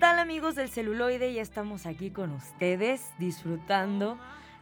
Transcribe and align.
Tal 0.00 0.18
amigos 0.18 0.54
del 0.54 0.70
celuloide? 0.70 1.34
Ya 1.34 1.42
estamos 1.42 1.84
aquí 1.84 2.10
con 2.10 2.32
ustedes 2.32 3.04
disfrutando 3.18 4.18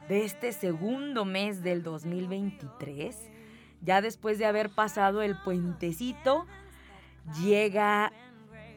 de 0.09 0.25
este 0.25 0.51
segundo 0.51 1.25
mes 1.25 1.63
del 1.63 1.85
2023. 1.85 3.17
Ya 3.81 4.01
después 4.01 4.41
de 4.41 4.47
haber 4.47 4.69
pasado 4.69 5.23
el 5.23 5.37
puentecito, 5.37 6.45
llega 7.41 8.13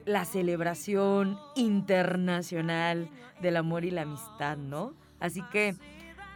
la 0.05 0.23
celebración 0.23 1.39
internacional 1.55 3.09
del 3.41 3.57
amor 3.57 3.83
y 3.83 3.89
la 3.89 4.03
amistad, 4.03 4.55
¿no? 4.55 4.93
Así 5.19 5.41
que, 5.51 5.75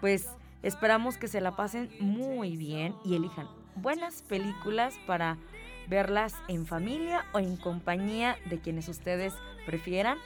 pues, 0.01 0.27
esperamos 0.63 1.17
que 1.17 1.27
se 1.27 1.39
la 1.39 1.55
pasen 1.55 1.91
muy 1.99 2.57
bien 2.57 2.95
y 3.05 3.15
elijan 3.15 3.47
buenas 3.75 4.23
películas 4.23 4.95
para 5.05 5.37
verlas 5.87 6.33
en 6.47 6.65
familia 6.65 7.25
o 7.31 7.37
en 7.37 7.57
compañía 7.57 8.37
de 8.49 8.59
quienes 8.59 8.89
ustedes 8.89 9.35
prefieran. 9.65 10.17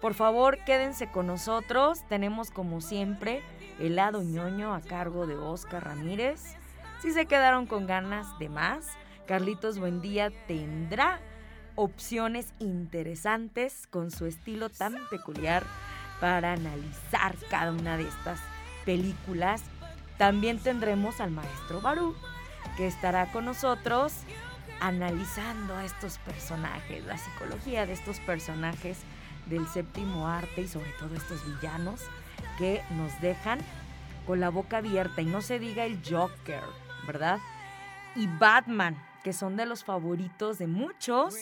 Por 0.00 0.14
favor, 0.14 0.58
quédense 0.64 1.10
con 1.10 1.26
nosotros. 1.26 2.00
Tenemos 2.08 2.50
como 2.50 2.80
siempre 2.80 3.42
el 3.78 3.96
lado 3.96 4.22
ñoño 4.22 4.74
a 4.74 4.80
cargo 4.80 5.26
de 5.26 5.36
Oscar 5.36 5.84
Ramírez. 5.84 6.56
Si 7.00 7.12
se 7.12 7.26
quedaron 7.26 7.66
con 7.66 7.86
ganas 7.86 8.38
de 8.38 8.48
más, 8.48 8.86
Carlitos 9.26 9.78
Buendía 9.78 10.30
tendrá 10.46 11.20
opciones 11.76 12.52
interesantes 12.58 13.86
con 13.86 14.10
su 14.10 14.26
estilo 14.26 14.68
tan 14.68 14.96
peculiar 15.10 15.64
para 16.20 16.52
analizar 16.52 17.34
cada 17.48 17.72
una 17.72 17.96
de 17.96 18.08
estas 18.08 18.40
películas. 18.84 19.62
También 20.18 20.58
tendremos 20.58 21.20
al 21.20 21.30
maestro 21.30 21.80
Barú, 21.80 22.14
que 22.76 22.86
estará 22.86 23.32
con 23.32 23.44
nosotros 23.44 24.12
analizando 24.80 25.76
a 25.76 25.84
estos 25.84 26.18
personajes, 26.18 27.04
la 27.04 27.18
psicología 27.18 27.86
de 27.86 27.92
estos 27.92 28.18
personajes 28.20 28.98
del 29.46 29.66
séptimo 29.68 30.26
arte 30.26 30.62
y 30.62 30.68
sobre 30.68 30.90
todo 30.98 31.14
estos 31.14 31.44
villanos 31.46 32.00
que 32.58 32.82
nos 32.90 33.18
dejan 33.20 33.58
con 34.26 34.40
la 34.40 34.48
boca 34.50 34.78
abierta 34.78 35.22
y 35.22 35.26
no 35.26 35.42
se 35.42 35.58
diga 35.58 35.84
el 35.84 36.00
Joker, 36.08 36.62
¿verdad? 37.06 37.38
Y 38.14 38.26
Batman, 38.26 38.96
que 39.24 39.32
son 39.32 39.56
de 39.56 39.66
los 39.66 39.84
favoritos 39.84 40.58
de 40.58 40.66
muchos 40.66 41.34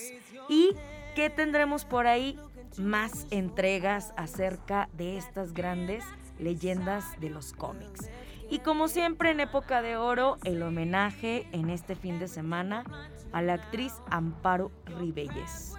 y 0.48 0.74
que 1.14 1.30
tendremos 1.30 1.84
por 1.84 2.06
ahí 2.06 2.38
más 2.78 3.26
entregas 3.30 4.12
acerca 4.16 4.88
de 4.92 5.16
estas 5.16 5.52
grandes 5.52 6.04
leyendas 6.38 7.04
de 7.20 7.30
los 7.30 7.52
cómics. 7.52 8.08
Y 8.50 8.60
como 8.60 8.88
siempre 8.88 9.30
en 9.30 9.40
época 9.40 9.82
de 9.82 9.96
oro, 9.96 10.38
el 10.44 10.62
homenaje 10.62 11.46
en 11.52 11.68
este 11.68 11.94
fin 11.94 12.18
de 12.18 12.28
semana 12.28 12.84
a 13.32 13.42
la 13.42 13.54
actriz 13.54 13.92
Amparo 14.10 14.70
Ribelles. 14.86 15.74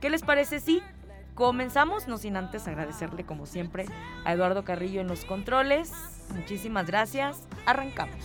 ¿Qué 0.00 0.10
les 0.10 0.22
parece 0.22 0.60
si 0.60 0.82
comenzamos? 1.34 2.08
No 2.08 2.18
sin 2.18 2.36
antes 2.36 2.68
agradecerle 2.68 3.24
como 3.24 3.46
siempre 3.46 3.86
a 4.24 4.34
Eduardo 4.34 4.64
Carrillo 4.64 5.00
en 5.00 5.08
los 5.08 5.24
controles. 5.24 5.92
Muchísimas 6.34 6.86
gracias. 6.86 7.42
Arrancamos. 7.64 8.16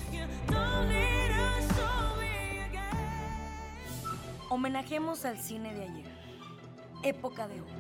Homenajemos 4.50 5.24
al 5.26 5.38
cine 5.38 5.74
de 5.74 5.84
ayer. 5.84 6.16
Época 7.04 7.48
de 7.48 7.62
oro. 7.62 7.75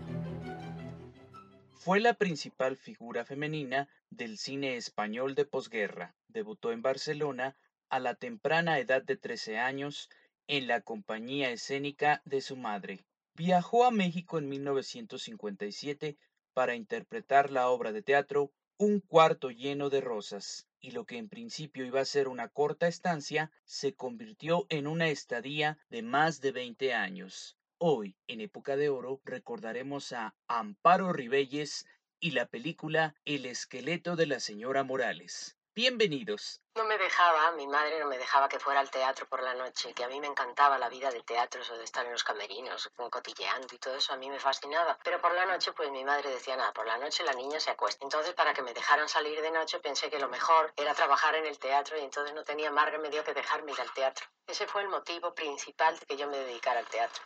Fue 1.85 2.00
la 2.00 2.16
principal 2.16 2.78
figura 2.78 3.25
femenina 3.25 3.88
del 4.09 4.40
cine 4.40 4.75
español 4.75 5.35
de 5.35 5.46
posguerra. 5.46 6.16
Debutó 6.29 6.72
en 6.72 6.81
Barcelona 6.81 7.56
a 7.90 8.00
la 8.00 8.16
temprana 8.16 8.79
edad 8.79 9.03
de 9.03 9.18
13 9.18 9.59
años 9.59 10.09
en 10.47 10.66
la 10.66 10.81
compañía 10.81 11.51
escénica 11.51 12.24
de 12.25 12.41
su 12.41 12.56
madre. 12.56 13.06
Viajó 13.35 13.85
a 13.85 13.91
México 13.91 14.40
en 14.40 14.50
1957 14.50 16.18
para 16.56 16.74
interpretar 16.74 17.51
la 17.51 17.69
obra 17.69 17.91
de 17.91 18.01
teatro 18.01 18.51
Un 18.79 19.00
cuarto 19.00 19.51
lleno 19.51 19.91
de 19.91 20.01
rosas, 20.01 20.66
y 20.79 20.90
lo 20.90 21.06
que 21.06 21.19
en 21.19 21.29
principio 21.29 21.85
iba 21.85 22.01
a 22.01 22.06
ser 22.06 22.29
una 22.29 22.47
corta 22.47 22.88
estancia 22.88 23.51
se 23.63 23.94
convirtió 23.94 24.66
en 24.69 24.88
una 24.88 25.09
estadía 25.09 25.78
de 25.91 26.01
más 26.01 26.41
de 26.41 26.51
20 26.51 26.95
años. 26.95 27.59
Hoy, 27.78 28.16
en 28.28 28.40
época 28.40 28.78
de 28.78 28.88
oro, 28.88 29.22
recordaremos 29.25 30.13
a 30.13 30.34
Amparo 30.47 31.12
Ribelles 31.12 31.86
y 32.22 32.31
la 32.31 32.46
película 32.46 33.16
El 33.25 33.46
esqueleto 33.46 34.16
de 34.16 34.28
la 34.28 34.40
señora 34.40 34.86
Morales. 34.86 35.58
Bienvenidos. 35.75 36.62
No 36.78 36.86
me 36.86 36.97
dejaba, 36.97 37.52
mi 37.52 37.68
madre 37.68 38.00
no 38.00 38.08
me 38.08 38.18
dejaba 38.18 38.47
que 38.47 38.59
fuera 38.59 38.80
al 38.80 38.90
teatro 38.90 39.28
por 39.28 39.44
la 39.44 39.53
noche, 39.56 39.94
que 39.94 40.06
a 40.06 40.08
mí 40.08 40.22
me 40.22 40.28
encantaba 40.28 40.78
la 40.78 40.88
vida 40.88 41.12
de 41.12 41.22
teatro, 41.22 41.62
eso 41.62 41.75
de 41.75 41.84
estar 41.84 42.06
en 42.06 42.13
los 42.13 42.24
camerinos, 42.24 42.90
cotilleando 42.96 43.75
y 43.75 43.78
todo 43.78 43.97
eso, 43.97 44.13
a 44.13 44.16
mí 44.16 44.30
me 44.30 44.40
fascinaba. 44.40 44.97
Pero 45.03 45.19
por 45.19 45.34
la 45.34 45.46
noche, 45.46 45.74
pues 45.74 45.91
mi 45.91 46.06
madre 46.06 46.30
decía, 46.30 46.56
nada, 46.56 46.72
por 46.72 46.88
la 46.88 46.97
noche 46.97 47.25
la 47.25 47.34
niña 47.34 47.59
se 47.59 47.72
acuesta. 47.72 48.06
Entonces, 48.06 48.34
para 48.36 48.53
que 48.53 48.62
me 48.62 48.74
dejaran 48.74 49.09
salir 49.09 49.41
de 49.41 49.52
noche, 49.52 49.80
pensé 49.80 50.09
que 50.09 50.18
lo 50.18 50.30
mejor 50.30 50.72
era 50.78 50.94
trabajar 50.94 51.36
en 51.36 51.46
el 51.46 51.59
teatro 51.59 51.97
y 51.97 52.06
entonces 52.06 52.34
no 52.34 52.46
tenía 52.46 52.72
más 52.72 52.90
remedio 52.90 53.25
que 53.25 53.34
dejarme 53.34 53.74
ir 53.74 53.81
al 53.81 53.92
teatro. 53.92 54.25
Ese 54.47 54.68
fue 54.68 54.81
el 54.81 54.88
motivo 54.88 55.36
principal 55.36 56.00
de 56.00 56.06
que 56.06 56.16
yo 56.16 56.30
me 56.30 56.38
dedicara 56.38 56.80
al 56.80 56.88
teatro. 56.88 57.22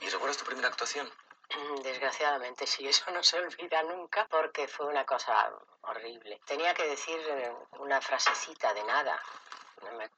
¿Y 0.00 0.08
recuerdas 0.08 0.36
tu 0.36 0.44
primera 0.44 0.66
actuación? 0.66 1.08
Desgraciadamente 1.82 2.66
sí, 2.66 2.86
eso 2.88 3.10
no 3.10 3.22
se 3.22 3.38
olvida 3.38 3.82
nunca 3.82 4.26
porque 4.30 4.68
fue 4.68 4.86
una 4.86 5.04
cosa 5.04 5.52
horrible. 5.82 6.40
Tenía 6.46 6.74
que 6.74 6.86
decir 6.86 7.18
eh, 7.28 7.52
una 7.78 8.00
frasecita 8.00 8.72
de 8.74 8.84
nada. 8.84 9.20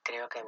Creo 0.02 0.28
que 0.28 0.44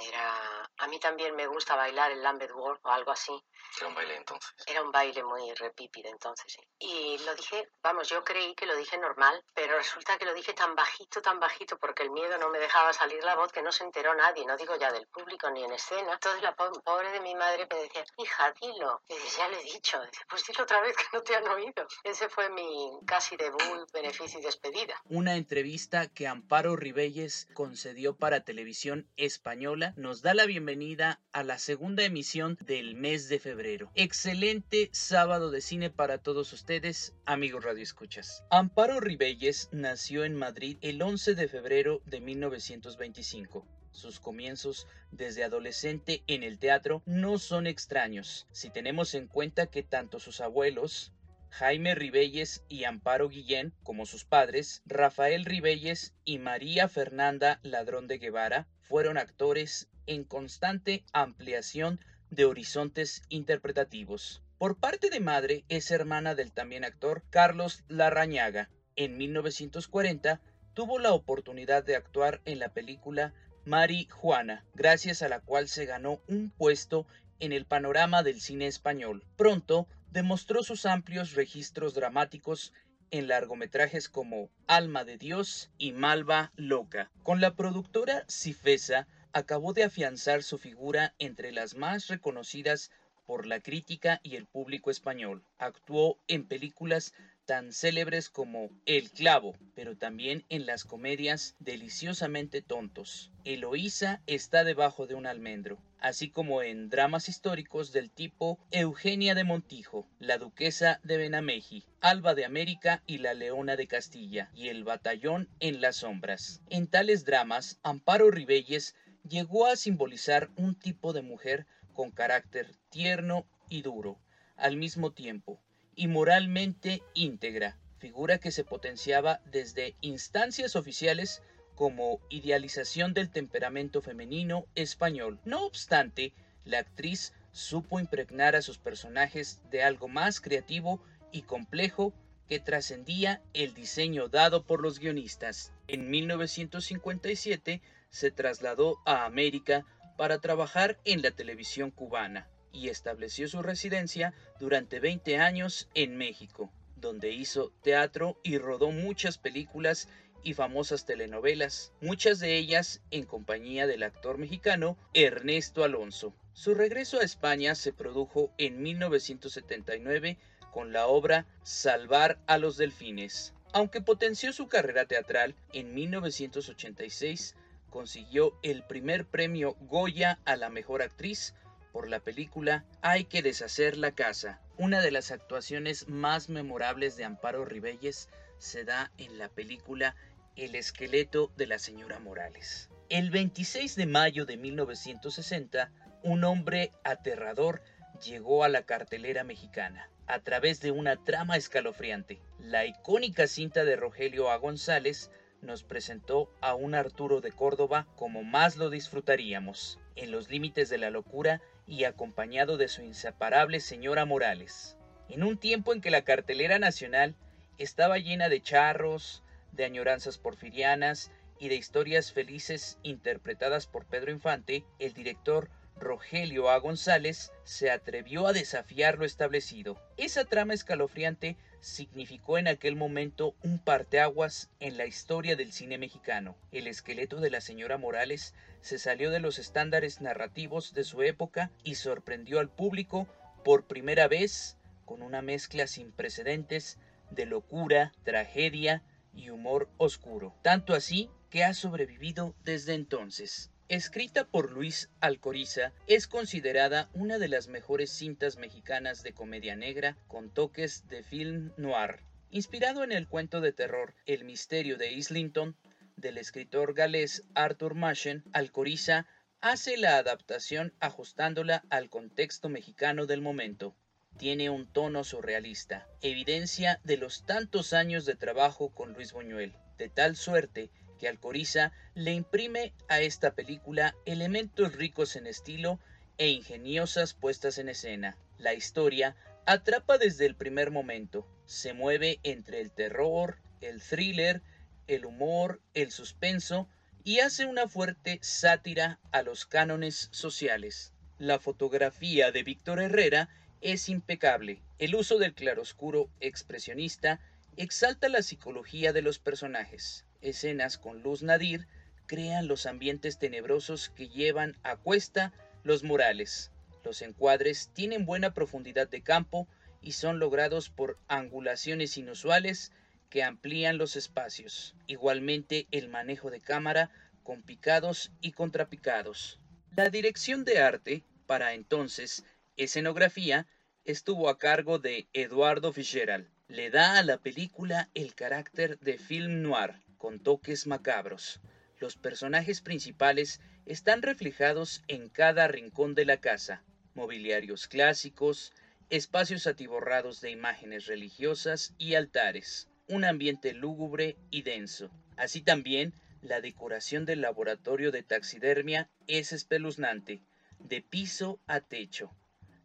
era... 0.00 0.68
A 0.78 0.86
mí 0.88 0.98
también 0.98 1.36
me 1.36 1.46
gusta 1.46 1.76
bailar 1.76 2.10
el 2.10 2.22
Lambeth 2.22 2.52
Walk 2.54 2.80
o 2.84 2.90
algo 2.90 3.10
así. 3.12 3.32
Era 3.78 3.88
un 3.88 3.94
baile 3.94 4.16
entonces. 4.16 4.50
Era 4.66 4.82
un 4.82 4.90
baile 4.90 5.22
muy 5.22 5.52
repípido 5.54 6.10
entonces, 6.10 6.52
sí. 6.52 6.60
Y 6.78 7.18
lo 7.18 7.34
dije, 7.34 7.70
vamos, 7.82 8.08
yo 8.08 8.24
creí 8.24 8.54
que 8.54 8.66
lo 8.66 8.74
dije 8.76 8.98
normal, 8.98 9.44
pero 9.54 9.76
resulta 9.76 10.18
que 10.18 10.24
lo 10.24 10.34
dije 10.34 10.54
tan 10.54 10.74
bajito, 10.74 11.20
tan 11.20 11.38
bajito, 11.38 11.78
porque 11.78 12.02
el 12.02 12.10
miedo 12.10 12.38
no 12.38 12.48
me 12.48 12.58
dejaba 12.58 12.92
salir 12.92 13.22
la 13.22 13.36
voz 13.36 13.52
que 13.52 13.62
no 13.62 13.70
se 13.70 13.84
enteró 13.84 14.14
nadie, 14.14 14.46
no 14.46 14.56
digo 14.56 14.76
ya 14.76 14.90
del 14.90 15.06
público 15.08 15.50
ni 15.50 15.64
en 15.64 15.72
escena. 15.72 16.14
Entonces 16.14 16.42
la 16.42 16.54
pobre 16.56 17.12
de 17.12 17.20
mi 17.20 17.34
madre 17.34 17.66
me 17.70 17.82
decía, 17.82 18.04
hija, 18.18 18.52
dilo. 18.60 19.02
Y 19.08 19.14
dice, 19.14 19.38
ya 19.38 19.48
le 19.48 19.60
he 19.60 19.64
dicho. 19.64 20.00
Dice, 20.00 20.24
pues 20.28 20.44
dilo 20.46 20.64
otra 20.64 20.80
vez 20.80 20.96
que 20.96 21.04
no 21.12 21.22
te 21.22 21.36
han 21.36 21.46
oído. 21.48 21.86
Ese 22.04 22.28
fue 22.28 22.48
mi 22.50 22.98
casi 23.06 23.36
debut, 23.36 23.90
beneficio 23.92 24.40
y 24.40 24.42
despedida. 24.42 24.94
Una 25.04 25.36
entrevista 25.36 26.08
que 26.08 26.26
Amparo 26.26 26.76
Ribelles 26.76 27.48
concedió 27.54 28.16
para 28.16 28.40
televisión 28.40 29.08
española 29.16 29.89
nos 29.96 30.22
da 30.22 30.34
la 30.34 30.46
bienvenida 30.46 31.20
a 31.32 31.42
la 31.42 31.58
segunda 31.58 32.04
emisión 32.04 32.58
del 32.60 32.94
mes 32.94 33.28
de 33.28 33.38
febrero. 33.38 33.90
Excelente 33.94 34.90
sábado 34.92 35.50
de 35.50 35.60
cine 35.60 35.90
para 35.90 36.18
todos 36.18 36.52
ustedes, 36.52 37.14
amigos 37.24 37.64
radioescuchas. 37.64 38.44
Amparo 38.50 39.00
Ribelles 39.00 39.68
nació 39.72 40.24
en 40.24 40.34
Madrid 40.34 40.76
el 40.82 41.00
11 41.00 41.34
de 41.34 41.48
febrero 41.48 42.02
de 42.06 42.20
1925. 42.20 43.66
Sus 43.92 44.20
comienzos 44.20 44.86
desde 45.10 45.44
adolescente 45.44 46.22
en 46.26 46.42
el 46.42 46.58
teatro 46.58 47.02
no 47.06 47.38
son 47.38 47.66
extraños, 47.66 48.46
si 48.52 48.70
tenemos 48.70 49.14
en 49.14 49.26
cuenta 49.26 49.66
que 49.66 49.82
tanto 49.82 50.20
sus 50.20 50.40
abuelos, 50.40 51.12
Jaime 51.50 51.94
Ribelles 51.96 52.62
y 52.68 52.84
Amparo 52.84 53.28
Guillén, 53.28 53.74
como 53.82 54.06
sus 54.06 54.24
padres, 54.24 54.82
Rafael 54.86 55.44
Ribelles 55.44 56.14
y 56.24 56.38
María 56.38 56.88
Fernanda 56.88 57.58
Ladrón 57.62 58.06
de 58.06 58.18
Guevara, 58.18 58.68
fueron 58.90 59.18
actores 59.18 59.88
en 60.06 60.24
constante 60.24 61.04
ampliación 61.12 62.00
de 62.28 62.44
horizontes 62.44 63.22
interpretativos. 63.28 64.42
Por 64.58 64.78
parte 64.78 65.10
de 65.10 65.20
madre 65.20 65.64
es 65.68 65.92
hermana 65.92 66.34
del 66.34 66.50
también 66.50 66.84
actor 66.84 67.22
Carlos 67.30 67.84
Larrañaga. 67.86 68.68
En 68.96 69.16
1940 69.16 70.40
tuvo 70.74 70.98
la 70.98 71.12
oportunidad 71.12 71.84
de 71.84 71.94
actuar 71.94 72.40
en 72.44 72.58
la 72.58 72.70
película 72.70 73.32
Mari 73.64 74.08
Juana, 74.10 74.66
gracias 74.74 75.22
a 75.22 75.28
la 75.28 75.38
cual 75.38 75.68
se 75.68 75.86
ganó 75.86 76.20
un 76.26 76.50
puesto 76.50 77.06
en 77.38 77.52
el 77.52 77.66
panorama 77.66 78.24
del 78.24 78.40
cine 78.40 78.66
español. 78.66 79.24
Pronto 79.36 79.86
demostró 80.10 80.64
sus 80.64 80.84
amplios 80.84 81.34
registros 81.34 81.94
dramáticos 81.94 82.72
en 83.10 83.28
largometrajes 83.28 84.08
como 84.08 84.50
Alma 84.66 85.04
de 85.04 85.18
Dios 85.18 85.70
y 85.78 85.92
Malva 85.92 86.52
Loca. 86.56 87.10
Con 87.22 87.40
la 87.40 87.54
productora 87.54 88.24
Cifesa 88.28 89.06
acabó 89.32 89.72
de 89.72 89.84
afianzar 89.84 90.42
su 90.42 90.58
figura 90.58 91.14
entre 91.18 91.52
las 91.52 91.74
más 91.76 92.08
reconocidas 92.08 92.90
por 93.26 93.46
la 93.46 93.60
crítica 93.60 94.20
y 94.22 94.36
el 94.36 94.46
público 94.46 94.90
español. 94.90 95.44
Actuó 95.58 96.18
en 96.26 96.46
películas 96.46 97.12
tan 97.50 97.72
célebres 97.72 98.28
como 98.28 98.70
El 98.86 99.10
clavo, 99.10 99.56
pero 99.74 99.96
también 99.96 100.44
en 100.50 100.66
las 100.66 100.84
comedias 100.84 101.56
Deliciosamente 101.58 102.62
tontos. 102.62 103.32
Eloísa 103.44 104.22
está 104.28 104.62
debajo 104.62 105.08
de 105.08 105.16
un 105.16 105.26
almendro, 105.26 105.82
así 105.98 106.30
como 106.30 106.62
en 106.62 106.90
dramas 106.90 107.28
históricos 107.28 107.90
del 107.90 108.08
tipo 108.08 108.60
Eugenia 108.70 109.34
de 109.34 109.42
Montijo, 109.42 110.06
La 110.20 110.38
duquesa 110.38 111.00
de 111.02 111.16
Benameji, 111.16 111.82
Alba 112.00 112.36
de 112.36 112.44
América 112.44 113.02
y 113.04 113.18
La 113.18 113.34
leona 113.34 113.74
de 113.74 113.88
Castilla, 113.88 114.52
y 114.54 114.68
El 114.68 114.84
batallón 114.84 115.48
en 115.58 115.80
las 115.80 115.96
sombras. 115.96 116.62
En 116.70 116.86
tales 116.86 117.24
dramas, 117.24 117.80
Amparo 117.82 118.30
Ribelles 118.30 118.94
llegó 119.28 119.66
a 119.66 119.74
simbolizar 119.74 120.50
un 120.54 120.76
tipo 120.76 121.12
de 121.12 121.22
mujer 121.22 121.66
con 121.94 122.12
carácter 122.12 122.76
tierno 122.90 123.44
y 123.68 123.82
duro, 123.82 124.20
al 124.56 124.76
mismo 124.76 125.10
tiempo, 125.10 125.60
y 126.00 126.08
moralmente 126.08 127.02
íntegra, 127.12 127.76
figura 127.98 128.38
que 128.38 128.52
se 128.52 128.64
potenciaba 128.64 129.42
desde 129.44 129.96
instancias 130.00 130.74
oficiales 130.74 131.42
como 131.74 132.20
idealización 132.30 133.12
del 133.12 133.28
temperamento 133.28 134.00
femenino 134.00 134.64
español. 134.74 135.38
No 135.44 135.66
obstante, 135.66 136.32
la 136.64 136.78
actriz 136.78 137.34
supo 137.52 138.00
impregnar 138.00 138.56
a 138.56 138.62
sus 138.62 138.78
personajes 138.78 139.60
de 139.70 139.82
algo 139.82 140.08
más 140.08 140.40
creativo 140.40 141.02
y 141.32 141.42
complejo 141.42 142.14
que 142.48 142.60
trascendía 142.60 143.42
el 143.52 143.74
diseño 143.74 144.28
dado 144.28 144.64
por 144.64 144.80
los 144.80 145.00
guionistas. 145.00 145.70
En 145.86 146.08
1957 146.08 147.82
se 148.08 148.30
trasladó 148.30 148.96
a 149.04 149.26
América 149.26 149.84
para 150.16 150.38
trabajar 150.38 150.98
en 151.04 151.20
la 151.20 151.30
televisión 151.30 151.90
cubana 151.90 152.48
y 152.72 152.88
estableció 152.88 153.48
su 153.48 153.62
residencia 153.62 154.34
durante 154.58 155.00
20 155.00 155.38
años 155.38 155.88
en 155.94 156.16
México, 156.16 156.70
donde 156.96 157.30
hizo 157.30 157.72
teatro 157.82 158.38
y 158.42 158.58
rodó 158.58 158.90
muchas 158.90 159.38
películas 159.38 160.08
y 160.42 160.54
famosas 160.54 161.04
telenovelas, 161.04 161.92
muchas 162.00 162.40
de 162.40 162.56
ellas 162.56 163.00
en 163.10 163.24
compañía 163.24 163.86
del 163.86 164.02
actor 164.02 164.38
mexicano 164.38 164.96
Ernesto 165.14 165.84
Alonso. 165.84 166.34
Su 166.52 166.74
regreso 166.74 167.20
a 167.20 167.24
España 167.24 167.74
se 167.74 167.92
produjo 167.92 168.52
en 168.58 168.82
1979 168.82 170.38
con 170.72 170.92
la 170.92 171.06
obra 171.06 171.46
Salvar 171.62 172.38
a 172.46 172.58
los 172.58 172.76
Delfines. 172.76 173.54
Aunque 173.72 174.00
potenció 174.00 174.52
su 174.52 174.68
carrera 174.68 175.04
teatral, 175.06 175.54
en 175.72 175.94
1986 175.94 177.54
consiguió 177.88 178.56
el 178.62 178.82
primer 178.84 179.26
premio 179.26 179.76
Goya 179.80 180.38
a 180.44 180.56
la 180.56 180.70
mejor 180.70 181.02
actriz 181.02 181.54
por 181.92 182.08
la 182.08 182.20
película 182.20 182.84
Hay 183.02 183.24
que 183.24 183.42
deshacer 183.42 183.96
la 183.96 184.12
casa. 184.12 184.60
Una 184.76 185.00
de 185.00 185.10
las 185.10 185.30
actuaciones 185.30 186.08
más 186.08 186.48
memorables 186.48 187.16
de 187.16 187.24
Amparo 187.24 187.64
Ribelles 187.64 188.28
se 188.58 188.84
da 188.84 189.10
en 189.18 189.38
la 189.38 189.48
película 189.48 190.14
El 190.56 190.74
esqueleto 190.74 191.50
de 191.56 191.66
la 191.66 191.78
señora 191.78 192.18
Morales. 192.18 192.88
El 193.08 193.30
26 193.30 193.96
de 193.96 194.06
mayo 194.06 194.46
de 194.46 194.56
1960, 194.56 195.90
un 196.22 196.44
hombre 196.44 196.92
aterrador 197.04 197.82
llegó 198.24 198.64
a 198.64 198.68
la 198.68 198.82
cartelera 198.82 199.44
mexicana 199.44 200.10
a 200.26 200.38
través 200.38 200.80
de 200.80 200.92
una 200.92 201.16
trama 201.16 201.56
escalofriante. 201.56 202.40
La 202.60 202.86
icónica 202.86 203.48
cinta 203.48 203.84
de 203.84 203.96
Rogelio 203.96 204.50
A. 204.50 204.56
González 204.58 205.30
nos 205.60 205.82
presentó 205.82 206.50
a 206.60 206.74
un 206.74 206.94
Arturo 206.94 207.40
de 207.40 207.50
Córdoba 207.50 208.06
como 208.14 208.44
más 208.44 208.76
lo 208.76 208.90
disfrutaríamos, 208.90 209.98
en 210.14 210.30
los 210.30 210.48
límites 210.48 210.88
de 210.88 210.98
la 210.98 211.10
locura 211.10 211.60
y 211.90 212.04
acompañado 212.04 212.76
de 212.76 212.86
su 212.86 213.02
inseparable 213.02 213.80
señora 213.80 214.24
Morales. 214.24 214.96
En 215.28 215.42
un 215.42 215.58
tiempo 215.58 215.92
en 215.92 216.00
que 216.00 216.12
la 216.12 216.22
cartelera 216.22 216.78
nacional 216.78 217.34
estaba 217.78 218.18
llena 218.18 218.48
de 218.48 218.62
charros, 218.62 219.42
de 219.72 219.86
añoranzas 219.86 220.38
porfirianas 220.38 221.32
y 221.58 221.68
de 221.68 221.74
historias 221.74 222.32
felices 222.32 222.98
interpretadas 223.02 223.88
por 223.88 224.06
Pedro 224.06 224.30
Infante, 224.30 224.84
el 225.00 225.14
director 225.14 225.68
Rogelio 226.00 226.70
A. 226.70 226.78
González 226.78 227.52
se 227.62 227.90
atrevió 227.90 228.46
a 228.46 228.52
desafiar 228.52 229.18
lo 229.18 229.26
establecido. 229.26 230.00
Esa 230.16 230.44
trama 230.46 230.74
escalofriante 230.74 231.56
significó 231.80 232.58
en 232.58 232.68
aquel 232.68 232.96
momento 232.96 233.54
un 233.62 233.78
parteaguas 233.78 234.70
en 234.80 234.96
la 234.96 235.06
historia 235.06 235.56
del 235.56 235.72
cine 235.72 235.98
mexicano. 235.98 236.56
El 236.72 236.86
esqueleto 236.86 237.40
de 237.40 237.50
la 237.50 237.60
señora 237.60 237.98
Morales 237.98 238.54
se 238.80 238.98
salió 238.98 239.30
de 239.30 239.40
los 239.40 239.58
estándares 239.58 240.20
narrativos 240.20 240.94
de 240.94 241.04
su 241.04 241.22
época 241.22 241.70
y 241.84 241.96
sorprendió 241.96 242.58
al 242.60 242.70
público 242.70 243.28
por 243.62 243.84
primera 243.84 244.26
vez 244.26 244.78
con 245.04 245.22
una 245.22 245.42
mezcla 245.42 245.86
sin 245.86 246.12
precedentes 246.12 246.98
de 247.30 247.44
locura, 247.44 248.12
tragedia 248.24 249.02
y 249.34 249.50
humor 249.50 249.88
oscuro. 249.98 250.54
Tanto 250.62 250.94
así 250.94 251.30
que 251.50 251.64
ha 251.64 251.74
sobrevivido 251.74 252.54
desde 252.64 252.94
entonces. 252.94 253.70
Escrita 253.90 254.44
por 254.44 254.70
Luis 254.70 255.10
Alcoriza, 255.20 255.92
es 256.06 256.28
considerada 256.28 257.10
una 257.12 257.40
de 257.40 257.48
las 257.48 257.66
mejores 257.66 258.12
cintas 258.12 258.56
mexicanas 258.56 259.24
de 259.24 259.32
comedia 259.32 259.74
negra 259.74 260.16
con 260.28 260.48
toques 260.48 261.08
de 261.08 261.24
film 261.24 261.72
noir. 261.76 262.20
Inspirado 262.50 263.02
en 263.02 263.10
el 263.10 263.26
cuento 263.26 263.60
de 263.60 263.72
terror 263.72 264.14
El 264.26 264.44
misterio 264.44 264.96
de 264.96 265.10
Islington 265.10 265.74
del 266.14 266.38
escritor 266.38 266.94
galés 266.94 267.42
Arthur 267.56 267.96
Machen, 267.96 268.44
Alcoriza 268.52 269.26
hace 269.60 269.96
la 269.96 270.18
adaptación 270.18 270.94
ajustándola 271.00 271.82
al 271.90 272.10
contexto 272.10 272.68
mexicano 272.68 273.26
del 273.26 273.40
momento. 273.40 273.96
Tiene 274.38 274.70
un 274.70 274.86
tono 274.86 275.24
surrealista, 275.24 276.06
evidencia 276.22 277.00
de 277.02 277.16
los 277.16 277.44
tantos 277.44 277.92
años 277.92 278.24
de 278.24 278.36
trabajo 278.36 278.94
con 278.94 279.14
Luis 279.14 279.32
Buñuel, 279.32 279.74
de 279.98 280.08
tal 280.08 280.36
suerte 280.36 280.92
que 281.20 281.28
Alcoriza 281.28 281.92
le 282.14 282.32
imprime 282.32 282.94
a 283.08 283.20
esta 283.20 283.52
película 283.52 284.16
elementos 284.24 284.94
ricos 284.94 285.36
en 285.36 285.46
estilo 285.46 286.00
e 286.38 286.48
ingeniosas 286.48 287.34
puestas 287.34 287.76
en 287.76 287.90
escena. 287.90 288.38
La 288.58 288.72
historia 288.72 289.36
atrapa 289.66 290.16
desde 290.16 290.46
el 290.46 290.54
primer 290.54 290.90
momento, 290.90 291.46
se 291.66 291.92
mueve 291.92 292.40
entre 292.42 292.80
el 292.80 292.90
terror, 292.90 293.58
el 293.82 294.00
thriller, 294.00 294.62
el 295.08 295.26
humor, 295.26 295.82
el 295.92 296.10
suspenso 296.10 296.88
y 297.22 297.40
hace 297.40 297.66
una 297.66 297.86
fuerte 297.86 298.38
sátira 298.40 299.20
a 299.30 299.42
los 299.42 299.66
cánones 299.66 300.30
sociales. 300.32 301.12
La 301.38 301.58
fotografía 301.58 302.50
de 302.50 302.62
Víctor 302.62 302.98
Herrera 302.98 303.50
es 303.82 304.08
impecable. 304.08 304.80
El 304.98 305.14
uso 305.14 305.38
del 305.38 305.52
claroscuro 305.52 306.30
expresionista 306.40 307.40
exalta 307.76 308.30
la 308.30 308.42
psicología 308.42 309.12
de 309.12 309.20
los 309.20 309.38
personajes 309.38 310.24
escenas 310.40 310.98
con 310.98 311.22
luz 311.22 311.42
nadir 311.42 311.86
crean 312.26 312.68
los 312.68 312.86
ambientes 312.86 313.38
tenebrosos 313.38 314.10
que 314.10 314.28
llevan 314.28 314.76
a 314.82 314.96
cuesta 314.96 315.52
los 315.82 316.04
murales. 316.04 316.70
Los 317.04 317.22
encuadres 317.22 317.90
tienen 317.92 318.26
buena 318.26 318.54
profundidad 318.54 319.08
de 319.08 319.22
campo 319.22 319.66
y 320.00 320.12
son 320.12 320.38
logrados 320.38 320.90
por 320.90 321.18
angulaciones 321.28 322.16
inusuales 322.16 322.92
que 323.30 323.42
amplían 323.42 323.98
los 323.98 324.16
espacios. 324.16 324.94
Igualmente 325.06 325.86
el 325.90 326.08
manejo 326.08 326.50
de 326.50 326.60
cámara 326.60 327.10
con 327.42 327.62
picados 327.62 328.30
y 328.40 328.52
contrapicados. 328.52 329.60
La 329.96 330.10
dirección 330.10 330.64
de 330.64 330.78
arte, 330.78 331.24
para 331.46 331.74
entonces 331.74 332.44
escenografía, 332.76 333.66
estuvo 334.04 334.48
a 334.48 334.58
cargo 334.58 334.98
de 334.98 335.28
Eduardo 335.32 335.92
Fitzgerald. 335.92 336.48
Le 336.68 336.90
da 336.90 337.18
a 337.18 337.22
la 337.22 337.38
película 337.38 338.08
el 338.14 338.34
carácter 338.34 338.98
de 339.00 339.18
film 339.18 339.62
noir, 339.62 340.00
con 340.20 340.38
toques 340.38 340.86
macabros. 340.86 341.60
Los 341.98 342.16
personajes 342.16 342.82
principales 342.82 343.58
están 343.86 344.20
reflejados 344.20 345.02
en 345.08 345.30
cada 345.30 345.66
rincón 345.66 346.14
de 346.14 346.26
la 346.26 346.36
casa, 346.36 346.84
mobiliarios 347.14 347.88
clásicos, 347.88 348.74
espacios 349.08 349.66
atiborrados 349.66 350.42
de 350.42 350.50
imágenes 350.50 351.06
religiosas 351.06 351.94
y 351.96 352.16
altares, 352.16 352.90
un 353.08 353.24
ambiente 353.24 353.72
lúgubre 353.72 354.36
y 354.50 354.60
denso. 354.60 355.10
Así 355.38 355.62
también, 355.62 356.12
la 356.42 356.60
decoración 356.60 357.24
del 357.24 357.40
laboratorio 357.40 358.12
de 358.12 358.22
taxidermia 358.22 359.08
es 359.26 359.52
espeluznante, 359.52 360.42
de 360.78 361.00
piso 361.00 361.60
a 361.66 361.80
techo. 361.80 362.30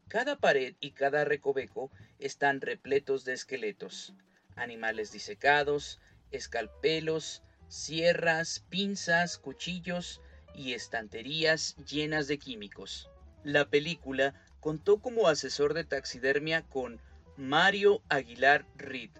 Cada 0.07 0.37
pared 0.37 0.75
y 0.79 0.91
cada 0.91 1.25
recoveco 1.25 1.91
están 2.17 2.61
repletos 2.61 3.25
de 3.25 3.33
esqueletos, 3.33 4.13
animales 4.55 5.11
disecados, 5.11 5.99
escalpelos, 6.31 7.43
sierras, 7.67 8.63
pinzas, 8.69 9.37
cuchillos 9.37 10.21
y 10.53 10.73
estanterías 10.73 11.75
llenas 11.85 12.27
de 12.27 12.37
químicos. 12.37 13.09
La 13.43 13.69
película 13.69 14.33
contó 14.59 14.99
como 14.99 15.27
asesor 15.27 15.73
de 15.73 15.83
taxidermia 15.83 16.63
con 16.63 16.99
Mario 17.37 18.01
Aguilar 18.09 18.65
Reed, 18.77 19.11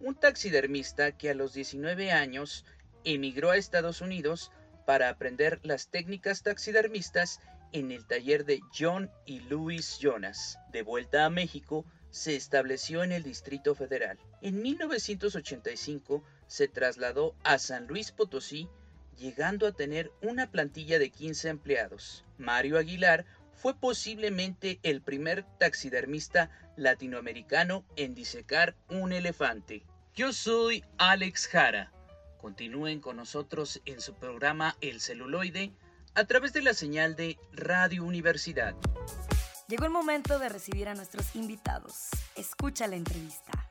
un 0.00 0.14
taxidermista 0.14 1.12
que 1.12 1.30
a 1.30 1.34
los 1.34 1.52
19 1.52 2.12
años 2.12 2.64
emigró 3.04 3.50
a 3.50 3.56
Estados 3.56 4.00
Unidos 4.00 4.50
para 4.86 5.08
aprender 5.08 5.60
las 5.62 5.88
técnicas 5.88 6.42
taxidermistas 6.42 7.40
en 7.72 7.92
el 7.92 8.06
taller 8.06 8.44
de 8.44 8.60
John 8.76 9.10
y 9.26 9.40
Louis 9.40 9.98
Jonas. 9.98 10.58
De 10.72 10.82
vuelta 10.82 11.24
a 11.24 11.30
México, 11.30 11.84
se 12.10 12.36
estableció 12.36 13.04
en 13.04 13.12
el 13.12 13.22
Distrito 13.22 13.74
Federal. 13.74 14.18
En 14.40 14.62
1985 14.62 16.24
se 16.48 16.66
trasladó 16.66 17.36
a 17.44 17.58
San 17.58 17.86
Luis 17.86 18.10
Potosí, 18.10 18.68
llegando 19.16 19.66
a 19.66 19.72
tener 19.72 20.10
una 20.22 20.50
plantilla 20.50 20.98
de 20.98 21.10
15 21.10 21.48
empleados. 21.48 22.24
Mario 22.38 22.78
Aguilar 22.78 23.24
fue 23.54 23.74
posiblemente 23.74 24.80
el 24.82 25.02
primer 25.02 25.44
taxidermista 25.58 26.50
latinoamericano 26.76 27.84
en 27.96 28.14
disecar 28.14 28.74
un 28.88 29.12
elefante. 29.12 29.84
Yo 30.14 30.32
soy 30.32 30.84
Alex 30.96 31.48
Jara. 31.48 31.92
Continúen 32.40 33.00
con 33.00 33.16
nosotros 33.16 33.80
en 33.84 34.00
su 34.00 34.14
programa 34.14 34.76
El 34.80 35.00
celuloide 35.00 35.72
a 36.14 36.24
través 36.24 36.52
de 36.52 36.62
la 36.62 36.74
señal 36.74 37.14
de 37.14 37.38
Radio 37.52 38.04
Universidad. 38.04 38.74
Llegó 39.68 39.84
el 39.84 39.90
momento 39.90 40.38
de 40.38 40.48
recibir 40.48 40.88
a 40.88 40.94
nuestros 40.94 41.36
invitados. 41.36 42.08
Escucha 42.36 42.86
la 42.86 42.96
entrevista. 42.96 43.67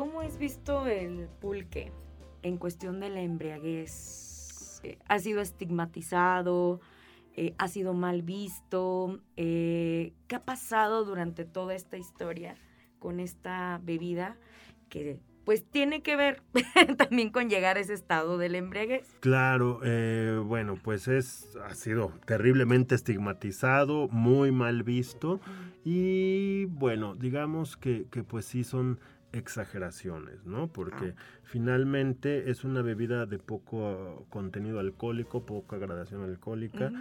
Cómo 0.00 0.22
has 0.22 0.38
visto 0.38 0.86
el 0.86 1.28
pulque 1.42 1.92
en 2.40 2.56
cuestión 2.56 3.00
de 3.00 3.10
la 3.10 3.20
embriaguez? 3.20 4.80
Eh, 4.82 4.96
¿Ha 5.06 5.18
sido 5.18 5.42
estigmatizado? 5.42 6.80
Eh, 7.36 7.52
¿Ha 7.58 7.68
sido 7.68 7.92
mal 7.92 8.22
visto? 8.22 9.20
Eh, 9.36 10.14
¿Qué 10.26 10.36
ha 10.36 10.42
pasado 10.46 11.04
durante 11.04 11.44
toda 11.44 11.74
esta 11.74 11.98
historia 11.98 12.54
con 12.98 13.20
esta 13.20 13.78
bebida 13.84 14.38
que 14.88 15.20
pues 15.44 15.66
tiene 15.66 16.00
que 16.02 16.16
ver 16.16 16.42
también 16.96 17.28
con 17.28 17.50
llegar 17.50 17.76
a 17.76 17.80
ese 17.80 17.92
estado 17.92 18.38
del 18.38 18.54
embriaguez. 18.54 19.06
Claro, 19.20 19.80
bueno, 20.44 20.78
pues 20.82 21.08
es, 21.08 21.58
ha 21.62 21.74
sido 21.74 22.12
terriblemente 22.24 22.94
estigmatizado, 22.94 24.08
muy 24.08 24.50
mal 24.50 24.82
visto 24.82 25.40
y 25.84 26.66
bueno, 26.66 27.14
digamos 27.16 27.76
que, 27.76 28.06
que 28.10 28.22
pues 28.22 28.46
sí 28.46 28.64
son 28.64 28.98
exageraciones, 29.32 30.44
¿no? 30.44 30.68
Porque 30.68 31.14
ah. 31.16 31.22
finalmente 31.42 32.50
es 32.50 32.64
una 32.64 32.82
bebida 32.82 33.26
de 33.26 33.38
poco 33.38 34.26
contenido 34.30 34.80
alcohólico, 34.80 35.46
poca 35.46 35.78
gradación 35.78 36.22
alcohólica, 36.24 36.92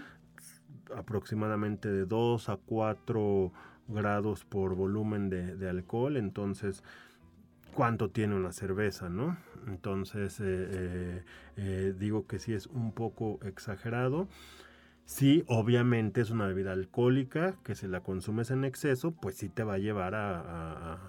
aproximadamente 0.96 1.90
de 1.90 2.06
2 2.06 2.50
a 2.50 2.58
4 2.58 3.52
grados 3.88 4.46
por 4.46 4.76
volumen 4.76 5.30
de, 5.30 5.70
alcohol, 5.70 6.18
entonces, 6.18 6.84
¿cuánto 7.74 8.10
tiene 8.10 8.36
una 8.36 8.52
cerveza, 8.52 9.10
no? 9.10 9.38
Entonces, 9.68 10.40
eh, 10.40 10.44
eh, 10.46 11.24
eh, 11.58 11.94
digo 11.98 12.28
que 12.28 12.40
sí 12.40 12.54
es 12.54 12.68
un 12.68 12.94
poco 12.94 13.40
exagerado. 13.44 14.28
Sí, 15.06 15.44
obviamente 15.48 16.22
es 16.22 16.30
una 16.30 16.46
bebida 16.46 16.72
alcohólica 16.72 17.56
que 17.64 17.74
si 17.74 17.88
la 17.88 18.02
consumes 18.02 18.52
en 18.52 18.64
exceso, 18.64 19.12
pues 19.12 19.36
sí 19.38 19.50
te 19.50 19.64
va 19.64 19.74
a 19.74 19.80
llevar 19.80 20.14
a 20.14 21.00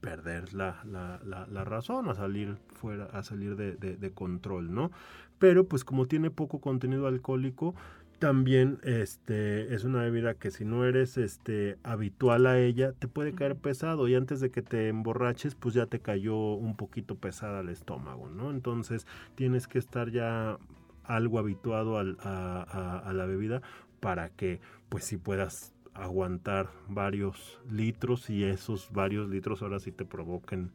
perder 0.00 0.54
la, 0.54 0.80
la, 0.84 1.20
la, 1.24 1.64
razón, 1.64 2.08
a 2.08 2.14
salir 2.14 2.56
fuera, 2.68 3.06
a 3.06 3.22
salir 3.22 3.56
de, 3.56 3.76
de, 3.76 4.10
control, 4.12 4.72
¿no? 4.72 4.90
Pero 5.38 5.66
pues 5.66 5.84
como 5.84 6.06
tiene 6.06 6.30
poco 6.30 6.60
contenido 6.60 7.06
alcohólico, 7.06 7.74
también 8.18 8.78
este 8.82 9.74
es 9.74 9.84
una 9.84 10.02
bebida 10.02 10.34
que 10.34 10.50
si 10.50 10.64
no 10.64 10.84
eres 10.84 11.16
este 11.18 11.78
habitual 11.84 12.46
a 12.46 12.58
ella 12.58 12.92
te 12.92 13.06
puede 13.06 13.32
caer 13.32 13.56
pesado 13.56 14.08
y 14.08 14.16
antes 14.16 14.40
de 14.40 14.50
que 14.50 14.60
te 14.60 14.88
emborraches 14.88 15.54
pues 15.54 15.74
ya 15.74 15.86
te 15.86 16.00
cayó 16.00 16.36
un 16.36 16.76
poquito 16.76 17.14
pesada 17.14 17.60
al 17.60 17.68
estómago 17.68 18.28
no 18.28 18.50
entonces 18.50 19.06
tienes 19.36 19.68
que 19.68 19.78
estar 19.78 20.10
ya 20.10 20.58
algo 21.04 21.38
habituado 21.38 21.96
al, 21.96 22.18
a, 22.20 22.66
a, 22.68 22.98
a, 23.08 23.12
la 23.12 23.24
bebida 23.24 23.62
para 24.00 24.30
que 24.30 24.60
pues 24.88 25.04
si 25.04 25.16
puedas 25.16 25.72
aguantar 25.98 26.70
varios 26.88 27.60
litros 27.70 28.30
y 28.30 28.44
esos 28.44 28.90
varios 28.92 29.28
litros 29.28 29.62
ahora 29.62 29.80
sí 29.80 29.92
te 29.92 30.04
provoquen 30.04 30.72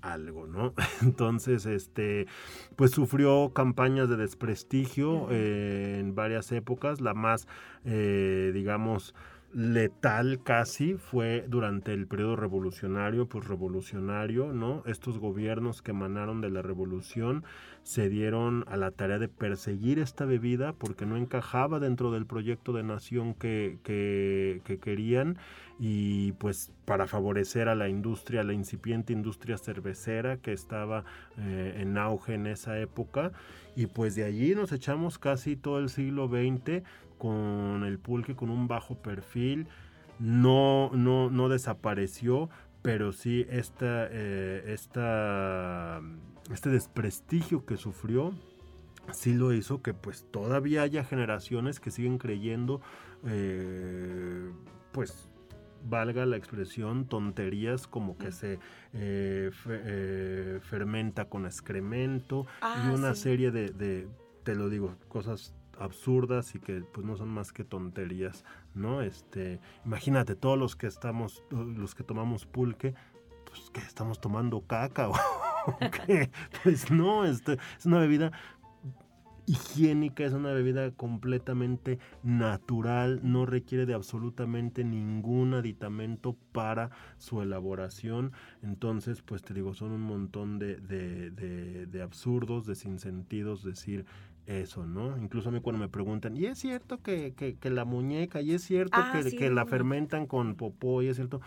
algo, 0.00 0.46
¿no? 0.46 0.74
Entonces, 1.02 1.66
este, 1.66 2.26
pues 2.76 2.90
sufrió 2.90 3.52
campañas 3.54 4.08
de 4.08 4.16
desprestigio 4.16 5.28
eh, 5.30 5.98
en 6.00 6.14
varias 6.14 6.50
épocas, 6.52 7.00
la 7.00 7.14
más, 7.14 7.46
eh, 7.84 8.50
digamos, 8.52 9.14
letal 9.54 10.42
casi 10.42 10.94
fue 10.94 11.44
durante 11.46 11.92
el 11.92 12.06
periodo 12.06 12.36
revolucionario, 12.36 13.28
pues 13.28 13.46
revolucionario, 13.46 14.52
¿no? 14.52 14.82
Estos 14.86 15.18
gobiernos 15.18 15.82
que 15.82 15.90
emanaron 15.90 16.40
de 16.40 16.50
la 16.50 16.62
revolución 16.62 17.44
se 17.82 18.08
dieron 18.08 18.64
a 18.68 18.76
la 18.76 18.92
tarea 18.92 19.18
de 19.18 19.28
perseguir 19.28 19.98
esta 19.98 20.24
bebida 20.24 20.72
porque 20.72 21.04
no 21.04 21.16
encajaba 21.16 21.80
dentro 21.80 22.12
del 22.12 22.26
proyecto 22.26 22.72
de 22.72 22.84
nación 22.84 23.34
que, 23.34 23.78
que, 23.82 24.78
querían 24.80 25.36
y 25.78 26.32
pues 26.32 26.72
para 26.84 27.06
favorecer 27.06 27.68
a 27.68 27.74
la 27.74 27.88
industria, 27.88 28.44
la 28.44 28.52
incipiente 28.52 29.12
industria 29.12 29.58
cervecera 29.58 30.36
que 30.36 30.52
estaba 30.52 31.04
eh, 31.38 31.78
en 31.80 31.98
auge 31.98 32.34
en 32.34 32.46
esa 32.46 32.78
época. 32.78 33.32
Y 33.74 33.86
pues 33.86 34.14
de 34.14 34.24
allí 34.24 34.54
nos 34.54 34.70
echamos 34.70 35.18
casi 35.18 35.56
todo 35.56 35.78
el 35.78 35.88
siglo 35.88 36.28
XX 36.28 36.82
con 37.18 37.84
el 37.84 37.98
pulque 37.98 38.34
con 38.34 38.50
un 38.50 38.66
bajo 38.66 38.96
perfil, 38.96 39.68
no, 40.18 40.90
no, 40.92 41.30
no 41.30 41.48
desapareció, 41.48 42.50
pero 42.82 43.12
sí 43.12 43.46
esta, 43.48 44.08
eh, 44.10 44.64
esta, 44.66 46.00
este 46.50 46.70
desprestigio 46.70 47.64
que 47.64 47.76
sufrió 47.76 48.32
sí 49.12 49.34
lo 49.34 49.52
hizo 49.52 49.82
que 49.82 49.94
pues 49.94 50.26
todavía 50.30 50.82
haya 50.82 51.04
generaciones 51.04 51.80
que 51.80 51.90
siguen 51.90 52.18
creyendo 52.18 52.80
eh, 53.26 54.50
pues 54.92 55.28
valga 55.84 56.26
la 56.26 56.36
expresión 56.36 57.06
tonterías 57.06 57.86
como 57.86 58.16
que 58.16 58.32
se 58.32 58.58
eh, 58.92 59.50
fermenta 60.62 61.24
con 61.26 61.46
excremento 61.46 62.46
y 62.60 62.64
ah, 62.64 62.92
una 62.94 63.14
serie 63.14 63.50
de, 63.50 63.70
de, 63.70 64.08
te 64.44 64.54
lo 64.54 64.68
digo, 64.68 64.94
cosas 65.08 65.54
absurdas 65.78 66.54
y 66.54 66.60
que 66.60 66.82
pues 66.92 67.06
no 67.06 67.16
son 67.16 67.28
más 67.28 67.52
que 67.52 67.64
tonterías, 67.64 68.44
¿no? 68.74 69.02
Este, 69.02 69.60
imagínate 69.84 70.36
todos 70.36 70.58
los 70.58 70.76
que 70.76 70.86
estamos, 70.86 71.42
los 71.50 71.94
que 71.94 72.04
tomamos 72.04 72.46
pulque, 72.46 72.94
pues 73.46 73.70
que 73.70 73.80
estamos 73.80 74.20
tomando 74.20 74.60
caca 74.62 75.08
o 75.08 75.14
qué, 76.06 76.30
pues 76.62 76.90
no, 76.90 77.24
este, 77.24 77.58
es 77.78 77.86
una 77.86 77.98
bebida 77.98 78.32
higiénica, 79.46 80.24
es 80.24 80.32
una 80.32 80.52
bebida 80.52 80.92
completamente 80.92 81.98
natural, 82.22 83.20
no 83.22 83.44
requiere 83.46 83.86
de 83.86 83.94
absolutamente 83.94 84.84
ningún 84.84 85.54
aditamento 85.54 86.36
para 86.52 86.90
su 87.18 87.42
elaboración. 87.42 88.32
Entonces, 88.62 89.22
pues 89.22 89.42
te 89.42 89.54
digo, 89.54 89.74
son 89.74 89.92
un 89.92 90.02
montón 90.02 90.58
de, 90.58 90.76
de, 90.76 91.30
de, 91.30 91.86
de 91.86 92.02
absurdos, 92.02 92.66
de 92.66 92.74
sinsentidos, 92.74 93.64
decir 93.64 94.06
eso, 94.46 94.86
¿no? 94.86 95.16
Incluso 95.18 95.48
a 95.48 95.52
mí 95.52 95.60
cuando 95.60 95.80
me 95.80 95.88
preguntan, 95.88 96.36
¿y 96.36 96.46
es 96.46 96.58
cierto 96.58 97.00
que, 97.02 97.34
que, 97.34 97.70
la 97.70 97.84
muñeca, 97.84 98.40
y 98.40 98.52
es 98.52 98.62
cierto 98.62 98.96
ah, 98.96 99.12
que, 99.22 99.36
que, 99.36 99.50
la 99.50 99.66
fermentan 99.66 100.26
con 100.26 100.56
popó, 100.56 101.02
y 101.02 101.08
es 101.08 101.16
cierto? 101.16 101.40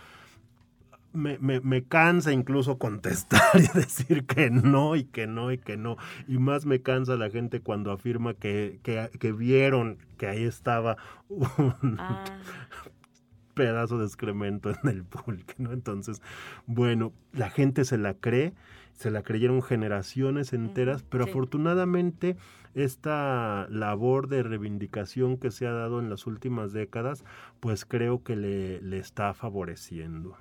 Me, 1.15 1.37
me, 1.39 1.61
me, 1.61 1.83
cansa 1.83 2.31
incluso 2.31 2.77
contestar 2.77 3.41
y 3.55 3.77
decir 3.77 4.25
que 4.25 4.49
no 4.49 4.95
y 4.95 5.05
que 5.05 5.27
no 5.27 5.51
y 5.51 5.57
que 5.57 5.77
no. 5.77 5.97
Y 6.27 6.37
más 6.37 6.65
me 6.65 6.81
cansa 6.81 7.15
la 7.15 7.29
gente 7.29 7.61
cuando 7.61 7.91
afirma 7.91 8.33
que, 8.33 8.79
que 8.83 9.31
vieron 9.31 9.97
que 10.17 10.27
ahí 10.27 10.43
estaba 10.43 10.97
un 11.29 11.97
ah. 11.99 12.23
pedazo 13.55 13.97
de 13.97 14.05
excremento 14.05 14.69
en 14.69 14.89
el 14.89 15.03
pulque, 15.03 15.55
¿no? 15.57 15.71
Entonces, 15.71 16.21
bueno, 16.67 17.13
la 17.33 17.49
gente 17.49 17.85
se 17.85 17.97
la 17.97 18.13
cree, 18.13 18.53
se 18.93 19.09
la 19.09 19.23
creyeron 19.23 19.63
generaciones 19.63 20.53
enteras, 20.53 21.03
pero 21.03 21.23
afortunadamente 21.23 22.37
esta 22.75 23.67
labor 23.69 24.27
de 24.27 24.43
reivindicación 24.43 25.37
que 25.37 25.49
se 25.49 25.65
ha 25.65 25.71
dado 25.71 25.99
en 25.99 26.09
las 26.09 26.27
últimas 26.27 26.73
décadas, 26.73 27.23
pues 27.59 27.85
creo 27.85 28.21
que 28.23 28.35
le, 28.35 28.97
está 28.97 29.33
favoreciendo. 29.33 30.37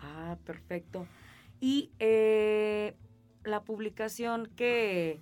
Ah, 0.00 0.36
perfecto. 0.44 1.06
Y 1.60 1.90
eh, 1.98 2.94
la 3.44 3.62
publicación 3.62 4.48
que 4.56 5.20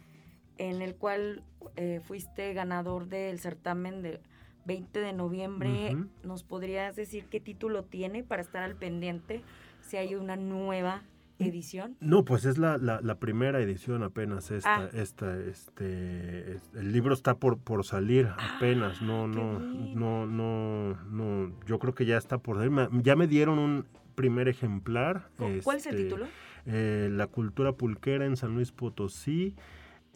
en 0.59 0.83
el 0.83 0.95
cual 0.97 1.43
eh, 1.77 2.01
fuiste 2.03 2.53
ganador 2.53 3.07
del 3.09 3.39
certamen 3.39 4.03
del 4.03 4.21
20 4.67 5.01
de 5.01 5.13
noviembre, 5.13 5.97
¿nos 6.23 6.43
podrías 6.43 6.95
decir 6.95 7.25
qué 7.31 7.41
título 7.41 7.85
tiene 7.85 8.23
para 8.23 8.43
estar 8.43 8.63
al 8.63 8.77
pendiente 8.77 9.43
si 9.81 9.97
hay 9.97 10.15
una 10.15 10.37
nueva 10.37 11.05
edición? 11.39 11.97
No, 12.01 12.25
pues 12.25 12.45
es 12.45 12.59
la, 12.59 12.77
la, 12.77 13.15
primera 13.19 13.61
edición 13.61 14.03
apenas 14.03 14.51
esta, 14.51 14.77
ah. 14.77 14.91
esta, 14.93 15.39
este, 15.39 16.59
el 16.75 16.93
libro 16.93 17.15
está 17.15 17.37
por, 17.37 17.59
por 17.59 17.85
salir 17.85 18.29
apenas, 18.57 18.99
ah, 19.01 19.05
no, 19.05 19.27
no, 19.27 19.59
no, 19.59 20.27
no, 20.27 20.95
no, 21.05 21.53
yo 21.65 21.79
creo 21.79 21.95
que 21.95 22.05
ya 22.05 22.19
está 22.19 22.37
por 22.39 22.59
salir, 22.59 22.91
ya 23.03 23.17
me 23.17 23.27
dieron 23.27 23.59
un 23.59 23.87
primer 24.19 24.49
ejemplar. 24.49 25.29
¿Cuál 25.37 25.77
es 25.77 25.87
el 25.87 25.95
este, 25.95 26.05
título? 26.05 26.27
Eh, 26.67 27.09
la 27.13 27.29
cultura 27.29 27.73
pulquera 27.73 28.27
en 28.27 28.37
San 28.37 28.53
Luis 28.57 28.73
Potosí 28.73 29.55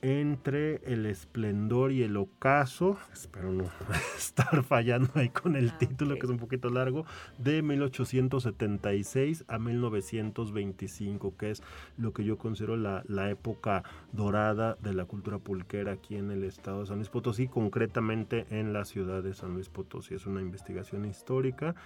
entre 0.02 0.82
el 0.92 1.06
esplendor 1.06 1.92
y 1.92 2.02
el 2.02 2.16
ocaso, 2.16 2.98
espero 3.12 3.52
no 3.52 3.70
estar 4.18 4.64
fallando 4.64 5.08
ahí 5.14 5.28
con 5.28 5.54
el 5.54 5.70
Ah, 5.70 5.78
título 5.78 6.16
que 6.16 6.26
es 6.26 6.30
un 6.30 6.38
poquito 6.38 6.68
largo, 6.68 7.06
de 7.38 7.62
1876 7.62 9.44
a 9.46 9.60
1925, 9.60 11.36
que 11.36 11.52
es 11.52 11.62
lo 11.96 12.12
que 12.12 12.24
yo 12.24 12.38
considero 12.38 12.76
la, 12.76 13.04
la 13.06 13.30
época 13.30 13.84
dorada 14.10 14.76
de 14.82 14.94
la 14.94 15.04
cultura 15.04 15.38
pulquera 15.38 15.92
aquí 15.92 16.16
en 16.16 16.32
el 16.32 16.42
estado 16.42 16.80
de 16.80 16.86
San 16.86 16.96
Luis 16.96 17.08
Potosí, 17.08 17.46
concretamente 17.46 18.46
en 18.50 18.72
la 18.72 18.84
ciudad 18.84 19.22
de 19.22 19.34
San 19.34 19.54
Luis 19.54 19.68
Potosí. 19.68 20.16
Es 20.16 20.26
una 20.26 20.40
investigación 20.40 21.04
histórica. 21.04 21.76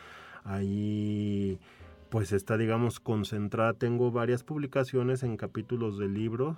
Ahí 0.43 1.59
pues 2.11 2.33
está, 2.33 2.57
digamos, 2.57 3.01
concentrada. 3.01 3.75
Tengo 3.75 4.11
varias 4.11 4.45
publicaciones 4.45 5.23
en 5.23 5.37
capítulos 5.37 5.99
de 5.99 6.09
libros 6.09 6.57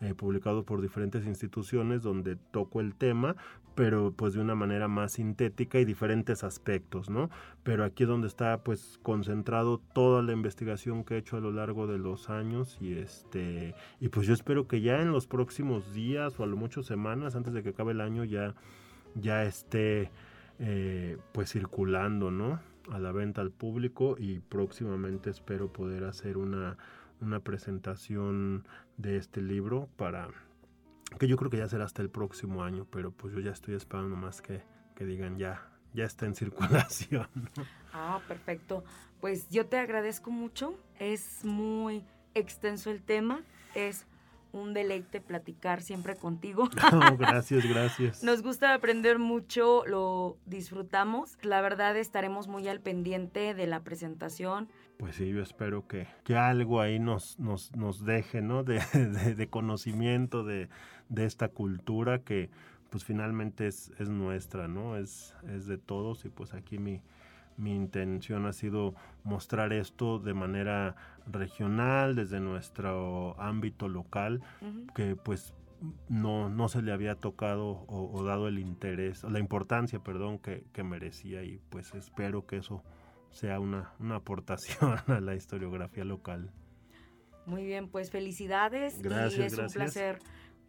eh, 0.00 0.14
publicados 0.14 0.64
por 0.64 0.80
diferentes 0.80 1.26
instituciones 1.26 2.02
donde 2.02 2.36
toco 2.36 2.80
el 2.80 2.94
tema, 2.94 3.34
pero 3.74 4.12
pues 4.12 4.32
de 4.34 4.40
una 4.40 4.54
manera 4.54 4.86
más 4.86 5.14
sintética 5.14 5.80
y 5.80 5.84
diferentes 5.84 6.44
aspectos, 6.44 7.10
¿no? 7.10 7.30
Pero 7.64 7.84
aquí 7.84 8.04
es 8.04 8.08
donde 8.08 8.28
está 8.28 8.62
pues 8.62 9.00
concentrado 9.02 9.80
toda 9.92 10.22
la 10.22 10.32
investigación 10.32 11.02
que 11.02 11.14
he 11.14 11.18
hecho 11.18 11.36
a 11.36 11.40
lo 11.40 11.50
largo 11.50 11.88
de 11.88 11.98
los 11.98 12.30
años 12.30 12.78
y 12.80 12.96
este 12.96 13.74
y 14.00 14.08
pues 14.08 14.26
yo 14.28 14.34
espero 14.34 14.68
que 14.68 14.80
ya 14.82 15.00
en 15.00 15.10
los 15.10 15.26
próximos 15.26 15.92
días 15.92 16.38
o 16.38 16.44
a 16.44 16.46
lo 16.46 16.56
mucho 16.56 16.84
semanas 16.84 17.34
antes 17.34 17.52
de 17.52 17.64
que 17.64 17.70
acabe 17.70 17.90
el 17.90 18.00
año 18.00 18.24
ya 18.24 18.54
ya 19.16 19.42
esté 19.42 20.12
eh, 20.60 21.18
pues 21.32 21.50
circulando, 21.50 22.30
¿no? 22.30 22.60
A 22.90 22.98
la 22.98 23.12
venta 23.12 23.40
al 23.40 23.50
público 23.50 24.16
y 24.18 24.38
próximamente 24.38 25.30
espero 25.30 25.72
poder 25.72 26.04
hacer 26.04 26.38
una, 26.38 26.78
una 27.20 27.40
presentación 27.40 28.66
de 28.96 29.16
este 29.16 29.42
libro 29.42 29.88
para 29.96 30.28
que 31.18 31.26
yo 31.26 31.36
creo 31.36 31.50
que 31.50 31.56
ya 31.58 31.68
será 31.68 31.84
hasta 31.84 32.02
el 32.02 32.10
próximo 32.10 32.62
año, 32.62 32.86
pero 32.90 33.10
pues 33.10 33.32
yo 33.34 33.40
ya 33.40 33.52
estoy 33.52 33.74
esperando 33.74 34.16
más 34.16 34.42
que, 34.42 34.62
que 34.94 35.04
digan 35.04 35.38
ya, 35.38 35.68
ya 35.94 36.04
está 36.04 36.26
en 36.26 36.34
circulación. 36.34 37.28
Ah, 37.92 38.20
perfecto. 38.28 38.84
Pues 39.20 39.48
yo 39.50 39.66
te 39.66 39.78
agradezco 39.78 40.30
mucho. 40.30 40.78
Es 40.98 41.44
muy 41.44 42.04
extenso 42.34 42.90
el 42.90 43.02
tema. 43.02 43.42
Es 43.74 44.06
un 44.52 44.72
deleite 44.74 45.20
platicar 45.20 45.82
siempre 45.82 46.16
contigo. 46.16 46.68
No, 46.92 47.16
gracias, 47.18 47.64
gracias. 47.68 48.22
Nos 48.24 48.42
gusta 48.42 48.74
aprender 48.74 49.18
mucho, 49.18 49.84
lo 49.86 50.36
disfrutamos. 50.46 51.36
La 51.42 51.60
verdad 51.60 51.96
estaremos 51.96 52.48
muy 52.48 52.68
al 52.68 52.80
pendiente 52.80 53.54
de 53.54 53.66
la 53.66 53.80
presentación. 53.80 54.68
Pues 54.98 55.16
sí, 55.16 55.28
yo 55.28 55.42
espero 55.42 55.86
que, 55.86 56.08
que 56.24 56.36
algo 56.36 56.80
ahí 56.80 56.98
nos, 56.98 57.38
nos, 57.38 57.74
nos 57.76 58.04
deje, 58.04 58.42
¿no? 58.42 58.64
De, 58.64 58.80
de- 58.94 59.34
de 59.34 59.46
conocimiento 59.48 60.44
de, 60.44 60.68
de 61.08 61.24
esta 61.24 61.48
cultura 61.48 62.18
que 62.20 62.50
pues 62.90 63.04
finalmente 63.04 63.66
es, 63.66 63.92
es 63.98 64.08
nuestra, 64.08 64.66
¿no? 64.66 64.96
Es, 64.96 65.34
es 65.54 65.66
de 65.66 65.76
todos 65.78 66.24
y 66.24 66.30
pues 66.30 66.54
aquí 66.54 66.78
mi, 66.78 67.02
mi 67.58 67.74
intención 67.74 68.46
ha 68.46 68.52
sido 68.52 68.94
mostrar 69.24 69.72
esto 69.72 70.18
de 70.18 70.32
manera 70.32 70.96
regional, 71.26 72.14
desde 72.14 72.40
nuestro 72.40 73.38
ámbito 73.40 73.88
local, 73.88 74.42
que 74.94 75.16
pues 75.16 75.54
no, 76.08 76.48
no 76.48 76.68
se 76.68 76.82
le 76.82 76.92
había 76.92 77.14
tocado 77.14 77.66
o, 77.66 78.10
o 78.12 78.24
dado 78.24 78.48
el 78.48 78.58
interés, 78.58 79.24
o 79.24 79.30
la 79.30 79.38
importancia, 79.38 79.98
perdón, 79.98 80.38
que, 80.38 80.64
que 80.72 80.82
merecía 80.82 81.42
y 81.42 81.60
pues 81.68 81.94
espero 81.94 82.46
que 82.46 82.56
eso 82.58 82.82
sea 83.30 83.60
una, 83.60 83.92
una 83.98 84.16
aportación 84.16 84.96
a 85.06 85.20
la 85.20 85.34
historiografía 85.34 86.04
local. 86.04 86.50
Muy 87.46 87.64
bien, 87.64 87.88
pues 87.88 88.10
felicidades. 88.10 88.98
y 88.98 89.02
Gracias, 89.02 89.52
es 89.52 89.58
un 89.58 89.58
gracias. 89.58 89.74
placer 89.74 90.18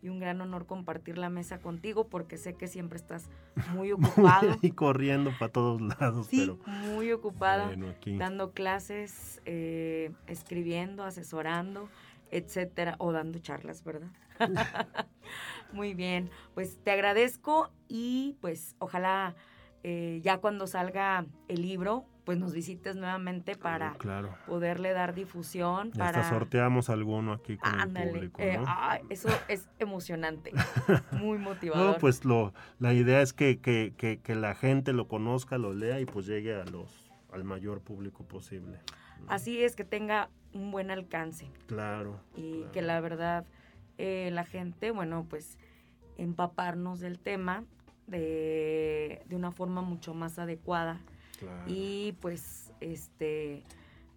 y 0.02 0.10
un 0.10 0.20
gran 0.20 0.42
honor 0.42 0.66
compartir 0.66 1.18
la 1.18 1.30
mesa 1.30 1.60
contigo 1.60 2.08
porque 2.08 2.38
sé 2.38 2.54
que 2.54 2.68
siempre 2.68 2.98
estás 2.98 3.30
muy 3.74 3.92
ocupado. 4.42 4.58
y 4.62 4.72
corriendo 4.72 5.32
para 5.38 5.52
todos 5.52 5.82
lados, 5.82 6.28
sí, 6.28 6.40
pero 6.40 6.60
muy 6.66 7.12
ocupado. 7.12 7.68
bueno, 7.68 7.94
dando 8.18 8.52
clases, 8.52 9.42
eh, 9.46 10.12
escribiendo, 10.28 11.04
asesorando, 11.04 11.90
etcétera, 12.32 12.96
o 13.00 13.12
dando 13.12 13.40
charlas, 13.40 13.84
¿verdad? 13.84 14.10
Muy 15.74 15.94
bien, 15.94 16.30
pues 16.54 16.78
te 16.84 16.92
agradezco 16.92 17.72
y 17.88 18.38
pues 18.42 18.76
ojalá 18.80 19.36
eh, 19.84 20.20
ya 20.24 20.40
cuando 20.40 20.68
salga 20.68 21.26
el 21.48 21.62
libro, 21.62 22.06
pues 22.30 22.38
nos 22.38 22.54
visites 22.54 22.96
nuevamente 22.96 23.56
para 23.56 23.94
Claro. 23.94 24.30
poderle 24.46 24.94
dar 24.94 25.16
difusión, 25.16 25.90
para... 25.90 26.20
hasta 26.20 26.30
sorteamos 26.30 26.92
alguno 26.92 27.34
aquí 27.34 27.58
con 27.58 27.74
el 27.74 27.80
Ándale, 27.80 28.12
público, 28.12 28.40
eh, 28.40 28.60
eso 29.10 29.30
es 29.48 29.68
emocionante, 29.80 30.52
muy 31.12 31.40
motivador. 31.40 31.94
No, 31.94 31.98
pues 31.98 32.26
lo, 32.26 32.54
la 32.78 32.94
idea 32.94 33.24
es 33.24 33.34
que, 33.34 33.60
que, 33.60 33.96
que, 33.98 34.20
que 34.20 34.36
la 34.36 34.54
gente 34.54 34.94
lo 34.94 35.08
conozca, 35.08 35.58
lo 35.58 35.74
lea 35.74 36.00
y 36.02 36.06
pues 36.06 36.28
llegue 36.28 36.54
a 36.54 36.66
los 36.66 37.12
al 37.34 37.46
mayor 37.46 37.82
público 37.82 38.24
posible. 38.24 38.78
Así 39.28 39.64
es 39.64 39.76
que 39.76 39.84
tenga 39.84 40.30
un 40.54 40.70
buen 40.70 40.92
alcance. 40.92 41.50
Claro. 41.66 42.20
y 42.36 42.58
claro. 42.58 42.72
que 42.74 42.82
la 42.84 43.02
verdad 43.02 43.46
eh, 43.98 44.30
la 44.32 44.46
gente, 44.46 44.92
bueno, 44.92 45.26
pues 45.28 45.58
empaparnos 46.20 47.00
del 47.00 47.18
tema 47.18 47.64
de, 48.06 49.24
de 49.26 49.36
una 49.36 49.52
forma 49.52 49.82
mucho 49.82 50.14
más 50.14 50.38
adecuada 50.38 51.02
claro. 51.40 51.64
y 51.68 52.14
pues 52.22 52.72
este 52.82 53.64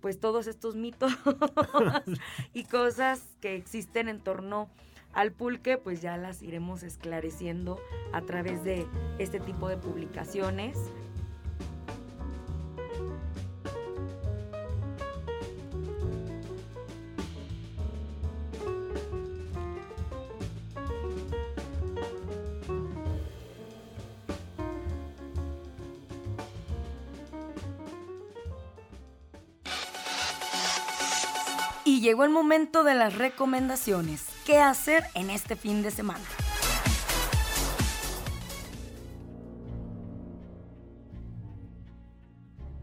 pues 0.01 0.19
todos 0.19 0.49
estos 0.49 0.75
mitos 0.75 1.13
y 2.53 2.65
cosas 2.65 3.23
que 3.41 3.55
existen 3.55 4.09
en 4.09 4.21
torno 4.21 4.69
al 5.13 5.33
pulque 5.33 5.79
pues 5.79 6.03
ya 6.03 6.17
las 6.17 6.43
iremos 6.43 6.83
esclareciendo 6.83 7.79
a 8.13 8.23
través 8.23 8.65
de 8.65 8.87
este 9.19 9.41
tipo 9.41 9.69
de 9.69 9.77
publicaciones 9.77 10.77
el 32.25 32.31
momento 32.31 32.85
de 32.85 32.95
las 32.95 33.17
recomendaciones. 33.17 34.27
¿Qué 34.45 34.59
hacer 34.59 35.05
en 35.15 35.31
este 35.31 35.57
fin 35.57 35.83
de 35.83 35.91
semana? 35.91 36.25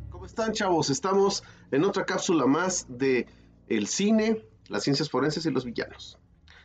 ¿Cómo 0.10 0.26
están, 0.26 0.54
chavos? 0.54 0.90
Estamos 0.90 1.44
en 1.72 1.84
otra 1.84 2.06
cápsula 2.06 2.46
más 2.46 2.86
de 2.90 3.28
el 3.68 3.88
cine, 3.88 4.44
las 4.68 4.84
ciencias 4.84 5.10
forenses 5.10 5.46
y 5.46 5.52
los 5.52 5.66
villanos. 5.66 6.18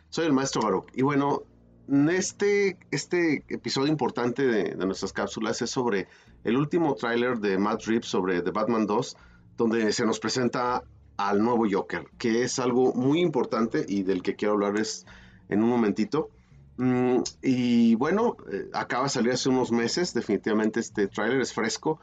Soy 0.08 0.26
el 0.26 0.32
maestro 0.32 0.62
Baruch. 0.62 0.88
Y 0.94 1.02
bueno, 1.02 1.42
en 1.88 2.08
este, 2.08 2.78
este 2.90 3.44
episodio 3.48 3.88
importante 3.88 4.46
de, 4.46 4.74
de 4.74 4.86
nuestras 4.86 5.12
cápsulas 5.12 5.60
es 5.62 5.70
sobre 5.70 6.08
el 6.44 6.56
último 6.56 6.94
tráiler 6.94 7.38
de 7.38 7.58
Matt 7.58 7.84
Reeves 7.84 8.06
sobre 8.06 8.42
The 8.42 8.50
Batman 8.50 8.86
2, 8.86 9.16
donde 9.56 9.92
se 9.92 10.06
nos 10.06 10.18
presenta 10.18 10.82
al 11.16 11.42
nuevo 11.42 11.64
Joker, 11.70 12.06
que 12.18 12.42
es 12.42 12.58
algo 12.58 12.92
muy 12.94 13.20
importante 13.20 13.84
y 13.88 14.02
del 14.02 14.22
que 14.22 14.34
quiero 14.36 14.54
hablarles 14.54 15.06
en 15.48 15.62
un 15.62 15.68
momentito. 15.70 16.28
Mm, 16.76 17.18
y 17.42 17.94
bueno, 17.94 18.36
eh, 18.50 18.68
acaba 18.72 19.04
de 19.04 19.10
salir 19.10 19.32
hace 19.32 19.48
unos 19.48 19.70
meses, 19.70 20.12
definitivamente 20.12 20.80
este 20.80 21.06
tráiler 21.06 21.40
es 21.40 21.52
fresco 21.52 22.00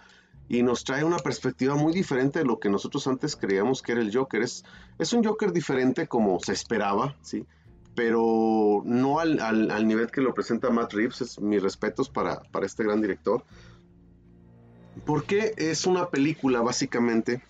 y 0.47 0.63
nos 0.63 0.83
trae 0.85 1.03
una 1.03 1.17
perspectiva 1.17 1.75
muy 1.75 1.91
diferente 1.93 2.39
de 2.39 2.45
lo 2.45 2.59
que 2.59 2.69
nosotros 2.69 3.05
antes 3.07 3.35
creíamos 3.35 3.81
que 3.81 3.91
era 3.93 4.01
el 4.01 4.15
Joker. 4.15 4.41
Es, 4.41 4.63
es 4.97 5.11
un 5.13 5.23
Joker 5.23 5.51
diferente 5.51 6.07
como 6.07 6.39
se 6.39 6.53
esperaba, 6.53 7.15
¿sí? 7.21 7.45
Pero 7.95 8.81
no 8.85 9.19
al, 9.19 9.41
al- 9.41 9.71
al 9.71 9.87
nivel 9.87 10.09
que 10.11 10.21
lo 10.21 10.33
presenta 10.33 10.69
Matt 10.69 10.93
Reeves. 10.93 11.19
Es, 11.21 11.39
mis 11.41 11.61
respetos 11.61 12.09
para, 12.09 12.41
para 12.51 12.65
este 12.65 12.83
gran 12.85 13.01
director. 13.01 13.43
Porque 15.05 15.53
es 15.57 15.85
una 15.85 16.09
película 16.09 16.61
básicamente 16.61 17.41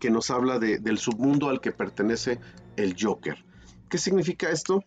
que 0.00 0.10
nos 0.10 0.30
habla 0.30 0.58
de- 0.58 0.78
del 0.78 0.98
submundo 0.98 1.48
al 1.48 1.60
que 1.60 1.72
pertenece 1.72 2.40
el 2.76 2.96
Joker. 3.00 3.44
¿Qué 3.88 3.98
significa 3.98 4.50
esto? 4.50 4.82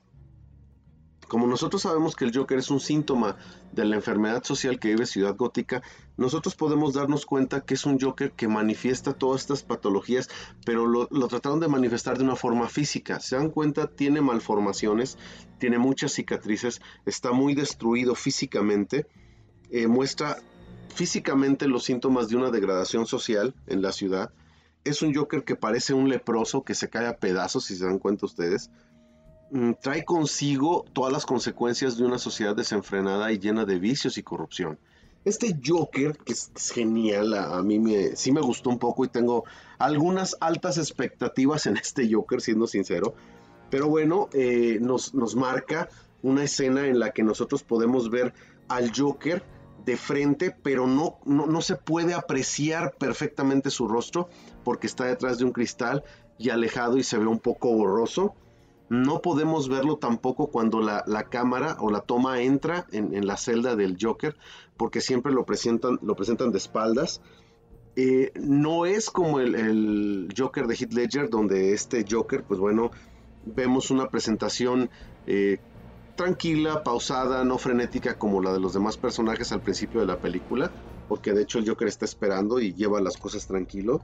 Como 1.27 1.45
nosotros 1.45 1.83
sabemos 1.83 2.15
que 2.15 2.25
el 2.25 2.35
Joker 2.35 2.57
es 2.57 2.71
un 2.71 2.79
síntoma 2.79 3.38
de 3.71 3.85
la 3.85 3.95
enfermedad 3.95 4.43
social 4.43 4.79
que 4.79 4.88
vive 4.89 5.05
Ciudad 5.05 5.35
Gótica, 5.35 5.83
nosotros 6.17 6.55
podemos 6.55 6.95
darnos 6.95 7.27
cuenta 7.27 7.62
que 7.62 7.75
es 7.75 7.85
un 7.85 7.99
Joker 7.99 8.31
que 8.31 8.47
manifiesta 8.47 9.13
todas 9.13 9.41
estas 9.41 9.62
patologías, 9.62 10.27
pero 10.65 10.88
lo, 10.88 11.07
lo 11.12 11.27
trataron 11.27 11.59
de 11.59 11.67
manifestar 11.67 12.17
de 12.17 12.23
una 12.23 12.35
forma 12.35 12.67
física. 12.67 13.19
Se 13.19 13.35
dan 13.35 13.51
cuenta, 13.51 13.85
tiene 13.88 14.21
malformaciones, 14.21 15.19
tiene 15.59 15.77
muchas 15.77 16.13
cicatrices, 16.13 16.81
está 17.05 17.31
muy 17.31 17.53
destruido 17.53 18.15
físicamente, 18.15 19.05
eh, 19.69 19.85
muestra 19.85 20.38
físicamente 20.95 21.67
los 21.67 21.83
síntomas 21.83 22.27
de 22.29 22.38
una 22.38 22.49
degradación 22.49 23.05
social 23.05 23.53
en 23.67 23.83
la 23.83 23.91
ciudad 23.91 24.31
es 24.83 25.01
un 25.01 25.13
Joker 25.13 25.43
que 25.43 25.55
parece 25.55 25.93
un 25.93 26.09
leproso 26.09 26.63
que 26.63 26.75
se 26.75 26.89
cae 26.89 27.07
a 27.07 27.17
pedazos, 27.17 27.65
si 27.65 27.75
se 27.75 27.85
dan 27.85 27.99
cuenta 27.99 28.25
ustedes. 28.25 28.71
Mm, 29.51 29.73
trae 29.81 30.05
consigo 30.05 30.85
todas 30.93 31.11
las 31.11 31.25
consecuencias 31.25 31.97
de 31.97 32.05
una 32.05 32.19
sociedad 32.19 32.55
desenfrenada 32.55 33.31
y 33.31 33.39
llena 33.39 33.65
de 33.65 33.79
vicios 33.79 34.17
y 34.17 34.23
corrupción. 34.23 34.79
Este 35.25 35.59
Joker, 35.63 36.17
que 36.17 36.33
es, 36.33 36.51
genial, 36.73 37.33
a, 37.33 37.61
mí 37.61 37.77
me, 37.77 38.15
sí 38.15 38.31
me 38.31 38.41
gustó 38.41 38.69
un 38.69 38.79
poco 38.79 39.03
y 39.03 39.09
tengo 39.09 39.43
algunas 39.77 40.37
altas 40.39 40.77
expectativas 40.77 41.65
en 41.65 41.77
este 41.77 42.11
Joker, 42.11 42.41
siendo 42.41 42.67
sincero. 42.67 43.13
Pero 43.69 43.89
bueno, 43.89 44.29
eh, 44.33 44.77
nos, 44.81 45.13
nos 45.13 45.35
marca 45.35 45.89
una 46.21 46.43
escena 46.43 46.87
en 46.87 46.99
la 46.99 47.11
que 47.11 47.23
nosotros 47.23 47.63
podemos 47.63 48.09
ver 48.09 48.33
al 48.67 48.91
Joker 48.95 49.43
de 49.85 49.97
frente, 49.97 50.51
pero 50.51 50.87
no, 50.87 51.19
no, 51.25 51.61
se 51.61 51.75
puede 51.75 52.13
apreciar 52.13 52.95
perfectamente 52.97 53.69
su 53.69 53.87
rostro 53.87 54.29
porque 54.69 54.86
está 54.86 55.05
detrás 55.05 55.39
de 55.39 55.45
un 55.45 55.51
cristal 55.51 56.03
y 56.38 56.51
alejado 56.51 56.97
y 56.97 57.03
se 57.03 57.17
ve 57.17 57.25
un 57.25 57.39
poco 57.39 57.73
borroso. 57.73 58.36
No 58.88 59.19
podemos 59.19 59.67
verlo 59.67 59.97
tampoco 59.97 60.51
cuando 60.51 60.79
la, 60.79 61.23
cámara 61.27 61.77
o 61.79 61.89
la 61.89 62.01
toma 62.01 62.43
entra 62.43 62.86
en, 62.91 63.25
la 63.25 63.36
celda 63.36 63.75
del 63.75 63.97
Joker, 63.99 64.38
porque 64.77 65.01
siempre 65.01 65.32
lo 65.32 65.43
presentan, 65.43 65.97
lo 66.03 66.15
presentan 66.15 66.51
de 66.51 66.60
espaldas. 66.60 67.19
Eh, 67.95 68.32
no 68.36 68.86
es 68.86 69.10
como 69.10 69.39
el, 69.39 70.32
Joker 70.38 70.67
de 70.67 70.75
Heath 70.75 70.93
Ledger, 70.93 71.32
donde 71.32 71.73
este 71.73 72.05
Joker, 72.08 72.43
pues 72.43 72.60
bueno, 72.60 72.91
vemos 73.47 73.89
una 73.89 74.08
presentación 74.10 74.91
eh, 75.25 75.58
tranquila, 76.15 76.84
pausada, 76.84 77.43
no 77.43 77.58
frenética 77.58 78.19
como 78.19 78.39
la 78.39 78.53
de 78.53 78.60
los 78.60 78.75
demás 78.75 78.97
personajes 78.97 79.51
al 79.51 79.62
principio 79.63 79.99
de 79.99 80.05
la 80.05 80.19
película, 80.19 80.69
porque 81.08 81.34
de 81.34 81.41
hecho 81.41 81.58
el 81.58 81.67
Joker 81.67 81.88
está 81.88 82.05
esperando 82.05 82.60
y 82.60 82.75
lleva 82.75 83.01
las 83.01 83.17
cosas 83.17 83.47
tranquilo. 83.47 84.03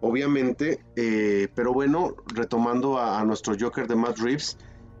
Obviamente, 0.00 0.84
eh, 0.94 1.48
pero 1.54 1.72
bueno, 1.72 2.14
retomando 2.26 2.98
a, 2.98 3.24
nuestro 3.24 3.56
Joker 3.58 3.88
de 3.88 3.96
Matt 3.96 4.18
Reeves, 4.18 4.56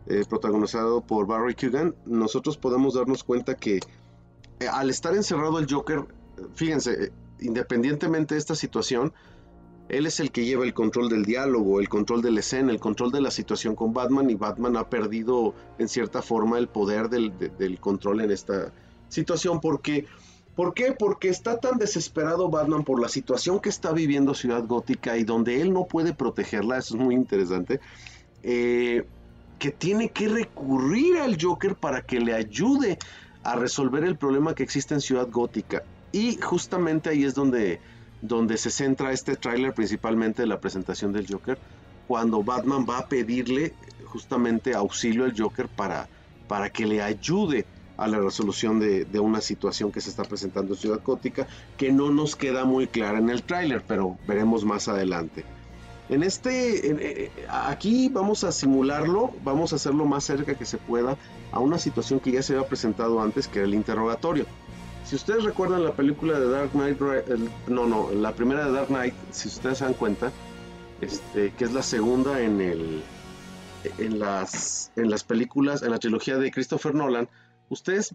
eh, 0.06 0.24
protagonizado 0.28 1.02
por 1.02 1.26
Barry 1.26 1.54
Kugan, 1.54 1.94
nosotros 2.04 2.56
podemos 2.56 2.94
darnos 2.94 3.22
cuenta 3.22 3.54
que 3.54 3.80
eh, 4.60 4.66
al 4.66 4.90
estar 4.90 5.14
encerrado 5.14 5.58
el 5.58 5.72
Joker, 5.72 6.04
fíjense, 6.54 7.12
independientemente 7.40 8.34
de 8.34 8.40
esta 8.40 8.56
situación, 8.56 9.12
él 9.88 10.06
es 10.06 10.18
el 10.18 10.32
que 10.32 10.44
lleva 10.44 10.64
el 10.64 10.74
control 10.74 11.08
del 11.08 11.24
diálogo, 11.24 11.80
el 11.80 11.88
control 11.88 12.20
de 12.20 12.32
la 12.32 12.40
escena, 12.40 12.72
el 12.72 12.80
control 12.80 13.12
de 13.12 13.20
la 13.20 13.30
situación 13.30 13.76
con 13.76 13.92
Batman 13.92 14.28
y 14.30 14.34
Batman 14.34 14.76
ha 14.76 14.90
perdido 14.90 15.54
en 15.78 15.88
cierta 15.88 16.22
forma 16.22 16.58
el 16.58 16.68
poder 16.68 17.08
del, 17.08 17.78
control 17.80 18.20
en 18.22 18.30
esta 18.30 18.72
situación 19.08 19.60
porque... 19.60 20.06
¿Por 20.58 20.74
qué? 20.74 20.90
Porque 20.90 21.28
está 21.28 21.60
tan 21.60 21.78
desesperado 21.78 22.48
Batman 22.48 22.82
por 22.82 23.00
la 23.00 23.08
situación 23.08 23.60
que 23.60 23.68
está 23.68 23.92
viviendo 23.92 24.34
Ciudad 24.34 24.64
Gótica 24.66 25.16
y 25.16 25.22
donde 25.22 25.60
él 25.60 25.72
no 25.72 25.86
puede 25.86 26.14
protegerla, 26.14 26.78
eso 26.78 26.96
es 26.96 27.00
muy 27.00 27.14
interesante, 27.14 27.78
eh, 28.42 29.06
que 29.60 29.70
tiene 29.70 30.08
que 30.08 30.26
recurrir 30.26 31.18
al 31.18 31.40
Joker 31.40 31.76
para 31.76 32.02
que 32.02 32.18
le 32.18 32.34
ayude 32.34 32.98
a 33.44 33.54
resolver 33.54 34.02
el 34.02 34.16
problema 34.16 34.52
que 34.56 34.64
existe 34.64 34.94
en 34.94 35.00
Ciudad 35.00 35.28
Gótica. 35.30 35.84
Y 36.10 36.40
justamente 36.42 37.10
ahí 37.10 37.22
es 37.22 37.36
donde 37.36 37.78
donde 38.20 38.56
se 38.56 38.70
centra 38.70 39.12
este 39.12 39.36
tráiler 39.36 39.72
principalmente 39.74 40.42
en 40.42 40.48
la 40.48 40.58
presentación 40.58 41.12
del 41.12 41.32
Joker, 41.32 41.56
cuando 42.08 42.42
Batman 42.42 42.84
va 42.84 42.98
a 42.98 43.06
pedirle 43.06 43.74
justamente 44.06 44.74
auxilio 44.74 45.24
al 45.24 45.40
Joker 45.40 45.68
para, 45.68 46.08
para 46.48 46.68
que 46.68 46.84
le 46.84 47.00
ayude 47.00 47.64
a 47.98 48.06
la 48.06 48.18
resolución 48.18 48.78
de, 48.80 49.20
una 49.20 49.40
situación 49.40 49.90
que 49.92 50.00
se 50.00 50.08
está 50.08 50.22
presentando 50.22 50.72
en 50.72 50.80
Ciudad 50.80 51.00
Gótica, 51.04 51.46
que 51.76 51.92
no 51.92 52.10
nos 52.10 52.36
queda 52.36 52.64
muy 52.64 52.86
clara 52.86 53.18
en 53.18 53.28
el 53.28 53.42
tráiler, 53.42 53.82
pero 53.86 54.16
veremos 54.26 54.64
más 54.64 54.88
adelante. 54.88 55.44
En 56.08 56.22
este, 56.22 57.24
eh, 57.24 57.30
aquí 57.50 58.08
vamos 58.08 58.44
a 58.44 58.52
simularlo, 58.52 59.32
vamos 59.44 59.72
a 59.72 59.76
hacerlo 59.76 60.06
más 60.06 60.24
cerca 60.24 60.54
que 60.54 60.64
se 60.64 60.78
pueda 60.78 61.18
a 61.52 61.58
una 61.58 61.76
situación 61.76 62.20
que 62.20 62.32
ya 62.32 62.42
se 62.42 62.54
había 62.54 62.68
presentado 62.68 63.20
antes, 63.20 63.48
que 63.48 63.58
era 63.58 63.68
el 63.68 63.74
interrogatorio. 63.74 64.46
Si 65.04 65.16
ustedes 65.16 65.42
recuerdan 65.42 65.84
la 65.84 65.92
película 65.92 66.38
de 66.38 66.48
Dark 66.48 66.70
Knight, 66.70 67.00
no, 67.66 67.86
no, 67.86 68.10
la 68.12 68.32
primera 68.32 68.64
de 68.64 68.72
Dark 68.72 68.88
Knight, 68.88 69.14
si 69.32 69.48
ustedes 69.48 69.78
se 69.78 69.84
dan 69.84 69.94
cuenta, 69.94 70.30
este, 71.00 71.52
que 71.52 71.64
es 71.64 71.72
la 71.72 71.82
segunda 71.82 72.40
en 72.40 72.60
el, 72.60 73.02
en 73.98 74.18
las, 74.18 74.92
en 74.96 75.10
las 75.10 75.24
películas, 75.24 75.82
en 75.82 75.90
la 75.90 75.98
trilogía 75.98 76.36
de 76.38 76.50
Christopher 76.50 76.94
Nolan, 76.94 77.28
ustedes 77.68 78.14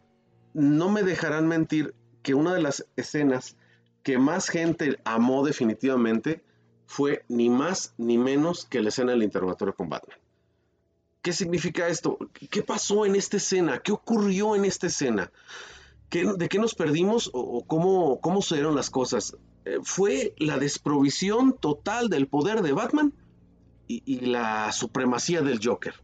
no 0.53 0.89
me 0.89 1.03
dejarán 1.03 1.47
mentir 1.47 1.95
que 2.21 2.33
una 2.33 2.53
de 2.53 2.61
las 2.61 2.85
escenas 2.95 3.57
que 4.03 4.17
más 4.17 4.49
gente 4.49 4.99
amó 5.05 5.45
definitivamente 5.45 6.43
fue 6.85 7.25
ni 7.27 7.49
más 7.49 7.93
ni 7.97 8.17
menos 8.17 8.65
que 8.65 8.81
la 8.81 8.89
escena 8.89 9.11
del 9.11 9.23
interrogatorio 9.23 9.75
con 9.75 9.89
Batman. 9.89 10.17
¿Qué 11.21 11.31
significa 11.31 11.87
esto? 11.87 12.17
¿Qué 12.33 12.61
pasó 12.61 13.05
en 13.05 13.15
esta 13.15 13.37
escena? 13.37 13.79
¿Qué 13.79 13.93
ocurrió 13.93 14.55
en 14.55 14.65
esta 14.65 14.87
escena? 14.87 15.31
¿De 16.11 16.49
qué 16.49 16.59
nos 16.59 16.75
perdimos 16.75 17.31
o, 17.33 17.65
cómo, 17.65 18.19
cómo 18.19 18.41
se 18.41 18.55
dieron 18.55 18.75
las 18.75 18.89
cosas? 18.89 19.37
Eh, 19.65 19.77
fue 19.81 20.35
la 20.37 20.57
desprovisión 20.57 21.57
total 21.57 22.09
del 22.09 22.27
poder 22.27 22.61
de 22.61 22.73
Batman 22.73 23.13
y, 23.87 24.25
la 24.25 24.71
supremacía 24.71 25.41
del 25.41 25.59
Joker. 25.63 26.02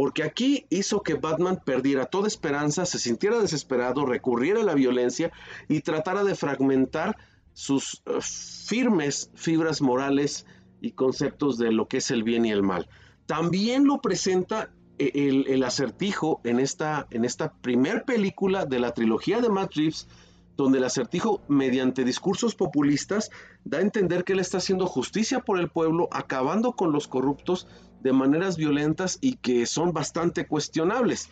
Porque 0.00 0.22
aquí 0.22 0.64
hizo 0.70 1.02
que 1.02 1.12
Batman 1.12 1.60
perdiera 1.62 2.06
toda 2.06 2.26
esperanza, 2.26 2.86
se 2.86 2.98
sintiera 2.98 3.38
desesperado, 3.38 4.06
recurriera 4.06 4.62
a 4.62 4.64
la 4.64 4.72
violencia 4.72 5.30
y 5.68 5.80
tratara 5.80 6.24
de 6.24 6.34
fragmentar 6.34 7.18
sus 7.52 8.02
eh, 8.06 8.12
firmes 8.22 9.30
fibras 9.34 9.82
morales 9.82 10.46
y 10.80 10.92
conceptos 10.92 11.58
de 11.58 11.70
lo 11.70 11.86
que 11.86 11.98
es 11.98 12.10
el 12.10 12.22
bien 12.22 12.46
y 12.46 12.50
el 12.50 12.62
mal. 12.62 12.88
También 13.26 13.84
lo 13.84 14.00
presenta 14.00 14.72
el, 14.96 15.62
acertijo 15.62 16.40
en 16.44 16.60
esta, 16.60 17.06
en 17.10 17.26
esta 17.26 17.52
primer 17.52 18.04
película 18.04 18.64
de 18.64 18.78
la 18.78 18.94
trilogía 18.94 19.42
de 19.42 19.50
Matt 19.50 19.74
Reeves, 19.74 20.08
donde 20.56 20.78
el 20.78 20.84
acertijo, 20.84 21.42
mediante 21.46 22.04
discursos 22.04 22.54
populistas, 22.54 23.30
da 23.66 23.76
a 23.76 23.82
entender 23.82 24.24
que 24.24 24.32
él 24.32 24.40
está 24.40 24.56
haciendo 24.56 24.86
justicia 24.86 25.40
por 25.40 25.60
el 25.60 25.68
pueblo, 25.68 26.08
acabando 26.10 26.72
con 26.72 26.90
los 26.90 27.06
corruptos 27.06 27.66
de 28.02 28.12
maneras 28.12 28.56
violentas 28.56 29.18
y 29.20 29.36
que 29.36 29.66
son 29.66 29.92
bastante 29.92 30.46
cuestionables. 30.46 31.28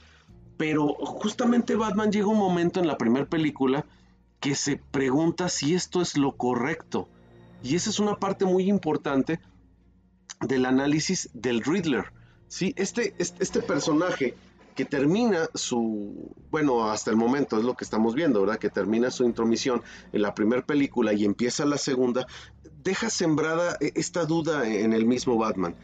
Pero 0.56 0.88
justamente 0.88 1.76
Batman 1.76 2.10
llega 2.10 2.26
un 2.26 2.38
momento 2.38 2.80
en 2.80 2.86
la 2.86 2.98
primera 2.98 3.26
película 3.26 3.84
que 4.40 4.54
se 4.54 4.76
pregunta 4.76 5.48
si 5.48 5.74
esto 5.74 6.00
es 6.00 6.16
lo 6.16 6.36
correcto. 6.36 7.08
Y 7.62 7.74
esa 7.74 7.90
es 7.90 7.98
una 7.98 8.16
parte 8.16 8.44
muy 8.44 8.68
importante 8.68 9.40
del 10.40 10.66
análisis 10.66 11.30
del 11.32 11.62
Riddler. 11.62 12.12
Sí, 12.46 12.72
este, 12.76 13.14
este, 13.18 13.42
este, 13.42 13.60
personaje 13.60 14.34
que 14.74 14.84
termina 14.84 15.48
su, 15.54 16.32
bueno, 16.50 16.90
hasta 16.90 17.10
el 17.10 17.16
momento 17.16 17.58
es 17.58 17.64
lo 17.64 17.74
que 17.74 17.84
estamos 17.84 18.14
viendo, 18.14 18.40
¿verdad? 18.40 18.58
Que 18.58 18.70
termina 18.70 19.10
su 19.10 19.24
intromisión 19.24 19.82
en 20.12 20.22
la 20.22 20.34
primera 20.34 20.64
película 20.64 21.12
y 21.12 21.24
empieza 21.24 21.66
la 21.66 21.78
segunda, 21.78 22.26
deja 22.84 23.10
sembrada 23.10 23.76
e, 23.80 23.92
esta 23.96 24.24
duda 24.24 24.68
en 24.68 24.92
el 24.92 25.04
mismo 25.04 25.36
Batman. 25.36 25.74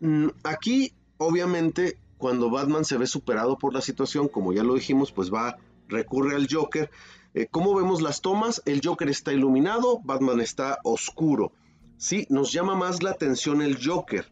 Mm, 0.00 0.28
aquí, 0.44 0.92
obviamente, 1.18 1.98
cuando 2.18 2.50
Batman 2.50 2.84
se 2.84 2.96
ve 2.96 3.06
superado 3.06 3.58
por 3.58 3.74
la 3.74 3.80
situación, 3.80 4.28
como 4.28 4.52
ya 4.52 4.62
lo 4.62 4.74
dijimos, 4.74 5.12
pues 5.12 5.32
va, 5.32 5.56
recurre 5.88 6.34
al 6.36 6.48
Joker. 6.50 6.90
Eh, 7.34 7.48
¿Cómo 7.50 7.74
vemos 7.74 8.02
las 8.02 8.20
tomas? 8.22 8.62
El 8.64 8.80
Joker 8.82 9.08
está 9.08 9.32
iluminado, 9.32 10.00
Batman 10.04 10.40
está 10.40 10.78
oscuro. 10.84 11.52
Sí, 11.98 12.26
nos 12.30 12.52
llama 12.52 12.74
más 12.74 13.02
la 13.02 13.10
atención 13.10 13.62
el 13.62 13.78
Joker 13.84 14.30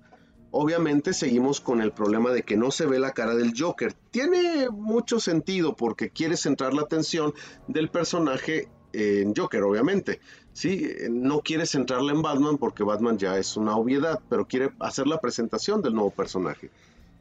Obviamente 0.57 1.14
seguimos 1.14 1.61
con 1.61 1.81
el 1.81 1.90
problema 1.90 2.31
de 2.31 2.44
que 2.44 2.57
no 2.57 2.70
se 2.70 2.87
ve 2.87 3.00
la 3.00 3.11
cara 3.11 3.35
del 3.35 3.55
Joker. 3.59 3.92
Tiene 4.12 4.70
mucho 4.70 5.18
sentido 5.18 5.74
porque 5.74 6.11
quiere 6.11 6.37
centrar 6.37 6.74
la 6.74 6.83
atención 6.83 7.35
del 7.66 7.88
personaje 7.88 8.68
en 8.94 9.35
Joker, 9.35 9.62
obviamente. 9.62 10.20
¿sí? 10.52 10.88
No 11.11 11.40
quiere 11.40 11.66
centrarla 11.66 12.12
en 12.12 12.22
Batman 12.22 12.59
porque 12.59 12.85
Batman 12.85 13.18
ya 13.18 13.37
es 13.37 13.57
una 13.57 13.76
obviedad, 13.76 14.20
pero 14.28 14.46
quiere 14.46 14.70
hacer 14.80 15.07
la 15.07 15.20
presentación 15.20 15.83
del 15.83 15.94
nuevo 15.94 16.11
personaje. 16.11 16.70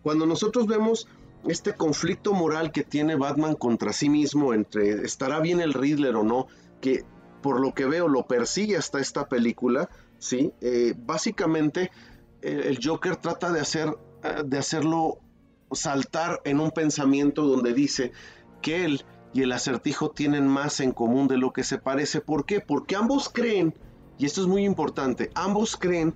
Cuando 0.01 0.25
nosotros 0.25 0.67
vemos 0.67 1.07
este 1.47 1.73
conflicto 1.73 2.33
moral 2.33 2.71
que 2.71 2.83
tiene 2.83 3.15
Batman 3.15 3.55
contra 3.55 3.91
sí 3.91 4.09
mismo, 4.09 4.53
entre 4.53 5.03
estará 5.03 5.39
bien 5.39 5.59
el 5.59 5.73
Riddler 5.73 6.15
o 6.15 6.23
no, 6.23 6.47
que 6.79 7.03
por 7.41 7.59
lo 7.59 7.73
que 7.73 7.85
veo 7.85 8.07
lo 8.07 8.25
persigue 8.25 8.77
hasta 8.77 8.99
esta 8.99 9.27
película, 9.27 9.89
¿sí? 10.19 10.53
Eh, 10.61 10.93
básicamente 10.95 11.91
el 12.41 12.79
Joker 12.81 13.15
trata 13.15 13.51
de, 13.51 13.61
hacer, 13.61 13.89
eh, 14.23 14.43
de 14.45 14.57
hacerlo 14.57 15.19
saltar 15.71 16.41
en 16.45 16.59
un 16.59 16.71
pensamiento 16.71 17.43
donde 17.43 17.73
dice 17.73 18.11
que 18.61 18.85
él 18.85 19.05
y 19.33 19.41
el 19.41 19.51
acertijo 19.51 20.09
tienen 20.09 20.47
más 20.47 20.79
en 20.79 20.91
común 20.91 21.27
de 21.27 21.37
lo 21.37 21.51
que 21.51 21.63
se 21.63 21.77
parece. 21.77 22.21
¿Por 22.21 22.45
qué? 22.45 22.59
Porque 22.59 22.95
ambos 22.95 23.29
creen, 23.29 23.73
y 24.17 24.25
esto 24.25 24.41
es 24.41 24.47
muy 24.47 24.63
importante, 24.63 25.31
ambos 25.33 25.75
creen 25.75 26.13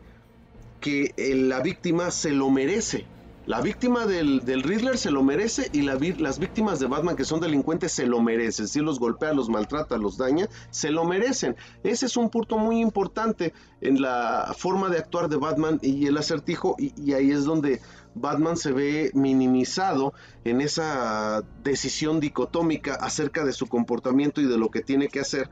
que 0.79 1.13
la 1.49 1.59
víctima 1.61 2.11
se 2.11 2.31
lo 2.31 2.49
merece. 2.49 3.05
La 3.47 3.61
víctima 3.61 4.05
del, 4.05 4.41
Riddler 4.41 4.97
se 4.97 5.09
lo 5.09 5.23
merece 5.23 5.69
y 5.71 5.83
la 5.83 5.97
las 6.19 6.37
víctimas 6.37 6.81
de 6.81 6.87
Batman 6.87 7.15
que 7.15 7.23
son 7.23 7.39
delincuentes 7.39 7.93
se 7.93 8.05
lo 8.05 8.21
merecen. 8.21 8.67
Si 8.67 8.81
los 8.81 8.99
golpea, 8.99 9.31
los 9.31 9.47
maltrata, 9.47 9.97
los 9.97 10.17
daña, 10.17 10.49
se 10.69 10.91
lo 10.91 11.05
merecen. 11.05 11.55
Ese 11.81 12.07
es 12.07 12.17
un 12.17 12.29
punto 12.29 12.57
muy 12.57 12.81
importante 12.81 13.53
en 13.79 14.01
la 14.01 14.53
forma 14.57 14.89
de 14.89 14.97
actuar 14.97 15.29
de 15.29 15.37
Batman 15.37 15.79
y 15.81 16.07
el 16.07 16.17
acertijo 16.17 16.75
y 16.77 17.13
ahí 17.13 17.31
es 17.31 17.45
donde 17.45 17.79
Batman 18.19 18.57
se 18.57 18.71
ve 18.71 19.11
minimizado 19.13 20.13
en 20.43 20.61
esa 20.61 21.43
decisión 21.63 22.19
dicotómica 22.19 22.95
acerca 22.95 23.45
de 23.45 23.53
su 23.53 23.67
comportamiento 23.67 24.41
y 24.41 24.45
de 24.47 24.57
lo 24.57 24.69
que 24.69 24.81
tiene 24.81 25.07
que 25.07 25.19
hacer 25.19 25.49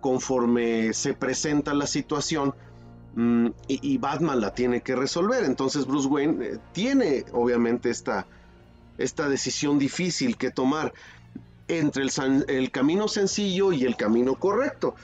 conforme 0.00 0.92
se 0.92 1.14
presenta 1.14 1.74
la 1.74 1.86
situación 1.86 2.54
mm, 3.14 3.48
y, 3.68 3.98
Batman 3.98 4.40
la 4.40 4.54
tiene 4.54 4.80
que 4.80 4.96
resolver. 4.96 5.44
Entonces 5.44 5.86
Bruce 5.86 6.08
Wayne 6.08 6.44
eh, 6.44 6.58
tiene 6.72 7.24
obviamente 7.32 7.90
esta, 7.90 8.26
esta 8.98 9.28
decisión 9.28 9.78
difícil 9.78 10.36
que 10.36 10.50
tomar 10.50 10.92
entre 11.68 12.04
el 12.48 12.70
camino 12.72 13.06
sencillo 13.06 13.72
y 13.72 13.84
el 13.84 13.96
camino 13.96 14.34
correcto. 14.34 14.94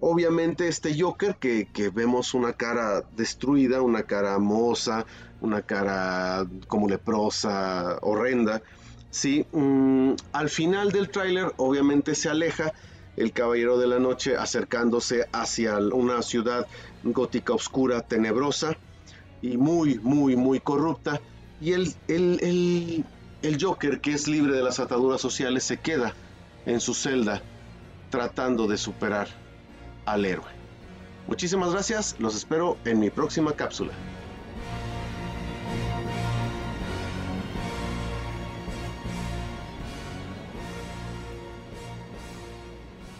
Obviamente 0.00 0.68
este 0.68 0.98
Joker 0.98 1.36
que, 1.36 1.68
que 1.72 1.90
vemos 1.90 2.34
una 2.34 2.52
cara 2.52 3.02
destruida, 3.16 3.82
una 3.82 4.04
cara 4.04 4.38
moza, 4.38 5.06
una 5.44 5.62
cara 5.62 6.46
como 6.66 6.88
leprosa, 6.88 7.98
horrenda, 8.02 8.62
sí, 9.10 9.46
mm, 9.52 10.12
al 10.32 10.48
final 10.48 10.90
del 10.90 11.10
tráiler 11.10 11.52
obviamente 11.56 12.14
se 12.14 12.28
aleja 12.28 12.72
el 13.16 13.32
Caballero 13.32 13.78
de 13.78 13.86
la 13.86 13.98
Noche 13.98 14.36
acercándose 14.36 15.28
hacia 15.32 15.78
una 15.78 16.22
ciudad 16.22 16.66
gótica 17.04 17.52
oscura, 17.52 18.00
tenebrosa 18.00 18.76
y 19.40 19.56
muy, 19.56 19.98
muy, 20.00 20.36
muy 20.36 20.58
corrupta. 20.58 21.20
Y 21.60 21.72
el, 21.72 21.94
el, 22.08 22.40
el, 22.42 23.04
el 23.42 23.62
Joker, 23.62 24.00
que 24.00 24.12
es 24.12 24.26
libre 24.26 24.56
de 24.56 24.62
las 24.62 24.80
ataduras 24.80 25.20
sociales, 25.20 25.64
se 25.64 25.76
queda 25.76 26.14
en 26.66 26.80
su 26.80 26.94
celda 26.94 27.42
tratando 28.10 28.66
de 28.66 28.76
superar 28.76 29.28
al 30.06 30.24
héroe. 30.24 30.46
Muchísimas 31.26 31.72
gracias, 31.72 32.16
los 32.18 32.34
espero 32.36 32.76
en 32.84 33.00
mi 33.00 33.10
próxima 33.10 33.52
cápsula. 33.52 33.92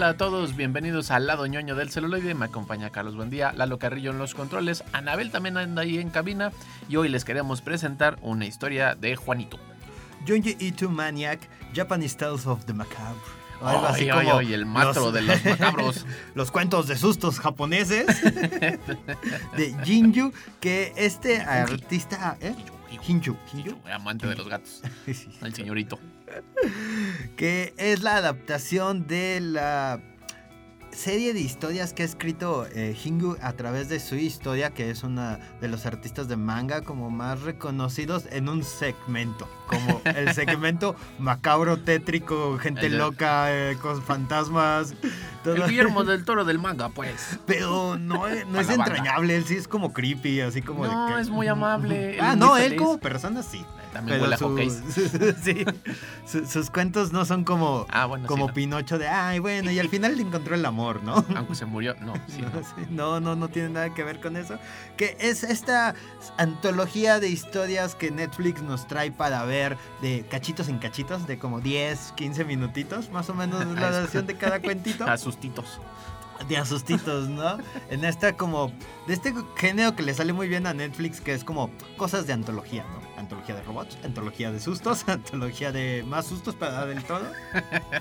Hola 0.00 0.08
a 0.08 0.16
todos, 0.16 0.56
bienvenidos 0.56 1.10
al 1.10 1.26
lado 1.26 1.46
ñoño 1.46 1.74
del 1.74 1.90
celuloide. 1.90 2.34
Me 2.34 2.46
acompaña 2.46 2.88
Carlos 2.88 3.16
Buendía, 3.16 3.52
Lalo 3.52 3.78
Carrillo 3.78 4.12
en 4.12 4.18
los 4.18 4.34
controles, 4.34 4.82
Anabel 4.94 5.30
también 5.30 5.58
anda 5.58 5.82
ahí 5.82 5.98
en 5.98 6.08
cabina 6.08 6.52
y 6.88 6.96
hoy 6.96 7.10
les 7.10 7.26
queremos 7.26 7.60
presentar 7.60 8.16
una 8.22 8.46
historia 8.46 8.94
de 8.94 9.14
Juanito. 9.14 9.58
Junji 10.26 10.56
Ito 10.58 10.88
Maniac, 10.88 11.46
Japanese 11.74 12.16
Tales 12.16 12.46
of 12.46 12.64
the 12.64 12.72
Macabre. 12.72 13.20
Algo 13.60 13.86
así 13.88 14.08
ay, 14.08 14.54
el 14.54 14.64
matro 14.64 15.12
de 15.12 15.20
los 15.20 15.44
macabros. 15.44 16.06
los 16.34 16.50
cuentos 16.50 16.88
de 16.88 16.96
sustos 16.96 17.38
japoneses 17.38 18.06
de 19.58 19.76
Jinju, 19.84 20.32
que 20.60 20.94
este 20.96 21.42
artista, 21.42 22.38
¿eh? 22.40 22.54
Hinju, 23.06 23.36
Hinju, 23.52 23.76
Amante 23.92 24.26
de 24.26 24.34
los 24.34 24.48
gatos. 24.48 24.80
El 25.42 25.54
señorito. 25.54 25.98
Que 27.36 27.74
es 27.76 28.02
la 28.02 28.16
adaptación 28.16 29.06
de 29.06 29.40
la 29.40 30.00
serie 30.92 31.32
de 31.32 31.40
historias 31.40 31.92
que 31.92 32.02
ha 32.02 32.04
escrito 32.06 32.66
eh, 32.74 32.96
Hingu 33.04 33.36
a 33.42 33.52
través 33.52 33.88
de 33.88 34.00
su 34.00 34.16
historia, 34.16 34.70
que 34.70 34.90
es 34.90 35.02
una 35.04 35.38
de 35.60 35.68
los 35.68 35.86
artistas 35.86 36.28
de 36.28 36.36
manga 36.36 36.82
como 36.82 37.10
más 37.10 37.42
reconocidos 37.42 38.24
en 38.30 38.48
un 38.48 38.64
segmento, 38.64 39.48
como 39.66 40.00
el 40.04 40.32
segmento 40.34 40.96
macabro, 41.18 41.78
tétrico, 41.78 42.58
gente 42.58 42.86
El 42.86 42.92
de- 42.92 42.98
loca, 42.98 43.46
eh, 43.52 43.76
con 43.80 44.02
fantasmas. 44.02 44.94
todo. 45.44 45.54
El 45.54 45.68
Guillermo 45.68 46.04
del 46.04 46.24
Toro 46.26 46.44
del 46.44 46.58
manga, 46.58 46.88
pues. 46.88 47.38
Pero 47.46 47.96
no, 47.96 48.26
es- 48.26 48.44
no 48.46 48.52
Para 48.52 48.62
es 48.62 48.70
entrañable, 48.70 49.36
él 49.36 49.44
sí 49.44 49.54
es 49.54 49.68
como 49.68 49.92
creepy, 49.92 50.40
así 50.40 50.60
como 50.60 50.84
de 50.84 50.90
No, 50.92 51.14
que... 51.14 51.20
es 51.20 51.28
muy 51.30 51.46
amable. 51.46 52.16
Ah, 52.20 52.36
no, 52.36 52.56
él 52.56 52.76
como 52.76 52.98
persona 52.98 53.42
sí. 53.42 53.64
También 53.92 54.18
Pero 54.20 54.22
huele 54.24 54.34
a 54.36 54.38
su- 54.38 54.48
hockeys. 54.48 54.82
sí, 55.42 55.64
su- 56.24 56.46
sus 56.46 56.70
cuentos 56.70 57.12
no 57.12 57.24
son 57.24 57.42
como, 57.42 57.86
Ah, 57.90 58.06
bueno, 58.06 58.26
como 58.28 58.44
sí, 58.44 58.48
no. 58.48 58.54
Pinocho 58.54 58.98
de, 58.98 59.08
ay, 59.08 59.40
bueno, 59.40 59.70
y 59.72 59.80
al 59.80 59.88
final 59.88 60.16
le 60.16 60.22
encontró 60.22 60.54
el 60.54 60.64
amor, 60.64 60.79
¿no? 61.02 61.24
Aunque 61.36 61.54
se 61.54 61.66
murió. 61.66 61.94
No, 62.00 62.14
sí, 62.26 62.42
no. 62.42 62.50
Sí, 62.62 62.86
No, 62.90 63.20
no, 63.20 63.36
no 63.36 63.48
tiene 63.48 63.70
nada 63.70 63.94
que 63.94 64.04
ver 64.04 64.20
con 64.20 64.36
eso. 64.36 64.58
Que 64.96 65.16
es 65.20 65.42
esta 65.44 65.94
antología 66.36 67.20
de 67.20 67.28
historias 67.28 67.94
que 67.94 68.10
Netflix 68.10 68.62
nos 68.62 68.86
trae 68.86 69.12
para 69.12 69.44
ver 69.44 69.76
de 70.02 70.24
cachitos 70.30 70.68
en 70.68 70.78
cachitos, 70.78 71.26
de 71.26 71.38
como 71.38 71.60
10, 71.60 72.12
15 72.16 72.44
minutitos, 72.44 73.10
más 73.10 73.28
o 73.30 73.34
menos 73.34 73.64
la 73.76 73.90
duración 73.92 74.26
de 74.26 74.36
cada 74.36 74.60
cuentito. 74.60 75.04
A 75.10 75.16
sustitos. 75.18 75.80
De 76.48 76.56
asustitos, 76.56 77.28
¿no? 77.28 77.58
En 77.90 78.02
esta 78.02 78.34
como, 78.34 78.72
de 79.06 79.12
este 79.12 79.34
género 79.56 79.94
que 79.94 80.02
le 80.02 80.14
sale 80.14 80.32
muy 80.32 80.48
bien 80.48 80.66
a 80.66 80.72
Netflix, 80.72 81.20
que 81.20 81.34
es 81.34 81.44
como 81.44 81.70
cosas 81.98 82.26
de 82.26 82.32
antología, 82.32 82.82
¿no? 82.84 83.20
Antología 83.20 83.54
de 83.54 83.62
robots, 83.62 83.98
antología 84.04 84.50
de 84.50 84.58
sustos, 84.58 85.06
antología 85.06 85.70
de 85.70 86.02
más 86.06 86.24
sustos 86.24 86.54
para 86.54 86.72
dar 86.72 86.88
el 86.88 87.04
todo. 87.04 87.30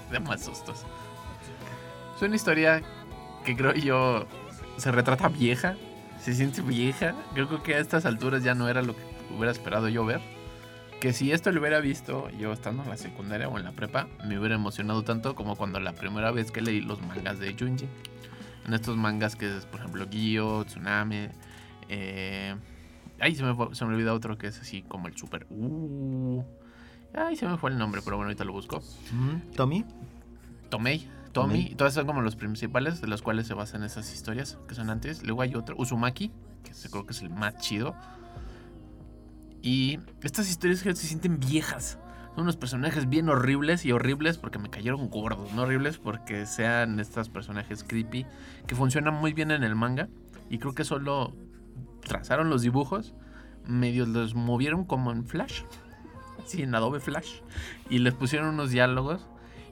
de 0.09 0.19
más 0.21 0.45
sustos. 0.45 0.85
Es 2.19 2.23
una 2.23 2.35
historia 2.35 2.83
que 3.45 3.55
creo 3.55 3.73
yo 3.75 4.27
se 4.75 4.91
retrata 4.91 5.29
vieja. 5.29 5.77
Se 6.19 6.33
siente 6.33 6.61
vieja. 6.61 7.15
Creo 7.33 7.63
que 7.63 7.75
a 7.75 7.79
estas 7.79 8.05
alturas 8.05 8.43
ya 8.43 8.53
no 8.55 8.67
era 8.67 8.81
lo 8.81 8.93
que 8.93 9.01
hubiera 9.33 9.53
esperado 9.53 9.87
yo 9.87 10.03
ver. 10.03 10.19
Que 10.99 11.13
si 11.13 11.31
esto 11.31 11.49
lo 11.53 11.61
hubiera 11.61 11.79
visto 11.79 12.29
yo 12.31 12.51
estando 12.51 12.83
en 12.83 12.89
la 12.89 12.97
secundaria 12.97 13.47
o 13.47 13.57
en 13.57 13.63
la 13.63 13.71
prepa, 13.71 14.09
me 14.25 14.37
hubiera 14.37 14.55
emocionado 14.55 15.01
tanto 15.03 15.33
como 15.33 15.55
cuando 15.55 15.79
la 15.79 15.93
primera 15.93 16.29
vez 16.31 16.51
que 16.51 16.59
leí 16.59 16.81
los 16.81 17.01
mangas 17.01 17.39
de 17.39 17.55
Junji. 17.57 17.87
En 18.67 18.73
estos 18.73 18.97
mangas 18.97 19.37
que 19.37 19.55
es, 19.55 19.65
por 19.65 19.79
ejemplo, 19.79 20.05
Gyo, 20.09 20.65
Tsunami. 20.65 21.29
Eh... 21.87 22.53
Ay, 23.21 23.33
se 23.33 23.43
me, 23.43 23.55
se 23.73 23.85
me 23.85 23.93
olvidó 23.93 24.13
otro 24.13 24.37
que 24.37 24.47
es 24.47 24.59
así 24.59 24.81
como 24.81 25.07
el 25.07 25.15
super. 25.15 25.47
Uh, 25.49 26.43
ay, 27.13 27.37
se 27.37 27.47
me 27.47 27.57
fue 27.57 27.69
el 27.69 27.77
nombre, 27.77 28.01
pero 28.03 28.17
bueno, 28.17 28.27
ahorita 28.27 28.43
lo 28.43 28.51
busco. 28.51 28.81
Mm, 29.13 29.53
Tommy. 29.55 29.85
Tomei, 30.69 31.09
Tommy, 31.41 31.63
Tomei. 31.63 31.75
todos 31.75 31.93
son 31.93 32.05
como 32.05 32.21
los 32.21 32.35
principales 32.35 33.01
de 33.01 33.07
los 33.07 33.21
cuales 33.21 33.47
se 33.47 33.53
basan 33.53 33.83
esas 33.83 34.13
historias 34.13 34.57
que 34.67 34.75
son 34.75 34.89
antes. 34.89 35.23
Luego 35.23 35.41
hay 35.41 35.55
otro, 35.55 35.75
Uzumaki, 35.77 36.31
que 36.63 36.73
se- 36.73 36.89
creo 36.89 37.05
que 37.05 37.13
es 37.13 37.21
el 37.21 37.29
más 37.29 37.57
chido. 37.57 37.95
Y 39.61 39.99
estas 40.23 40.49
historias 40.49 40.81
que 40.83 40.95
se 40.95 41.07
sienten 41.07 41.39
viejas. 41.39 41.99
Son 42.35 42.43
unos 42.43 42.55
personajes 42.57 43.09
bien 43.09 43.27
horribles 43.27 43.85
y 43.85 43.91
horribles 43.91 44.37
porque 44.37 44.59
me 44.59 44.69
cayeron 44.69 45.09
gordos, 45.09 45.51
no 45.53 45.63
horribles 45.63 45.97
porque 45.97 46.45
sean 46.45 46.99
estos 46.99 47.27
personajes 47.29 47.83
creepy 47.83 48.25
que 48.67 48.75
funcionan 48.75 49.15
muy 49.15 49.33
bien 49.33 49.51
en 49.51 49.63
el 49.63 49.75
manga. 49.75 50.07
Y 50.49 50.59
creo 50.59 50.73
que 50.73 50.85
solo 50.85 51.35
trazaron 52.01 52.49
los 52.49 52.61
dibujos, 52.61 53.13
medio 53.65 54.05
los 54.05 54.35
movieron 54.35 54.85
como 54.85 55.11
en 55.11 55.25
Flash, 55.25 55.63
sí, 56.45 56.61
en 56.63 56.73
Adobe 56.73 56.99
Flash, 57.01 57.41
y 57.89 57.99
les 57.99 58.13
pusieron 58.13 58.47
unos 58.53 58.69
diálogos. 58.71 59.27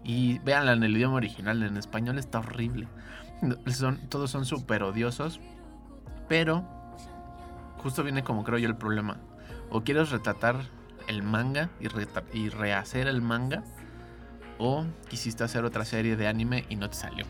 Y 0.07 0.39
véanla 0.39 0.73
en 0.73 0.83
el 0.83 0.95
idioma 0.97 1.17
original, 1.17 1.61
en 1.61 1.77
español 1.77 2.17
está 2.17 2.39
horrible. 2.39 2.87
Son, 3.67 3.99
todos 4.09 4.31
son 4.31 4.45
súper 4.45 4.81
odiosos. 4.81 5.39
Pero 6.27 6.65
justo 7.77 8.03
viene 8.03 8.23
como 8.23 8.43
creo 8.43 8.57
yo 8.57 8.67
el 8.67 8.75
problema. 8.77 9.17
O 9.69 9.81
quieres 9.83 10.09
retratar 10.09 10.55
el 11.07 11.21
manga 11.23 11.69
y, 11.79 11.87
y 12.37 12.49
rehacer 12.49 13.07
el 13.07 13.21
manga. 13.21 13.63
O 14.57 14.85
quisiste 15.09 15.43
hacer 15.43 15.65
otra 15.65 15.85
serie 15.85 16.15
de 16.15 16.27
anime 16.27 16.65
y 16.69 16.77
no 16.77 16.89
te 16.89 16.95
salió. 16.95 17.25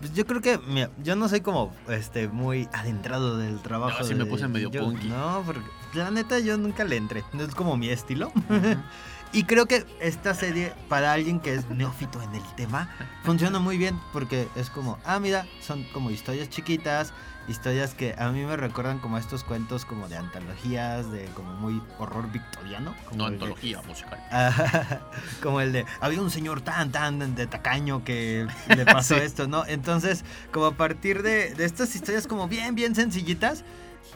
Pues 0.00 0.12
yo 0.14 0.26
creo 0.26 0.40
que, 0.40 0.58
mira, 0.66 0.90
yo 1.02 1.14
no 1.16 1.28
soy 1.28 1.40
como 1.42 1.72
este 1.88 2.26
muy 2.28 2.68
adentrado 2.72 3.38
del 3.38 3.60
trabajo. 3.60 3.98
No, 4.00 4.04
sí 4.04 4.14
me 4.14 4.24
de- 4.24 4.30
puse 4.30 4.48
medio 4.48 4.70
yo- 4.70 4.84
punky. 4.84 5.08
No, 5.08 5.42
porque 5.46 5.60
la 5.94 6.10
neta 6.10 6.40
yo 6.40 6.56
nunca 6.58 6.82
le 6.84 6.96
entré. 6.96 7.22
No 7.34 7.42
es 7.44 7.54
como 7.54 7.76
mi 7.76 7.90
estilo. 7.90 8.32
Y 9.34 9.44
creo 9.44 9.66
que 9.66 9.84
esta 10.00 10.32
serie, 10.32 10.72
para 10.88 11.12
alguien 11.12 11.40
que 11.40 11.54
es 11.54 11.68
neófito 11.68 12.22
en 12.22 12.34
el 12.36 12.42
tema, 12.56 12.88
funciona 13.24 13.58
muy 13.58 13.76
bien 13.76 13.98
porque 14.12 14.48
es 14.54 14.70
como, 14.70 14.96
ah, 15.04 15.18
mira, 15.18 15.44
son 15.60 15.82
como 15.92 16.10
historias 16.10 16.48
chiquitas, 16.50 17.12
historias 17.48 17.94
que 17.94 18.14
a 18.16 18.28
mí 18.30 18.44
me 18.44 18.56
recuerdan 18.56 19.00
como 19.00 19.16
a 19.16 19.18
estos 19.20 19.42
cuentos 19.42 19.84
como 19.84 20.08
de 20.08 20.16
antologías, 20.16 21.10
de 21.10 21.24
como 21.34 21.52
muy 21.54 21.82
horror 21.98 22.30
victoriano. 22.30 22.94
Como 23.06 23.18
No 23.18 23.24
de- 23.28 23.34
antología 23.34 23.82
musical. 23.82 24.20
Ah, 24.30 25.00
como 25.42 25.60
el 25.60 25.72
de 25.72 25.84
había 26.00 26.20
un 26.22 26.30
señor 26.30 26.60
tan 26.60 26.92
tan 26.92 27.34
de 27.34 27.46
tacaño 27.48 28.04
que 28.04 28.46
le 28.68 28.84
pasó 28.86 29.16
Sí. 29.18 29.22
esto, 29.24 29.48
¿no? 29.48 29.66
Entonces, 29.66 30.24
como 30.52 30.66
a 30.66 30.76
partir 30.76 31.22
de, 31.24 31.54
de 31.54 31.64
estas 31.64 31.94
historias 31.96 32.28
como 32.28 32.46
bien, 32.46 32.76
bien 32.76 32.94
sencillitas, 32.94 33.64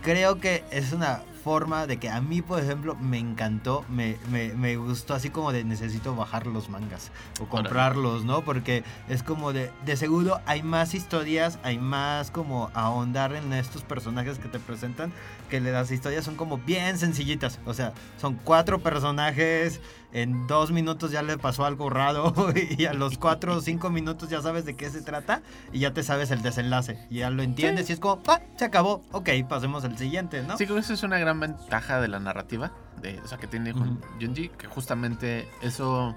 creo 0.03 0.39
que 0.39 0.65
es 0.71 0.93
una 0.93 1.23
forma 1.49 1.87
de 1.87 1.97
que 1.97 2.11
a 2.11 2.21
mí, 2.21 2.43
por 2.43 2.63
ejemplo, 2.63 2.95
me 2.95 3.19
encantó, 3.19 3.83
me, 3.89 4.19
me, 4.31 4.53
me 4.53 4.77
gustó 4.77 5.15
así 5.15 5.31
como 5.31 5.51
de 5.51 5.65
necesito 5.65 6.15
bajar 6.15 6.47
los 6.47 6.69
mangas 6.69 7.11
o 7.41 7.47
comprarlos, 7.47 8.23
¿no? 8.27 8.45
Porque 8.45 8.85
es 9.09 9.23
como 9.23 9.55
de, 9.55 9.71
de 9.87 9.97
seguro 9.97 10.43
hay 10.45 10.63
más 10.63 10.93
historias, 10.93 11.59
hay 11.63 11.79
más 11.79 12.31
como 12.31 12.71
ahondar 12.75 13.33
en 13.33 13.55
estos 13.55 13.81
personajes 13.81 14.39
que 14.39 14.49
te 14.49 14.59
presentan, 14.59 15.11
que 15.49 15.59
las 15.59 15.91
historias 15.91 16.23
son 16.23 16.37
como 16.37 16.59
bien 16.59 16.99
sencillitas, 16.99 17.61
o 17.65 17.73
sea, 17.73 17.95
son 18.21 18.35
cuatro 18.45 18.81
personajes, 18.81 19.81
en 20.13 20.47
dos 20.47 20.71
minutos 20.73 21.11
ya 21.11 21.23
le 21.23 21.37
pasó 21.39 21.65
algo 21.67 21.91
raro 21.91 22.33
y 22.79 22.87
a 22.87 22.95
los 22.95 23.19
cuatro 23.19 23.57
o 23.57 23.61
cinco 23.61 23.91
minutos 23.91 24.31
ya 24.31 24.41
sabes 24.41 24.65
de 24.65 24.75
qué 24.77 24.89
se 24.91 25.03
trata 25.03 25.43
y 25.73 25.81
ya 25.81 25.93
te 25.93 26.03
sabes 26.03 26.31
el 26.31 26.43
desenlace, 26.43 26.99
y 27.11 27.19
ya 27.19 27.31
lo 27.31 27.43
entiendes 27.43 27.91
y 27.91 27.93
es 27.93 28.01
como, 28.01 28.23
ah, 28.29 28.41
se 28.57 28.65
acabó, 28.65 29.03
ok, 29.13 29.29
pasemos 29.49 29.85
al 29.85 29.99
siguiente, 29.99 30.43
¿no? 30.43 30.57
Sí, 30.57 30.65
creo 30.65 30.77
que 30.77 30.81
esa 30.83 30.95
es 30.95 31.03
una 31.03 31.19
gran 31.19 31.39
ventaja 31.41 32.01
de 32.01 32.09
la 32.09 32.21
narrativa, 32.21 32.73
de, 33.03 33.19
o 33.21 33.27
sea, 33.29 33.39
que 33.39 33.47
tiene 33.47 33.73
Jun- 33.75 33.99
Ujú. 33.99 34.01
Junji, 34.21 34.49
que 34.51 34.67
justamente 34.67 35.49
eso 35.63 36.15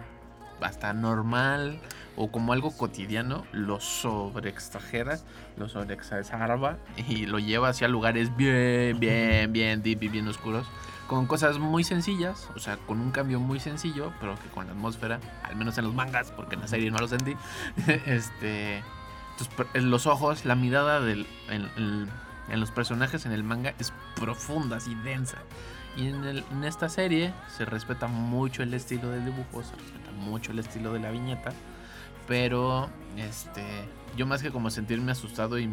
hasta 0.61 0.93
normal 0.93 1.79
o 2.15 2.31
como 2.31 2.53
algo 2.53 2.75
cotidiano 2.77 3.45
lo 3.51 3.79
sobreextrajera, 3.79 5.19
lo 5.57 5.67
sobreexagerba 5.69 6.77
y 7.09 7.25
lo 7.25 7.39
lleva 7.39 7.69
hacia 7.69 7.87
lugares 7.87 8.35
bien, 8.35 8.99
bien, 8.99 9.51
bien 9.51 9.81
deep 9.81 10.03
y 10.03 10.07
bien 10.07 10.27
oscuros, 10.27 10.67
con 11.11 11.27
cosas 11.27 11.59
muy 11.59 11.83
sencillas, 11.83 12.49
o 12.55 12.59
sea, 12.59 12.77
con 12.77 13.01
un 13.01 13.11
cambio 13.11 13.37
muy 13.41 13.59
sencillo, 13.59 14.13
pero 14.21 14.35
que 14.35 14.47
con 14.47 14.65
la 14.67 14.71
atmósfera, 14.71 15.19
al 15.43 15.57
menos 15.57 15.77
en 15.77 15.83
los 15.83 15.93
mangas, 15.93 16.31
porque 16.31 16.55
en 16.55 16.61
la 16.61 16.69
serie 16.69 16.89
no 16.89 16.99
lo 16.99 17.07
sentí, 17.09 17.35
este, 18.05 18.81
los 19.73 20.07
ojos, 20.07 20.45
la 20.45 20.55
mirada 20.55 21.01
del, 21.01 21.27
en, 21.49 21.63
en- 21.75 22.07
en 22.49 22.59
los 22.61 22.71
personajes 22.71 23.25
en 23.25 23.33
el 23.33 23.43
manga 23.43 23.73
es 23.77 23.91
profunda, 24.15 24.77
así 24.77 24.95
densa. 25.03 25.39
Y 25.97 26.07
en, 26.07 26.23
el- 26.23 26.45
en 26.49 26.63
esta 26.63 26.87
serie 26.87 27.33
se 27.57 27.65
respeta 27.65 28.07
mucho 28.07 28.63
el 28.63 28.73
estilo 28.73 29.09
del 29.09 29.25
dibujo, 29.25 29.63
se 29.63 29.75
respeta 29.75 30.11
mucho 30.13 30.53
el 30.53 30.59
estilo 30.59 30.93
de 30.93 30.99
la 31.01 31.11
viñeta, 31.11 31.51
pero 32.25 32.89
este, 33.17 33.63
yo 34.15 34.25
más 34.25 34.41
que 34.41 34.49
como 34.51 34.69
sentirme 34.69 35.11
asustado 35.11 35.59
y 35.59 35.69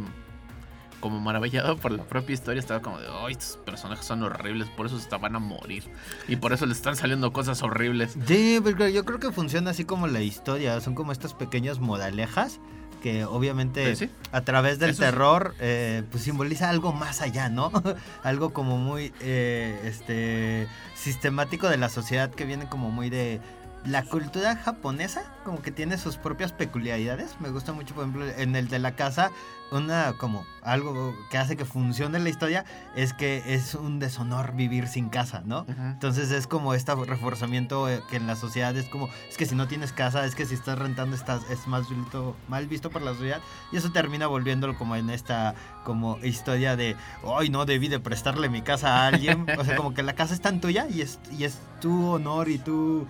como 1.00 1.20
maravillado 1.20 1.76
por 1.76 1.92
la 1.92 2.02
propia 2.04 2.34
historia, 2.34 2.60
estaba 2.60 2.80
como 2.80 2.98
de, 2.98 3.06
¡ay, 3.08 3.32
estos 3.32 3.56
personajes 3.58 4.04
son 4.04 4.22
horribles! 4.22 4.68
Por 4.68 4.86
eso 4.86 4.98
se 4.98 5.08
van 5.16 5.36
a 5.36 5.38
morir. 5.38 5.84
Y 6.26 6.36
por 6.36 6.52
eso 6.52 6.66
le 6.66 6.72
están 6.72 6.96
saliendo 6.96 7.32
cosas 7.32 7.62
horribles. 7.62 8.16
Sí, 8.26 8.60
porque 8.62 8.92
yo 8.92 9.04
creo 9.04 9.18
que 9.18 9.32
funciona 9.32 9.70
así 9.70 9.84
como 9.84 10.06
la 10.06 10.20
historia. 10.20 10.80
Son 10.80 10.94
como 10.94 11.12
estas 11.12 11.34
pequeñas 11.34 11.78
modalejas 11.78 12.60
que 13.02 13.24
obviamente 13.24 13.94
Sí, 13.94 14.06
sí. 14.06 14.12
a 14.32 14.40
través 14.40 14.80
del 14.80 14.90
Eso 14.90 15.02
terror 15.02 15.54
eh, 15.60 16.02
pues 16.10 16.24
simboliza 16.24 16.68
algo 16.68 16.92
más 16.92 17.20
allá, 17.20 17.48
¿no? 17.48 17.70
algo 18.24 18.52
como 18.52 18.76
muy 18.76 19.12
eh, 19.20 19.78
este 19.84 20.66
sistemático 20.96 21.68
de 21.68 21.76
la 21.76 21.88
sociedad 21.90 22.30
que 22.30 22.44
viene 22.44 22.68
como 22.68 22.90
muy 22.90 23.08
de 23.08 23.40
la 23.84 24.02
cultura 24.04 24.56
japonesa, 24.56 25.22
como 25.44 25.62
que 25.62 25.70
tiene 25.70 25.98
sus 25.98 26.16
propias 26.16 26.52
peculiaridades. 26.52 27.40
Me 27.40 27.50
gusta 27.50 27.72
mucho, 27.72 27.94
por 27.94 28.04
ejemplo, 28.04 28.26
en 28.26 28.56
el 28.56 28.68
de 28.68 28.78
la 28.78 28.92
casa, 28.92 29.30
una 29.70 30.14
como 30.18 30.46
algo 30.62 31.14
que 31.30 31.38
hace 31.38 31.56
que 31.56 31.64
funcione 31.64 32.18
la 32.18 32.28
historia 32.28 32.64
es 32.96 33.12
que 33.12 33.42
es 33.54 33.74
un 33.74 33.98
deshonor 33.98 34.54
vivir 34.54 34.86
sin 34.86 35.08
casa, 35.08 35.42
¿no? 35.44 35.66
Entonces 35.68 36.30
es 36.30 36.46
como 36.46 36.74
este 36.74 36.94
reforzamiento 36.94 37.88
eh, 37.88 38.02
que 38.08 38.16
en 38.16 38.26
la 38.26 38.36
sociedad 38.36 38.76
es 38.76 38.86
como, 38.86 39.08
es 39.28 39.36
que 39.36 39.46
si 39.46 39.54
no 39.54 39.68
tienes 39.68 39.92
casa, 39.92 40.24
es 40.24 40.34
que 40.34 40.46
si 40.46 40.54
estás 40.54 40.78
rentando 40.78 41.14
estás, 41.14 41.42
es 41.50 41.66
más 41.66 41.88
visto, 41.88 42.36
mal 42.48 42.66
visto 42.66 42.90
por 42.90 43.02
la 43.02 43.12
sociedad. 43.12 43.40
Y 43.72 43.76
eso 43.76 43.92
termina 43.92 44.26
volviéndolo 44.26 44.76
como 44.76 44.96
en 44.96 45.10
esta 45.10 45.54
como 45.84 46.18
historia 46.22 46.76
de, 46.76 46.96
hoy 47.22 47.50
no 47.50 47.64
debí 47.64 47.88
de 47.88 48.00
prestarle 48.00 48.48
mi 48.48 48.62
casa 48.62 48.96
a 48.96 49.06
alguien. 49.08 49.46
o 49.58 49.64
sea, 49.64 49.76
como 49.76 49.94
que 49.94 50.02
la 50.02 50.14
casa 50.14 50.34
es 50.34 50.40
tan 50.40 50.60
tuya 50.60 50.86
y 50.88 51.02
es, 51.02 51.18
y 51.30 51.44
es 51.44 51.58
tu 51.80 52.10
honor 52.10 52.48
y 52.48 52.58
tu 52.58 53.06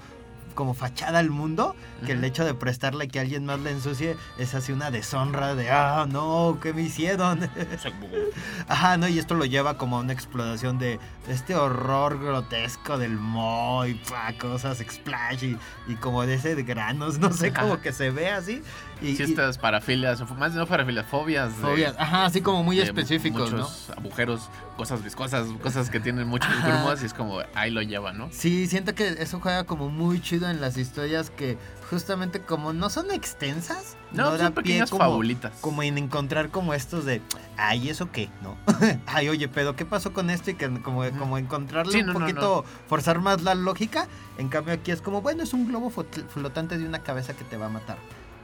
como 0.58 0.74
fachada 0.74 1.20
al 1.20 1.30
mundo, 1.30 1.76
que 2.04 2.10
el 2.14 2.24
hecho 2.24 2.44
de 2.44 2.52
prestarle 2.52 3.06
que 3.06 3.20
alguien 3.20 3.46
más 3.46 3.60
le 3.60 3.70
ensucie 3.70 4.16
es 4.38 4.56
así 4.56 4.72
una 4.72 4.90
deshonra 4.90 5.54
de, 5.54 5.70
ah, 5.70 6.08
no, 6.10 6.58
¿qué 6.60 6.72
me 6.72 6.82
hicieron? 6.82 7.48
Ajá, 8.68 8.96
¿no? 8.96 9.06
Y 9.06 9.20
esto 9.20 9.36
lo 9.36 9.44
lleva 9.44 9.78
como 9.78 9.98
a 9.98 10.00
una 10.00 10.12
exploración 10.12 10.80
de 10.80 10.98
este 11.28 11.54
horror 11.54 12.18
grotesco 12.18 12.98
del 12.98 13.12
mo 13.12 13.86
y 13.86 13.94
¡pua! 13.94 14.32
cosas 14.36 14.78
splash 14.78 15.44
y, 15.44 15.58
y 15.86 15.94
como 15.94 16.26
de 16.26 16.34
ese 16.34 16.56
de 16.56 16.64
granos, 16.64 17.18
no 17.20 17.32
sé, 17.32 17.52
como 17.52 17.80
que 17.80 17.92
se 17.92 18.10
ve 18.10 18.28
así. 18.28 18.60
Y, 19.00 19.14
Sí, 19.16 19.22
estas 19.22 19.58
parafilias, 19.58 20.20
o 20.20 20.26
más 20.34 20.54
no 20.54 20.66
parafilias, 20.66 21.06
fobias. 21.06 21.56
de- 21.56 21.62
fobias, 21.62 21.94
ajá, 21.98 22.24
así 22.24 22.40
como 22.40 22.62
muy 22.64 22.76
de 22.78 22.82
específicos, 22.82 23.52
¿no? 23.52 23.58
muchos 23.58 23.90
agujeros, 23.96 24.50
cosas 24.76 25.04
viscosas, 25.04 25.46
cosas 25.62 25.88
que 25.90 26.00
tienen 26.00 26.26
muchos 26.26 26.50
grumos 26.64 27.00
y 27.02 27.06
es 27.06 27.14
como, 27.14 27.38
ahí 27.54 27.70
lo 27.70 27.80
lleva, 27.82 28.12
¿no? 28.12 28.28
Sí, 28.32 28.66
siento 28.66 28.94
que 28.96 29.06
eso 29.18 29.38
juega 29.40 29.64
como 29.64 29.88
muy 29.88 30.20
chido 30.20 30.48
en 30.50 30.60
las 30.60 30.76
historias 30.76 31.30
que 31.30 31.56
justamente 31.90 32.40
como 32.40 32.72
no 32.72 32.90
son 32.90 33.10
extensas, 33.12 33.96
No, 34.10 34.32
da 34.36 34.46
son 34.46 34.52
pequeñas 34.54 34.90
como- 34.90 35.04
fabulitas. 35.04 35.52
como 35.60 35.82
en 35.84 35.96
encontrar 35.96 36.50
como 36.50 36.74
estos 36.74 37.04
de, 37.04 37.22
ay, 37.56 37.88
¿eso 37.90 38.10
qué? 38.10 38.28
¿No? 38.42 38.56
ay, 39.06 39.28
oye, 39.28 39.48
pero 39.48 39.76
¿qué 39.76 39.84
pasó 39.84 40.12
con 40.12 40.28
esto? 40.28 40.50
Y 40.50 40.54
que 40.54 40.68
como, 40.82 41.08
como 41.18 41.38
encontrarle 41.38 41.92
Sí, 41.92 42.00
un 42.00 42.06
no, 42.06 42.12
no, 42.14 42.18
poquito, 42.20 42.64
forzar 42.88 43.20
más 43.20 43.42
la 43.42 43.54
lógica. 43.54 44.08
En 44.38 44.48
cambio 44.48 44.74
aquí 44.74 44.90
es 44.90 45.00
como, 45.02 45.22
bueno, 45.22 45.42
es 45.44 45.52
un 45.52 45.66
globo 45.68 45.90
flotante 45.90 46.78
de 46.78 46.86
una 46.86 46.98
cabeza 46.98 47.34
que 47.34 47.44
te 47.44 47.56
va 47.56 47.66
a 47.66 47.70
matar. 47.70 47.96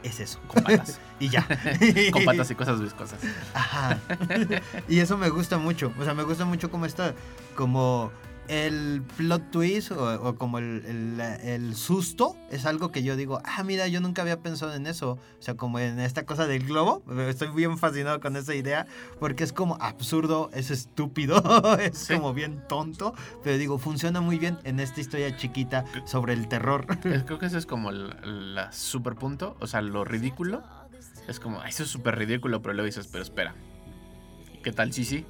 Es 0.05 0.21
eso. 0.21 0.39
Con 0.47 0.63
patas. 0.63 1.01
y 1.19 1.31
ya. 1.31 1.47
con 2.13 2.25
patas 2.25 2.51
y 2.51 2.55
cosas 2.55 2.81
viscosas. 2.81 3.19
Ajá. 3.55 3.99
y 4.87 5.01
eso 5.01 5.17
me 5.17 5.31
gusta 5.31 5.57
mucho. 5.57 5.93
O 5.99 6.05
sea, 6.05 6.13
me 6.13 6.23
gusta 6.23 6.45
mucho 6.45 6.71
como 6.71 6.85
está, 6.85 7.15
como 7.57 8.13
el 8.49 9.03
plot 9.17 9.51
twist 9.51 9.91
o, 9.93 10.29
o 10.29 10.37
como 10.37 10.59
el, 10.59 10.83
el- 10.87 11.21
el 11.43 11.75
susto 11.75 12.37
es 12.51 12.67
algo 12.67 12.91
que 12.93 13.03
yo 13.03 13.17
digo, 13.17 13.41
ah, 13.45 13.63
mira, 13.65 13.89
yo 13.89 14.01
nunca 14.01 14.23
había 14.23 14.41
pensado 14.41 14.75
en 14.75 14.87
eso. 14.87 15.13
O 15.13 15.43
sea, 15.43 15.55
como 15.55 15.79
en 15.79 15.99
esta 16.01 16.25
cosa 16.27 16.47
del 16.47 16.65
globo. 16.67 17.03
Estoy 17.29 17.49
bien 17.49 17.79
fascinado 17.79 18.21
con 18.21 18.37
esa 18.37 18.55
idea 18.55 18.87
porque 19.19 19.45
es 19.45 19.53
como 19.53 19.77
absurdo, 19.81 20.51
es 20.53 20.71
estúpido, 20.71 21.43
es 21.79 21.99
Sí. 21.99 22.15
como 22.15 22.35
bien 22.35 22.63
tonto. 22.69 23.15
Pero 23.43 23.57
digo, 23.59 23.79
funciona 23.79 24.21
muy 24.21 24.39
bien 24.39 24.59
en 24.65 24.79
esta 24.81 25.01
historia 25.01 25.37
chiquita 25.37 25.85
sobre 26.05 26.33
el 26.35 26.49
terror. 26.49 26.87
Creo 27.01 27.39
que 27.39 27.47
ese 27.47 27.59
es 27.59 27.67
como 27.67 27.91
el 27.91 28.55
la 28.55 28.71
super 28.73 29.15
punto, 29.15 29.57
o 29.61 29.67
sea, 29.67 29.81
lo 29.81 30.05
ridículo. 30.05 30.63
Es 31.29 31.41
como, 31.41 31.61
"Ay, 31.63 31.71
eso 31.71 31.85
es 31.85 31.89
súper 31.89 32.17
ridículo, 32.19 32.61
pero 32.61 32.75
luego 32.75 32.87
dices, 32.87 33.09
pero 33.11 33.23
espera. 33.23 33.55
¿Y 34.55 34.59
qué 34.59 34.73
tal 34.73 34.93
sí 34.93 35.05
sí? 35.05 35.25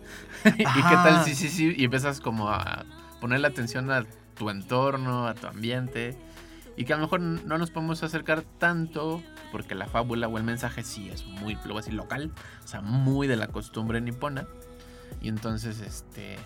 ¿Y 0.44 0.52
qué 0.64 0.64
tal 0.64 1.24
sí 1.24 1.34
sí 1.34 1.48
sí? 1.48 1.74
Y 1.76 1.84
empiezas 1.84 2.20
como 2.20 2.48
a 2.50 2.84
ponerle 3.24 3.48
atención 3.48 3.90
a 3.90 4.04
tu 4.36 4.50
entorno, 4.50 5.26
a 5.26 5.32
tu 5.32 5.46
ambiente. 5.46 6.14
Y 6.76 6.84
que 6.84 6.92
a 6.92 6.96
lo 6.96 7.04
mejor 7.04 7.20
no 7.20 7.56
nos 7.56 7.70
podemos 7.70 8.02
acercar 8.02 8.42
tanto 8.58 9.22
porque 9.50 9.74
la 9.74 9.86
fábula 9.86 10.28
o 10.28 10.36
el 10.36 10.44
mensaje 10.44 10.82
sí 10.82 11.08
es 11.08 11.24
muy, 11.24 11.56
lo 11.64 11.72
voy 11.72 11.82
local. 11.92 12.30
O 12.62 12.68
sea, 12.68 12.82
muy 12.82 13.26
de 13.26 13.36
la 13.36 13.46
costumbre 13.46 14.02
nipona. 14.02 14.46
Y 15.22 15.28
entonces, 15.28 15.80
este... 15.80 16.36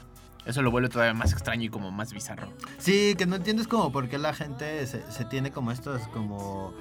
Eso 0.46 0.62
lo 0.62 0.70
vuelve 0.70 0.88
todavía 0.88 1.14
más 1.14 1.32
extraño 1.32 1.64
y 1.64 1.68
como 1.68 1.90
más 1.90 2.12
bizarro. 2.12 2.52
Sí, 2.78 3.16
que 3.18 3.26
no 3.26 3.34
entiendes 3.34 3.66
como 3.66 3.90
por 3.90 4.08
qué 4.08 4.16
la 4.16 4.32
gente 4.32 4.86
se, 4.86 5.02
se 5.10 5.24
tiene 5.24 5.50
como 5.50 5.72
estas 5.72 6.06
como 6.06 6.74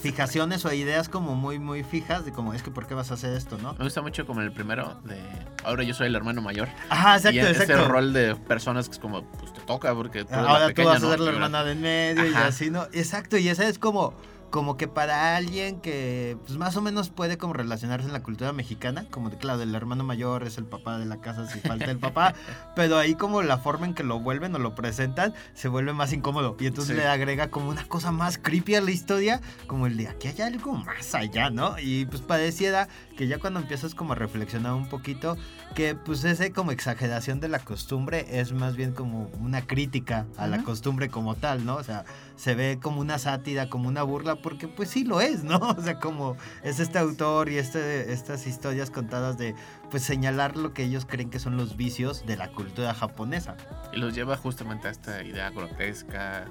fijaciones 0.00 0.64
o 0.64 0.72
ideas 0.72 1.08
como 1.08 1.34
muy 1.34 1.58
muy 1.58 1.82
fijas 1.82 2.24
de 2.24 2.32
como 2.32 2.52
es 2.54 2.62
que 2.62 2.70
por 2.70 2.86
qué 2.86 2.94
vas 2.94 3.10
a 3.10 3.14
hacer 3.14 3.32
esto, 3.34 3.56
¿no? 3.58 3.74
Me 3.74 3.84
gusta 3.84 4.02
mucho 4.02 4.26
como 4.26 4.40
el 4.42 4.52
primero 4.52 5.00
de 5.04 5.18
ahora 5.64 5.82
yo 5.84 5.94
soy 5.94 6.08
el 6.08 6.14
hermano 6.16 6.42
mayor. 6.42 6.68
Ajá, 6.90 7.16
exacto, 7.16 7.36
y 7.36 7.40
exacto. 7.40 7.72
ese 7.74 7.84
rol 7.84 8.12
de 8.12 8.36
personas 8.36 8.88
que 8.88 8.92
es 8.94 8.98
como, 8.98 9.22
pues 9.24 9.52
te 9.52 9.60
toca 9.62 9.94
porque 9.94 10.24
tú 10.24 10.32
eres 10.34 10.44
la 10.44 10.50
Ahora 10.50 10.60
tú 10.68 10.74
pequeña, 10.74 10.88
vas 10.90 11.02
a 11.02 11.06
¿no? 11.06 11.10
ser 11.10 11.18
la 11.20 11.24
Y 11.24 11.28
ahora- 11.28 11.36
hermana 11.46 11.64
de 11.64 11.72
en 11.72 11.80
medio 11.80 12.26
y 12.26 12.34
Ajá. 12.34 12.46
así, 12.46 12.70
¿no? 12.70 12.84
Exacto, 12.92 13.36
y 13.38 13.48
esa 13.48 13.66
es 13.66 13.78
como 13.78 14.14
como 14.50 14.76
que 14.76 14.88
para 14.88 15.36
alguien 15.36 15.80
que 15.80 16.36
pues 16.46 16.56
más 16.58 16.76
o 16.76 16.82
menos 16.82 17.10
puede 17.10 17.36
como 17.38 17.52
relacionarse 17.52 18.06
en 18.06 18.12
la 18.12 18.22
cultura 18.22 18.52
mexicana, 18.52 19.04
como 19.10 19.28
de 19.30 19.36
claro, 19.36 19.60
el 19.62 19.74
hermano 19.74 20.04
mayor 20.04 20.44
es 20.44 20.56
el 20.58 20.64
papá 20.64 20.98
de 20.98 21.04
la 21.06 21.20
casa 21.20 21.46
si 21.46 21.60
falta 21.60 21.90
el 21.90 21.98
papá, 21.98 22.34
pero 22.76 22.96
ahí 22.98 23.14
como 23.14 23.42
la 23.42 23.58
forma 23.58 23.86
en 23.86 23.94
que 23.94 24.04
lo 24.04 24.20
vuelven 24.20 24.54
o 24.54 24.58
lo 24.58 24.74
presentan 24.74 25.34
se 25.54 25.68
vuelve 25.68 25.92
más 25.92 26.12
incómodo 26.12 26.56
y 26.60 26.66
entonces 26.66 26.94
Sí. 26.96 27.02
le 27.02 27.08
agrega 27.08 27.50
como 27.50 27.68
una 27.70 27.84
cosa 27.88 28.12
más 28.12 28.38
creepy 28.38 28.76
a 28.76 28.80
la 28.80 28.90
historia, 28.92 29.40
como 29.66 29.86
el 29.86 29.96
de 29.96 30.08
aquí 30.08 30.28
hay 30.28 30.40
algo 30.42 30.72
más 30.74 31.14
allá, 31.14 31.50
¿no? 31.50 31.78
Y 31.78 32.06
pues 32.06 32.22
pareciera 32.22 32.88
que 33.16 33.26
ya 33.26 33.38
cuando 33.38 33.60
empiezas 33.60 33.94
como 33.94 34.12
a 34.12 34.16
reflexionar 34.16 34.74
un 34.74 34.88
poquito, 34.88 35.36
que 35.74 35.94
pues 35.94 36.22
ese 36.24 36.52
como 36.52 36.70
exageración 36.70 37.40
de 37.40 37.48
la 37.48 37.58
costumbre 37.58 38.26
es 38.40 38.52
más 38.52 38.76
bien 38.76 38.92
como 38.92 39.24
una 39.40 39.66
crítica 39.66 40.26
a 40.36 40.46
la 40.46 40.56
Ujú. 40.58 40.66
costumbre 40.66 41.08
como 41.10 41.34
tal, 41.34 41.64
¿no? 41.64 41.76
O 41.76 41.82
sea, 41.82 42.04
se 42.36 42.54
ve 42.54 42.78
como 42.80 43.00
una 43.00 43.18
sátira, 43.18 43.68
como 43.68 43.88
una 43.88 44.02
burla, 44.02 44.35
porque 44.42 44.68
pues 44.68 44.90
sí 44.90 45.04
lo 45.04 45.20
es, 45.20 45.44
¿no? 45.44 45.58
O 45.76 45.82
sea, 45.82 45.98
como 45.98 46.36
es 46.62 46.80
este 46.80 46.98
autor 46.98 47.48
y 47.48 47.58
este, 47.58 48.12
estas 48.12 48.46
historias 48.46 48.90
contadas 48.90 49.38
de 49.38 49.54
pues 49.90 50.02
señalar 50.02 50.56
lo 50.56 50.72
que 50.74 50.84
ellos 50.84 51.06
creen 51.06 51.30
que 51.30 51.38
son 51.38 51.56
los 51.56 51.76
vicios 51.76 52.24
de 52.26 52.36
la 52.36 52.50
cultura 52.50 52.94
japonesa. 52.94 53.56
Y 53.92 53.98
los 53.98 54.14
lleva 54.14 54.36
justamente 54.36 54.88
a 54.88 54.90
esta 54.90 55.22
idea 55.22 55.50
grotesca, 55.50 56.46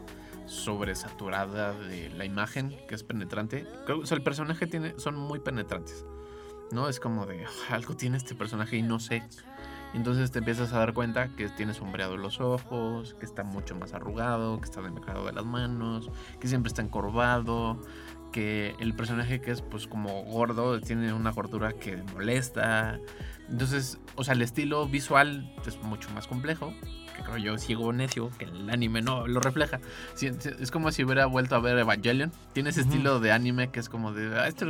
sobresaturada 0.46 1.74
de 1.74 2.10
la 2.10 2.26
imagen, 2.26 2.76
que 2.88 2.96
es 2.96 3.04
penetrante. 3.04 3.66
Creo, 3.86 4.00
o 4.00 4.06
sea, 4.06 4.18
el 4.18 4.24
personaje 4.24 4.68
tiene, 4.68 4.94
son 4.98 5.16
muy 5.16 5.40
penetrantes. 5.40 6.06
¿No? 6.72 6.90
Es 6.90 7.00
como 7.00 7.28
de 7.28 7.46
"Ah, 7.46 7.76
algo 7.76 7.96
tiene 7.96 8.18
este 8.18 8.34
personaje 8.34 8.76
y 8.78 8.82
no 8.82 9.00
sé. 9.00 9.22
Entonces 9.96 10.30
te 10.30 10.40
empiezas 10.40 10.74
a 10.74 10.80
dar 10.80 10.94
cuenta 10.94 11.30
que 11.30 11.48
tiene 11.48 11.74
sombreado 11.74 12.18
los 12.18 12.42
ojos, 12.42 13.16
que 13.18 13.26
está 13.26 13.44
mucho 13.44 13.76
más 13.76 13.94
arrugado, 13.94 14.60
que 14.60 14.66
está 14.66 14.82
demacrado 14.82 15.26
de 15.26 15.32
las 15.32 15.46
manos, 15.46 16.12
que 16.40 16.50
siempre 16.50 16.68
está 16.68 16.82
encorvado, 16.82 17.82
que 18.34 18.76
el 18.80 18.94
personaje 18.94 19.40
que 19.40 19.52
es 19.52 19.62
pues 19.62 19.88
como 19.88 20.24
gordo 20.26 20.82
tiene 20.82 21.14
una 21.14 21.32
gordura 21.32 21.72
que 21.72 21.96
molesta. 22.14 23.00
Entonces, 23.50 23.98
o 24.16 24.26
sea, 24.26 24.34
el 24.34 24.42
estilo 24.42 24.86
visual 24.86 25.56
es 25.66 25.82
mucho 25.82 26.10
más 26.10 26.28
complejo, 26.28 26.74
que 27.16 27.24
creo 27.24 27.38
yo 27.38 27.58
ciego 27.58 27.94
necio, 27.94 28.30
que 28.38 28.44
el 28.44 28.70
anime 28.70 29.02
no 29.02 29.28
lo 29.28 29.40
refleja. 29.40 29.80
Es 30.20 30.72
como 30.72 30.92
si 30.92 31.06
hubiera 31.06 31.26
vuelto 31.26 31.56
a 31.56 31.60
ver 31.60 31.78
Evangelion. 31.78 32.34
Tiene 32.52 32.72
ese 32.72 32.82
estilo 32.82 33.22
de 33.22 33.32
anime 33.32 33.72
que 33.72 33.80
es 33.80 33.88
como 33.88 34.12
de, 34.12 34.38
ah, 34.38 34.50
esto 34.50 34.66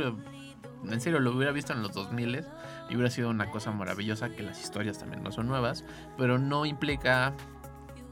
en 0.88 1.00
serio 1.00 1.18
lo 1.18 1.32
hubiera 1.32 1.50
visto 1.50 1.72
en 1.72 1.82
los 1.82 1.92
2000 1.92 2.44
y 2.88 2.94
hubiera 2.94 3.10
sido 3.10 3.30
una 3.30 3.50
cosa 3.50 3.72
maravillosa, 3.72 4.30
que 4.30 4.42
las 4.42 4.62
historias 4.62 4.98
también 4.98 5.22
no 5.22 5.32
son 5.32 5.46
nuevas, 5.46 5.84
pero 6.16 6.38
no 6.38 6.66
implica, 6.66 7.34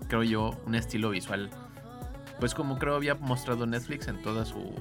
creo 0.09 0.23
yo, 0.23 0.51
un 0.67 0.75
estilo 0.75 1.11
visual. 1.11 1.51
Pues 2.41 2.55
como 2.55 2.79
creo 2.79 2.97
había 2.97 3.15
mostrado 3.15 3.67
Netflix 3.67 4.09
en 4.09 4.21
toda 4.23 4.45
su 4.45 4.75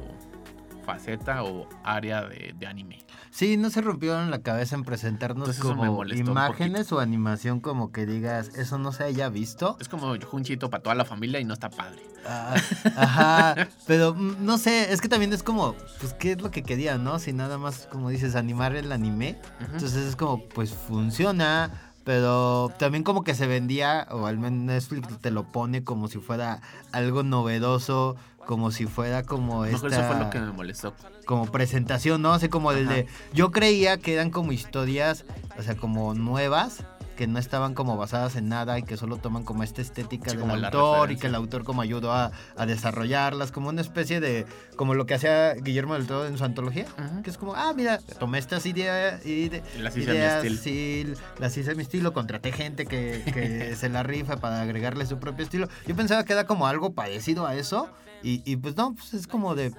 faceta 0.83 1.43
o 1.43 1.67
área 1.83 2.23
de, 2.23 2.53
de 2.57 2.67
anime. 2.67 3.05
Sí, 3.31 3.57
no 3.57 3.69
se 3.69 3.81
rompieron 3.81 4.29
la 4.29 4.41
cabeza 4.41 4.75
en 4.75 4.83
presentarnos 4.83 5.49
Entonces 5.49 5.63
como 5.63 6.05
imágenes 6.05 6.91
o 6.91 6.99
animación 6.99 7.61
como 7.61 7.91
que 7.91 8.05
digas, 8.05 8.49
eso 8.55 8.77
no 8.77 8.91
se 8.91 9.05
haya 9.05 9.29
visto. 9.29 9.77
Es 9.79 9.89
como 9.89 10.13
Junchito 10.23 10.69
para 10.69 10.83
toda 10.83 10.95
la 10.95 11.05
familia 11.05 11.39
y 11.39 11.45
no 11.45 11.53
está 11.53 11.69
padre. 11.69 12.03
Ah, 12.25 12.55
ajá, 12.95 13.67
pero 13.87 14.13
mm, 14.13 14.45
no 14.45 14.57
sé, 14.57 14.93
es 14.93 15.01
que 15.01 15.09
también 15.09 15.33
es 15.33 15.43
como, 15.43 15.75
pues, 15.99 16.13
¿qué 16.13 16.33
es 16.33 16.41
lo 16.41 16.51
que 16.51 16.63
querían, 16.63 17.03
no? 17.03 17.19
Si 17.19 17.33
nada 17.33 17.57
más, 17.57 17.87
como 17.91 18.09
dices, 18.09 18.35
animar 18.35 18.75
el 18.75 18.91
anime. 18.91 19.37
Entonces 19.59 20.05
es 20.05 20.15
como, 20.15 20.47
pues 20.49 20.73
funciona, 20.73 21.92
pero 22.03 22.71
también 22.77 23.03
como 23.03 23.23
que 23.23 23.35
se 23.35 23.47
vendía, 23.47 24.07
o 24.11 24.25
al 24.25 24.37
menos 24.37 24.63
Netflix 24.63 25.19
te 25.19 25.31
lo 25.31 25.43
pone 25.43 25.83
como 25.83 26.07
si 26.07 26.19
fuera 26.19 26.61
algo 26.91 27.23
novedoso, 27.23 28.15
como 28.45 28.71
si 28.71 28.85
fuera 28.85 29.23
como 29.23 29.61
mejor 29.61 29.89
esta... 29.89 30.01
eso 30.01 30.13
fue 30.13 30.23
lo 30.23 30.29
que 30.29 30.39
me 30.39 30.51
molestó. 30.51 30.93
como 31.25 31.45
presentación, 31.45 32.21
¿no? 32.21 32.33
Así 32.33 32.49
como 32.49 32.71
el 32.71 32.85
Ajá. 32.85 32.95
de... 32.95 33.07
Yo 33.33 33.51
creía 33.51 33.97
que 33.97 34.13
eran 34.13 34.31
como 34.31 34.51
historias, 34.51 35.25
o 35.57 35.63
sea, 35.63 35.75
como 35.75 36.13
nuevas, 36.13 36.83
que 37.15 37.27
no 37.27 37.37
estaban 37.39 37.73
como 37.73 37.95
basadas 37.97 38.35
en 38.35 38.49
nada 38.49 38.77
y 38.79 38.83
que 38.83 38.97
solo 38.97 39.17
toman 39.17 39.43
como 39.43 39.63
esta 39.63 39.81
estética 39.81 40.31
Sí, 40.31 40.37
del 40.37 40.65
autor 40.65 41.11
y 41.11 41.17
que 41.17 41.27
el 41.27 41.35
autor 41.35 41.63
como 41.63 41.81
ayudó 41.81 42.11
a, 42.11 42.31
a 42.57 42.65
desarrollarlas, 42.65 43.51
como 43.51 43.69
una 43.69 43.81
especie 43.81 44.19
de... 44.19 44.45
como 44.75 44.93
lo 44.95 45.05
que 45.05 45.13
hacía 45.13 45.53
Guillermo 45.53 45.93
del 45.93 46.07
Toro 46.07 46.25
en 46.25 46.37
su 46.37 46.43
antología. 46.43 46.85
Que 47.23 47.29
es 47.29 47.37
como, 47.37 47.55
ah, 47.55 47.73
mira, 47.75 47.99
tomé 48.19 48.39
estas 48.39 48.65
ideas, 48.65 49.25
ide- 49.25 49.63
Y 49.77 49.81
las 49.81 49.95
hice 49.97 50.09
a 50.09 50.13
mi 50.13 50.19
ideas, 50.19 50.43
estilo. 50.45 50.61
sí, 50.61 51.13
las 51.39 51.55
hice 51.57 51.71
a 51.71 51.75
mi 51.75 51.83
estilo, 51.83 52.13
contraté 52.13 52.51
gente 52.51 52.85
que, 52.85 53.21
que 53.33 53.75
se 53.79 53.89
la 53.89 54.03
rifa 54.03 54.37
para 54.37 54.61
agregarle 54.61 55.05
su 55.05 55.19
propio 55.19 55.43
estilo. 55.45 55.67
Yo 55.87 55.95
pensaba 55.95 56.23
que 56.23 56.33
era 56.33 56.45
como 56.47 56.67
algo 56.67 56.93
parecido 56.93 57.45
a 57.47 57.55
eso 57.55 57.89
y, 58.23 58.41
y 58.49 58.55
pues 58.57 58.75
no, 58.75 58.93
pues 58.95 59.13
es 59.13 59.27
como 59.27 59.55
de... 59.55 59.71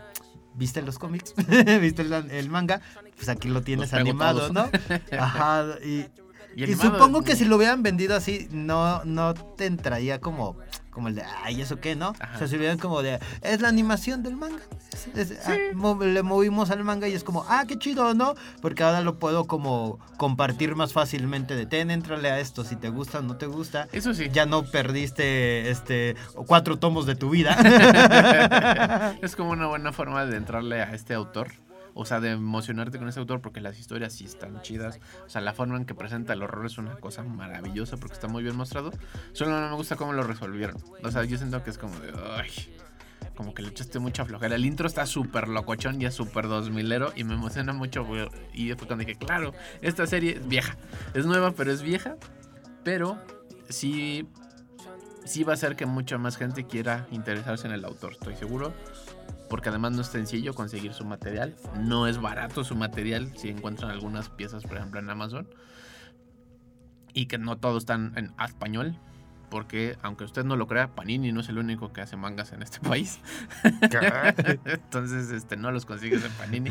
¿Viste 0.56 0.82
los 0.82 1.00
cómics? 1.00 1.34
¿Viste 1.80 2.02
el, 2.02 2.12
el 2.12 2.48
manga? 2.48 2.80
Pues 3.16 3.28
aquí 3.28 3.48
lo 3.48 3.62
tienes 3.62 3.92
animado, 3.92 4.38
todos. 4.38 4.52
¿no? 4.52 4.68
Ajá, 5.18 5.64
y, 5.84 6.06
Y, 6.56 6.74
supongo 6.74 7.22
que 7.22 7.36
si 7.36 7.44
lo 7.44 7.56
hubieran 7.56 7.82
vendido 7.82 8.16
así, 8.16 8.48
no, 8.50 9.04
no 9.04 9.34
te 9.34 9.66
entraría 9.66 10.20
como, 10.20 10.56
como 10.90 11.08
el 11.08 11.14
de, 11.16 11.22
ay, 11.42 11.60
¿eso 11.60 11.80
qué, 11.80 11.96
no? 11.96 12.14
Ajá. 12.20 12.36
O 12.36 12.38
sea, 12.38 12.48
si 12.48 12.56
hubieran 12.56 12.78
como 12.78 13.02
de, 13.02 13.18
es 13.42 13.60
la 13.60 13.68
animación 13.68 14.22
del 14.22 14.36
manga. 14.36 14.62
Es- 15.14 15.30
es- 15.32 15.48
ah, 15.48 15.56
le 16.04 16.22
movimos 16.22 16.70
al 16.70 16.84
manga 16.84 17.08
y 17.08 17.14
es 17.14 17.24
como, 17.24 17.44
ah, 17.48 17.64
qué 17.66 17.76
chido, 17.78 18.14
¿no? 18.14 18.34
Porque 18.62 18.82
ahora 18.84 19.00
lo 19.00 19.18
puedo 19.18 19.46
como 19.46 19.98
compartir 20.16 20.76
más 20.76 20.92
fácilmente 20.92 21.56
de, 21.56 21.66
ten, 21.66 21.90
entrale 21.90 22.30
a 22.30 22.38
esto, 22.38 22.64
si 22.64 22.76
te 22.76 22.88
gusta 22.90 23.18
o 23.18 23.22
no 23.22 23.36
te 23.36 23.46
gusta. 23.46 23.88
Eso 23.92 24.14
sí. 24.14 24.28
Ya 24.32 24.46
no 24.46 24.62
perdiste 24.64 25.70
este 25.70 26.14
cuatro 26.46 26.78
tomos 26.78 27.06
de 27.06 27.16
tu 27.16 27.30
vida. 27.30 27.56
es 29.22 29.34
como 29.36 29.50
una 29.50 29.66
buena 29.66 29.92
forma 29.92 30.24
de 30.26 30.36
entrarle 30.36 30.80
a 30.82 30.94
este 30.94 31.14
autor. 31.14 31.52
O 31.94 32.04
sea, 32.04 32.20
de 32.20 32.32
emocionarte 32.32 32.98
con 32.98 33.08
este 33.08 33.20
autor 33.20 33.40
porque 33.40 33.60
las 33.60 33.78
historias 33.78 34.12
sí 34.12 34.24
están 34.24 34.60
chidas. 34.62 35.00
O 35.26 35.28
sea, 35.28 35.40
la 35.40 35.52
forma 35.52 35.76
en 35.76 35.84
que 35.84 35.94
presenta 35.94 36.32
el 36.32 36.42
horror 36.42 36.66
es 36.66 36.76
una 36.76 36.96
cosa 36.96 37.22
maravillosa 37.22 37.96
porque 37.96 38.14
está 38.14 38.28
muy 38.28 38.42
bien 38.42 38.56
mostrado. 38.56 38.92
Solo 39.32 39.60
no 39.60 39.70
me 39.70 39.76
gusta 39.76 39.96
cómo 39.96 40.12
lo 40.12 40.24
resolvieron. 40.24 40.76
O 41.02 41.10
sea, 41.10 41.24
yo 41.24 41.38
siento 41.38 41.62
que 41.62 41.70
es 41.70 41.78
como 41.78 41.98
de... 42.00 42.12
Como 43.36 43.52
que 43.52 43.62
le 43.62 43.68
echaste 43.68 43.98
mucha 43.98 44.24
flojera. 44.24 44.54
El 44.54 44.64
intro 44.64 44.86
está 44.86 45.06
súper 45.06 45.48
locochón 45.48 46.00
y 46.00 46.06
es 46.06 46.14
súper 46.14 46.46
2000ero 46.46 47.12
y 47.16 47.24
me 47.24 47.34
emociona 47.34 47.72
mucho. 47.72 48.06
Y 48.52 48.72
fue 48.74 48.86
cuando 48.86 49.04
dije, 49.04 49.16
claro, 49.18 49.52
esta 49.80 50.06
serie 50.06 50.36
es 50.36 50.46
vieja. 50.46 50.76
Es 51.14 51.26
nueva, 51.26 51.52
pero 51.52 51.72
es 51.72 51.82
vieja. 51.82 52.16
Pero 52.84 53.18
sí, 53.68 54.28
sí 55.24 55.42
va 55.42 55.52
a 55.52 55.54
hacer 55.54 55.74
que 55.74 55.86
mucha 55.86 56.18
más 56.18 56.36
gente 56.36 56.64
quiera 56.64 57.06
interesarse 57.10 57.66
en 57.66 57.72
el 57.72 57.84
autor, 57.84 58.12
estoy 58.12 58.36
seguro. 58.36 58.74
Porque 59.48 59.68
además 59.68 59.92
no 59.92 60.00
es 60.02 60.08
sencillo 60.08 60.54
conseguir 60.54 60.92
su 60.94 61.04
material. 61.04 61.54
No 61.78 62.06
es 62.06 62.18
barato 62.20 62.64
su 62.64 62.74
material 62.76 63.32
si 63.36 63.48
encuentran 63.50 63.90
algunas 63.90 64.28
piezas, 64.30 64.62
por 64.64 64.76
ejemplo, 64.78 65.00
en 65.00 65.08
Amazon. 65.10 65.48
Y 67.12 67.26
que 67.26 67.38
no 67.38 67.56
todos 67.58 67.82
están 67.84 68.12
en 68.16 68.32
español. 68.44 68.98
Porque, 69.50 69.96
aunque 70.02 70.24
usted 70.24 70.44
no 70.44 70.56
lo 70.56 70.66
crea, 70.66 70.96
Panini 70.96 71.30
no 71.30 71.40
es 71.40 71.48
el 71.48 71.58
único 71.58 71.92
que 71.92 72.00
hace 72.00 72.16
mangas 72.16 72.52
en 72.52 72.62
este 72.62 72.80
país. 72.80 73.20
Entonces, 74.64 75.30
este, 75.30 75.56
no 75.56 75.70
los 75.70 75.86
consigues 75.86 76.24
en 76.24 76.32
Panini. 76.32 76.70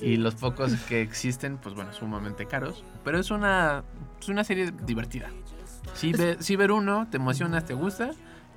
Y 0.00 0.16
los 0.16 0.34
pocos 0.34 0.74
que 0.88 1.02
existen, 1.02 1.58
pues 1.58 1.74
bueno, 1.76 1.92
sumamente 1.92 2.46
caros. 2.46 2.82
Pero 3.04 3.20
es 3.20 3.30
una, 3.30 3.84
es 4.20 4.28
una 4.28 4.42
serie 4.42 4.72
divertida. 4.84 5.30
Si, 5.94 6.12
ve- 6.12 6.38
si 6.40 6.56
ver 6.56 6.72
uno, 6.72 7.06
te 7.10 7.18
emocionas, 7.18 7.64
te 7.64 7.74
gusta, 7.74 8.10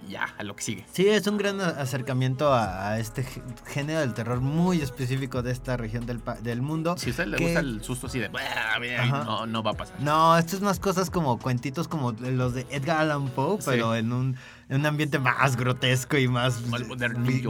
ya, 0.07 0.33
a 0.37 0.43
lo 0.43 0.55
que 0.55 0.63
sigue. 0.63 0.85
Sí, 0.91 1.07
es 1.07 1.27
un 1.27 1.37
gran 1.37 1.59
acercamiento 1.61 2.53
a, 2.53 2.89
a 2.91 2.99
este 2.99 3.23
gé- 3.25 3.41
género 3.67 3.99
del 3.99 4.13
terror 4.13 4.39
muy 4.41 4.81
específico 4.81 5.41
de 5.43 5.51
esta 5.51 5.75
región 5.77 6.05
del, 6.05 6.21
del 6.41 6.61
mundo. 6.61 6.95
Si 6.97 7.07
a 7.07 7.11
usted 7.11 7.25
le 7.27 7.37
gusta 7.37 7.59
el 7.59 7.83
susto 7.83 8.07
así 8.07 8.19
de... 8.19 8.29
No, 8.29 9.45
no 9.45 9.63
va 9.63 9.71
a 9.71 9.73
pasar. 9.73 9.99
No, 9.99 10.37
esto 10.37 10.55
es 10.55 10.61
más 10.61 10.79
cosas 10.79 11.09
como 11.09 11.39
cuentitos 11.39 11.87
como 11.87 12.11
los 12.13 12.53
de 12.53 12.65
Edgar 12.69 12.99
Allan 13.01 13.27
Poe, 13.29 13.57
Sí. 13.61 13.65
pero 13.71 13.95
en 13.95 14.13
un, 14.13 14.37
en 14.69 14.79
un 14.79 14.85
ambiente 14.85 15.19
más 15.19 15.55
grotesco 15.57 16.17
y 16.17 16.27
más 16.27 16.61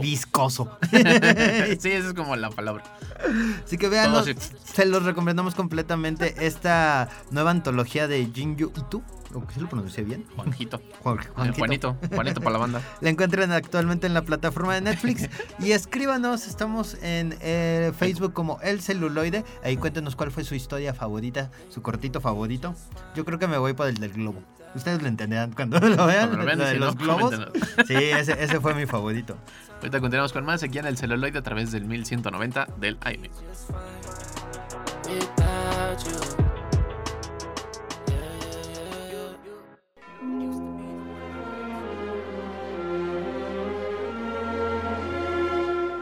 viscoso. 0.00 0.78
sí, 0.90 1.90
esa 1.90 2.08
es 2.08 2.14
como 2.14 2.36
la 2.36 2.50
palabra. 2.50 2.84
Así 3.64 3.78
que 3.78 3.88
vean, 3.88 4.12
se 4.64 4.86
los 4.86 5.02
recomendamos 5.04 5.54
completamente 5.54 6.34
esta 6.46 7.08
nueva 7.30 7.50
antología 7.50 8.08
de 8.08 8.28
Jinju 8.32 8.72
Itu. 8.76 9.02
¿O 9.34 9.46
que 9.46 9.54
sí 9.54 9.60
lo 9.60 9.68
pronuncié 9.68 10.04
bien? 10.04 10.24
Juanjito. 10.36 10.80
Juan- 11.02 11.18
Juanquito. 11.34 11.58
Juanito. 11.58 11.96
Juanito 12.14 12.40
para 12.40 12.52
la 12.52 12.58
banda. 12.58 12.82
La 13.00 13.10
encuentran 13.10 13.52
actualmente 13.52 14.06
en 14.06 14.14
la 14.14 14.22
plataforma 14.22 14.74
de 14.74 14.80
Netflix. 14.80 15.28
y 15.58 15.72
escríbanos, 15.72 16.46
estamos 16.46 16.96
en 17.02 17.36
eh, 17.40 17.92
Facebook 17.98 18.32
como 18.32 18.58
El 18.62 18.80
Celuloide. 18.80 19.44
Ahí 19.62 19.76
cuéntenos 19.76 20.16
cuál 20.16 20.30
fue 20.30 20.44
su 20.44 20.54
historia 20.54 20.94
favorita, 20.94 21.50
su 21.68 21.82
cortito 21.82 22.20
favorito. 22.20 22.74
Yo 23.14 23.24
creo 23.24 23.38
que 23.38 23.46
me 23.48 23.58
voy 23.58 23.74
por 23.74 23.86
el 23.88 23.96
del 23.96 24.12
globo. 24.12 24.40
Ustedes 24.74 25.00
lo 25.00 25.08
entenderán 25.08 25.52
cuando 25.52 25.80
lo 25.80 26.06
vean, 26.06 26.28
Cuando 26.28 26.36
lo 26.38 26.44
vean, 26.44 26.58
lo 26.58 26.64
y 26.64 26.66
de 26.66 26.72
si 26.74 26.78
no, 26.78 26.86
los 26.86 26.96
globos. 26.96 27.34
coméntenos. 27.34 27.68
Sí, 27.86 27.94
ese, 27.94 28.42
ese 28.42 28.60
fue 28.60 28.74
mi 28.74 28.84
favorito. 28.86 29.36
Ahorita 29.76 30.00
continuamos 30.00 30.32
con 30.32 30.44
más 30.44 30.62
aquí 30.62 30.78
en 30.78 30.86
el 30.86 30.96
celuloide 30.98 31.38
a 31.38 31.42
través 31.42 31.72
del 31.72 31.84
1190 31.84 32.66
del 32.78 32.98
AM. 33.02 33.28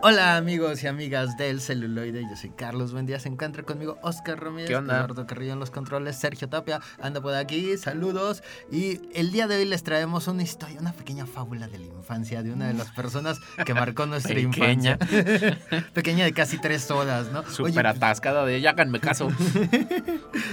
Hola 0.00 0.36
amigos 0.36 0.84
y 0.84 0.86
amigas 0.86 1.36
del 1.36 1.60
celuloide, 1.60 2.22
yo 2.22 2.36
soy 2.36 2.50
Carlos, 2.50 2.92
buen 2.92 3.04
día, 3.04 3.18
se 3.18 3.28
encuentra 3.28 3.64
conmigo 3.64 3.98
Oscar 4.02 4.40
Ramírez. 4.40 4.70
Eduardo 4.70 5.26
Carrillo 5.26 5.54
en 5.54 5.58
los 5.58 5.72
controles, 5.72 6.14
Sergio 6.16 6.48
Tapia 6.48 6.80
anda 7.02 7.20
por 7.20 7.34
aquí, 7.34 7.76
saludos 7.76 8.44
y 8.70 9.00
el 9.12 9.32
día 9.32 9.48
de 9.48 9.56
hoy 9.56 9.64
les 9.64 9.82
traemos 9.82 10.28
una 10.28 10.44
historia, 10.44 10.78
una 10.80 10.92
pequeña 10.92 11.26
fábula 11.26 11.66
de 11.66 11.80
la 11.80 11.86
infancia 11.86 12.44
de 12.44 12.52
una 12.52 12.68
de 12.68 12.74
las 12.74 12.88
personas 12.92 13.40
que 13.66 13.74
marcó 13.74 14.06
nuestra 14.06 14.34
Pequeña. 14.36 14.98
infancia, 15.00 15.58
pequeña 15.94 16.24
de 16.26 16.32
casi 16.32 16.58
tres 16.58 16.88
horas, 16.92 17.32
¿no? 17.32 17.42
Súper 17.50 17.78
Oye, 17.84 17.88
atascada 17.88 18.44
de 18.44 18.60
ya 18.60 18.70
háganme 18.70 19.00
caso. 19.00 19.28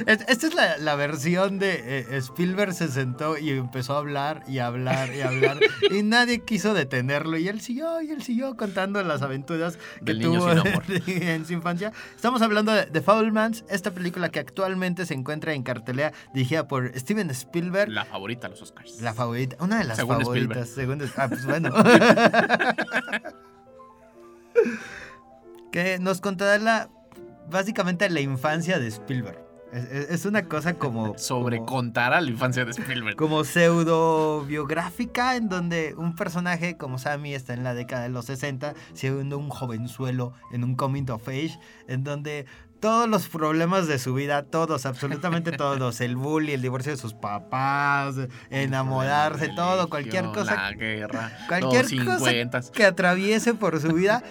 Es- 0.08 0.26
Esta 0.28 0.48
es 0.48 0.56
la, 0.56 0.78
la 0.80 0.96
versión 0.96 1.60
de 1.60 2.00
eh, 2.00 2.18
Spielberg 2.18 2.74
se 2.74 2.88
sentó 2.88 3.38
y 3.38 3.52
empezó 3.52 3.94
a 3.96 4.00
hablar 4.00 4.44
y 4.48 4.58
hablar 4.60 5.14
y 5.16 5.22
hablar 5.22 5.60
y 5.92 6.02
nadie 6.04 6.40
quiso 6.44 6.74
detenerlo 6.74 7.38
y 7.38 7.48
él 7.48 7.62
siguió 7.62 8.02
y 8.02 8.10
él 8.10 8.24
siguió 8.24 8.56
contando 8.58 9.02
las 9.04 9.22
aventuras 9.22 9.36
que 9.46 9.70
Del 10.02 10.20
niño 10.20 10.40
tuvo 10.40 10.50
en 11.08 11.46
su 11.46 11.54
infancia. 11.54 11.92
Estamos 12.16 12.42
hablando 12.42 12.72
de 12.72 12.86
The 12.86 13.02
Fablemans, 13.02 13.64
esta 13.70 13.92
película 13.92 14.30
que 14.30 14.40
actualmente 14.40 15.06
se 15.06 15.14
encuentra 15.14 15.54
en 15.54 15.64
cartelera 15.64 16.14
dirigida 16.34 16.68
por 16.68 16.92
Steven 16.98 17.30
Spielberg. 17.32 17.92
La 17.92 18.06
favorita, 18.06 18.48
los 18.50 18.62
Oscars. 18.62 19.02
La 19.02 19.14
favorita, 19.14 19.58
una 19.60 19.78
de 19.80 19.86
las 19.86 19.98
Según 19.98 20.18
favoritas. 20.18 20.70
Según 20.70 21.02
ah, 21.18 21.28
pues 21.30 21.46
bueno. 21.46 21.74
que 25.72 26.00
nos 26.00 26.22
contará 26.22 26.58
la, 26.58 26.90
básicamente 27.50 28.10
la 28.10 28.22
infancia 28.22 28.80
de 28.80 28.88
Spielberg. 28.88 29.45
Es, 29.76 30.26
una 30.26 30.44
cosa 30.44 30.76
como... 30.76 31.18
Sobre 31.18 31.58
como- 31.58 31.68
contar 31.68 32.14
a 32.14 32.22
la 32.22 32.30
infancia 32.30 32.64
de 32.64 32.72
Spielberg. 32.72 33.18
como 33.18 33.44
pseudo 33.44 34.46
biográfica 34.46 35.36
en 35.36 35.50
donde 35.50 35.94
un 35.98 36.16
personaje 36.16 36.78
como 36.78 36.98
Sammy 36.98 37.34
está 37.34 37.54
en 37.54 37.64
la 37.64 37.74
década 37.74 38.04
de 38.04 38.10
los 38.10 38.26
60 38.26 38.74
siendo 38.94 39.38
un 39.38 39.50
jovenzuelo 39.50 40.34
en 40.52 40.64
un 40.64 40.76
coming 40.76 41.10
of 41.10 41.28
age 41.28 41.60
en 41.88 42.04
donde 42.04 42.46
todos 42.80 43.10
los 43.10 43.28
problemas 43.28 43.88
de 43.88 43.98
su 44.00 44.14
vida, 44.14 44.44
todos, 44.44 44.86
absolutamente 44.86 45.52
todos, 45.58 46.02
el 46.02 46.16
bully, 46.16 46.54
el 46.54 46.62
divorcio 46.62 46.92
de 46.92 46.98
sus 46.98 47.14
papás, 47.14 48.16
enamorarse, 48.50 49.50
todo, 49.56 49.90
cualquier 49.90 50.26
cosa 50.26 50.56
La 50.56 50.72
guerra. 50.74 51.32
cualquier 51.48 51.86
cosa 52.06 52.30
50. 52.30 52.62
que 52.72 52.86
atraviese 52.86 53.54
por 53.56 53.80
su 53.80 53.90
vida, 53.90 54.24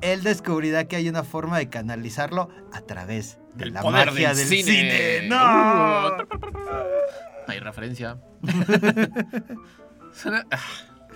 él 0.00 0.22
descubrirá 0.22 0.84
que 0.84 0.96
hay 0.96 1.08
una 1.08 1.22
forma 1.22 1.58
de 1.58 1.68
canalizarlo 1.68 2.48
a 2.72 2.80
través 2.80 3.38
de 3.54 3.66
la 3.66 3.82
poder 3.82 4.06
magia 4.10 4.28
del 4.34 4.36
del 4.38 4.46
cine. 4.46 4.72
cine. 4.72 5.28
¡No! 5.28 5.36
Hay 7.48 7.58
referencia. 7.60 8.18
Ah, 10.50 10.58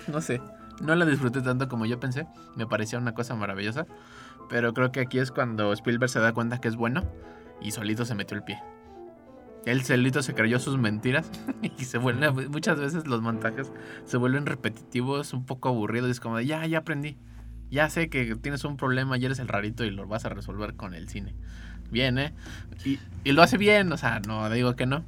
no 0.09 0.23
sé. 0.23 0.41
No 0.81 0.95
la 0.95 1.05
disfruté 1.05 1.43
tanto 1.43 1.69
como 1.69 1.85
yo 1.85 2.01
pensé. 2.01 2.27
Me 2.57 2.67
parecía 2.67 2.99
una 2.99 3.13
cosa 3.13 3.35
maravillosa. 3.35 3.87
Pero 4.49 4.73
creo 4.73 4.91
que 4.91 5.01
aquí 5.01 5.19
es 5.19 5.31
cuando 5.31 5.73
Spielberg 5.73 6.11
se 6.11 6.21
da 6.21 6.33
cuenta 6.33 6.59
que 6.61 6.69
es 6.69 6.77
bueno 6.77 7.05
y 7.61 7.73
solito 7.73 8.05
se 8.05 8.15
metió 8.15 8.37
el 8.37 8.43
pie. 8.43 8.63
Él 9.65 9.83
solito 9.85 10.23
se 10.23 10.35
creyó 10.35 10.59
sus 10.61 10.79
mentiras 10.79 11.31
y 11.79 11.85
se 11.85 11.99
vuelven, 11.99 12.51
muchas 12.51 12.79
veces 12.79 13.07
los 13.07 13.21
montajes 13.21 13.73
se 14.05 14.17
vuelven 14.17 14.47
repetitivos, 14.47 15.33
un 15.33 15.45
poco 15.45 15.69
aburridos. 15.69 16.09
y 16.09 16.13
Es 16.13 16.21
como 16.21 16.37
de, 16.39 16.47
ya, 16.47 16.65
ya 16.67 16.79
aprendí. 16.79 17.19
Ya 17.69 17.91
sé 17.91 18.09
que 18.09 18.37
tienes 18.37 18.65
un 18.65 18.77
problema 18.77 19.19
y 19.19 19.25
eres 19.25 19.41
el 19.41 19.49
rarito 19.49 19.85
y 19.85 19.91
lo 19.91 20.07
vas 20.07 20.25
a 20.25 20.29
resolver 20.29 20.77
con 20.77 20.95
el 20.95 21.09
cine. 21.09 21.35
Bien, 21.91 22.19
¿eh? 22.19 22.33
Y, 22.85 22.99
y 23.25 23.33
lo 23.33 23.43
hace 23.43 23.59
bien, 23.59 23.93
o 23.93 23.97
sea, 23.97 24.21
no 24.21 24.49
digo 24.51 24.77
que 24.77 24.87
no. 24.87 25.05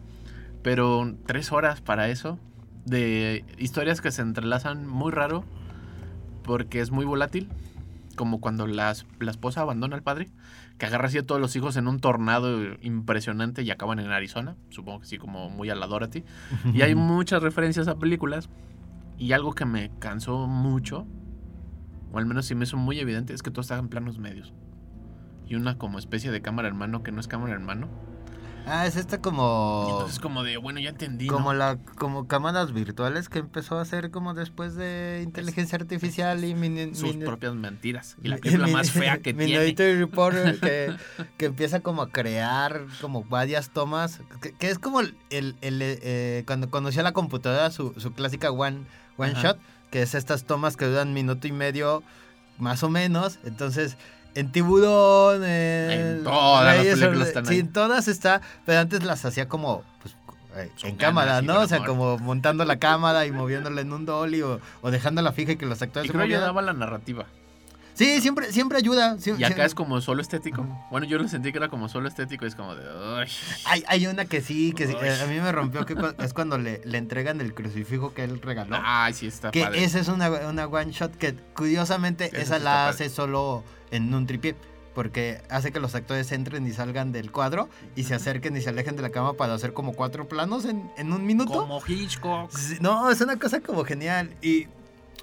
Pero 0.62 1.14
tres 1.26 1.52
horas 1.52 1.80
para 1.80 2.08
eso, 2.08 2.38
de 2.84 3.44
historias 3.58 4.00
que 4.00 4.10
se 4.10 4.22
entrelazan 4.22 4.86
muy 4.86 5.12
raro, 5.12 5.44
porque 6.42 6.80
es 6.80 6.90
muy 6.90 7.04
volátil, 7.04 7.48
como 8.16 8.40
cuando 8.40 8.66
las- 8.66 9.06
la 9.20 9.30
esposa 9.30 9.60
abandona 9.60 9.96
al 9.96 10.02
padre, 10.02 10.28
que 10.78 10.86
agarra 10.86 11.06
así 11.08 11.18
a 11.18 11.26
todos 11.26 11.40
los 11.40 11.54
hijos 11.56 11.76
en 11.76 11.88
un 11.88 12.00
tornado 12.00 12.58
impresionante 12.82 13.62
y 13.62 13.70
acaban 13.70 13.98
en 13.98 14.10
Arizona, 14.10 14.56
supongo 14.70 15.00
que 15.00 15.06
sí, 15.06 15.18
como 15.18 15.50
muy 15.50 15.70
a 15.70 15.74
la 15.74 15.86
Dorothy. 15.86 16.24
Y 16.72 16.82
hay 16.82 16.94
muchas 16.94 17.42
referencias 17.42 17.88
a 17.88 17.98
películas, 17.98 18.48
y 19.18 19.32
algo 19.32 19.52
que 19.52 19.64
me 19.64 19.90
cansó 19.98 20.46
mucho, 20.46 21.06
o 22.12 22.18
al 22.18 22.26
menos 22.26 22.46
sí 22.46 22.54
me 22.54 22.64
hizo 22.64 22.76
muy 22.76 22.98
evidente, 22.98 23.34
es 23.34 23.42
que 23.42 23.50
todo 23.50 23.60
está 23.62 23.76
en 23.78 23.88
planos 23.88 24.18
medios. 24.18 24.52
Y 25.48 25.54
una 25.54 25.78
como 25.78 25.98
especie 25.98 26.30
de 26.30 26.40
cámara 26.42 26.68
en 26.68 26.76
mano 26.76 27.02
que 27.02 27.10
no 27.12 27.20
es 27.20 27.28
cámara 27.28 27.54
en 27.54 27.64
mano. 27.64 27.88
Ah, 28.70 28.86
es 28.86 28.96
esta 28.96 29.16
Y 29.16 29.20
como... 29.20 29.86
entonces 29.88 30.18
como 30.18 30.42
de, 30.42 30.58
bueno, 30.58 30.78
ya 30.78 30.90
entendí. 30.90 31.26
¿no? 31.26 31.32
Como 31.32 31.54
la 31.54 31.78
como 31.96 32.26
cámaras 32.28 32.74
virtuales 32.74 33.30
que 33.30 33.38
empezó 33.38 33.78
a 33.78 33.80
hacer 33.80 34.10
como 34.10 34.34
después 34.34 34.74
de 34.74 35.22
inteligencia 35.24 35.76
artificial 35.76 36.44
y 36.44 36.54
mini, 36.54 36.94
sus 36.94 37.14
mini- 37.14 37.24
propias 37.24 37.54
mentiras. 37.54 38.16
Y 38.22 38.28
la 38.28 38.36
película 38.36 38.66
mi- 38.66 38.72
más 38.74 38.90
fea 38.90 39.16
que 39.18 39.32
tiene. 39.34 39.46
Minority 39.46 39.94
Report 39.94 40.36
que, 40.60 40.94
que 41.38 41.46
empieza 41.46 41.80
como 41.80 42.02
a 42.02 42.10
crear 42.10 42.82
como 43.00 43.24
varias 43.24 43.70
tomas 43.70 44.20
que, 44.42 44.52
que 44.52 44.68
es 44.68 44.78
como 44.78 45.00
el, 45.00 45.16
el- 45.30 45.56
el, 45.62 45.78
eh, 45.80 46.42
cuando 46.46 46.68
conoció 46.68 47.02
la 47.02 47.12
computadora 47.12 47.70
su, 47.70 47.94
su 47.96 48.12
clásica 48.12 48.50
one, 48.50 48.80
one 49.16 49.32
Ajá. 49.32 49.42
shot 49.42 49.58
que 49.90 50.02
es 50.02 50.14
estas 50.14 50.44
tomas 50.44 50.76
que 50.76 50.84
duran 50.84 51.14
minuto 51.14 51.46
y 51.48 51.52
medio 51.52 52.02
más 52.58 52.82
o 52.82 52.90
menos 52.90 53.38
entonces 53.44 53.96
en 54.34 54.52
Tiburón 54.52 55.44
en, 55.44 55.90
En 55.90 56.24
todas 56.24 56.76
las 56.76 56.98
películas 56.98 57.32
sí, 57.46 57.58
en 57.58 57.72
todas 57.72 58.08
está 58.08 58.40
pero 58.64 58.80
antes 58.80 59.02
las 59.02 59.24
hacía 59.24 59.48
como 59.48 59.82
pues, 60.02 60.14
eh, 60.56 60.70
Son 60.76 60.90
en 60.90 60.96
cámara, 60.96 61.42
¿no? 61.42 61.60
O 61.60 61.66
sea, 61.66 61.84
como 61.84 62.18
montando 62.18 62.64
la 62.64 62.78
cámara 62.78 63.26
y 63.26 63.32
moviéndola 63.32 63.80
en 63.80 63.92
un 63.92 64.06
dolly 64.06 64.42
o, 64.42 64.60
o 64.80 64.90
dejándola 64.90 65.32
fija 65.32 65.52
y 65.52 65.56
que 65.56 65.66
los 65.66 65.80
actores 65.82 66.08
Y 66.08 66.12
se 66.12 66.18
creo 66.18 66.40
daba 66.40 66.62
la 66.62 66.72
narrativa. 66.72 67.26
Sí, 67.98 68.20
siempre, 68.20 68.52
siempre 68.52 68.78
ayuda. 68.78 69.18
sí- 69.18 69.32
Y 69.36 69.42
acá 69.44 69.64
es 69.64 69.74
como 69.74 70.00
solo 70.00 70.22
estético. 70.22 70.64
Bueno, 70.90 71.06
yo 71.06 71.18
lo 71.18 71.26
sentí 71.28 71.50
que 71.52 71.58
era 71.58 71.68
como 71.68 71.88
solo 71.88 72.06
estético 72.08 72.46
es 72.46 72.54
como 72.54 72.74
de... 72.76 72.84
"Ay". 73.18 73.28
Hay, 73.64 73.84
hay 73.88 74.06
una 74.06 74.24
que 74.24 74.40
sí, 74.40 74.72
que 74.72 74.86
sí, 74.86 74.94
a 74.94 75.26
mí 75.26 75.40
me 75.40 75.50
rompió, 75.52 75.84
que 75.84 75.94
es 76.22 76.32
cuando 76.32 76.58
le, 76.58 76.80
le 76.84 76.98
entregan 76.98 77.40
el 77.40 77.54
crucifijo 77.54 78.14
que 78.14 78.24
él 78.24 78.40
regaló. 78.40 78.76
Ay, 78.82 79.12
sí, 79.14 79.26
está 79.26 79.50
que 79.50 79.62
padre. 79.64 79.82
esa 79.84 79.98
es 79.98 80.08
una, 80.08 80.30
una 80.30 80.66
one 80.66 80.92
shot 80.92 81.16
que 81.16 81.34
curiosamente 81.54 82.26
Esa 82.26 82.36
sí 82.36 82.42
esa 82.42 82.56
está 82.56 82.64
la 82.64 82.70
padre. 82.76 82.90
hace 82.90 83.08
solo 83.10 83.64
en 83.90 84.14
un 84.14 84.26
tripié. 84.26 84.54
Porque 84.94 85.42
hace 85.48 85.70
que 85.70 85.78
los 85.78 85.94
actores 85.94 86.32
entren 86.32 86.66
y 86.66 86.72
salgan 86.72 87.12
del 87.12 87.30
cuadro 87.30 87.68
y 87.94 88.02
se 88.04 88.14
acerquen 88.16 88.56
y 88.56 88.60
se 88.60 88.70
alejen 88.70 88.96
de 88.96 89.02
la 89.02 89.10
cama 89.10 89.34
para 89.34 89.54
hacer 89.54 89.72
como 89.72 89.92
cuatro 89.92 90.26
planos 90.26 90.64
en, 90.64 90.90
en 90.96 91.12
un 91.12 91.24
minuto. 91.24 91.52
Como 91.52 91.80
Hitchcock. 91.86 92.50
No, 92.80 93.08
es 93.08 93.20
una 93.20 93.36
cosa 93.38 93.60
como 93.60 93.84
genial. 93.84 94.34
Y 94.42 94.66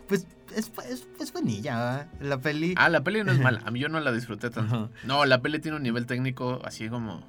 pues 0.08 0.28
es, 0.56 0.72
es, 0.89 1.08
es 1.20 1.34
buenilla. 1.34 2.08
La 2.20 2.39
peli. 2.39 2.76
Ah, 2.78 2.89
la 2.89 3.03
peli 3.03 3.24
no 3.24 3.32
es 3.32 3.39
mala. 3.41 3.62
A 3.66 3.72
mí 3.72 3.80
yo 3.80 3.89
no 3.89 3.99
la 3.99 4.12
disfruté 4.12 4.49
tanto. 4.49 4.89
No, 5.03 5.26
la 5.26 5.41
peli 5.41 5.60
tiene 5.60 5.78
un 5.78 5.84
nivel 5.84 6.06
técnico 6.06 6.62
así 6.64 6.89
como... 6.89 7.24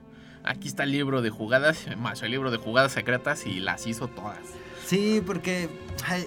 Aquí 0.45 0.69
está 0.69 0.85
el 0.85 0.93
libro 0.93 1.23
de 1.23 1.31
jugadas, 1.31 1.87
más 1.99 2.23
el 2.23 2.31
libro 2.31 2.53
de 2.53 2.57
jugadas 2.57 2.93
secretas 2.93 3.47
y 3.47 3.59
las 3.59 3.85
hizo 3.89 4.07
todas. 4.07 4.39
Sí, 4.85 5.21
porque 5.27 5.69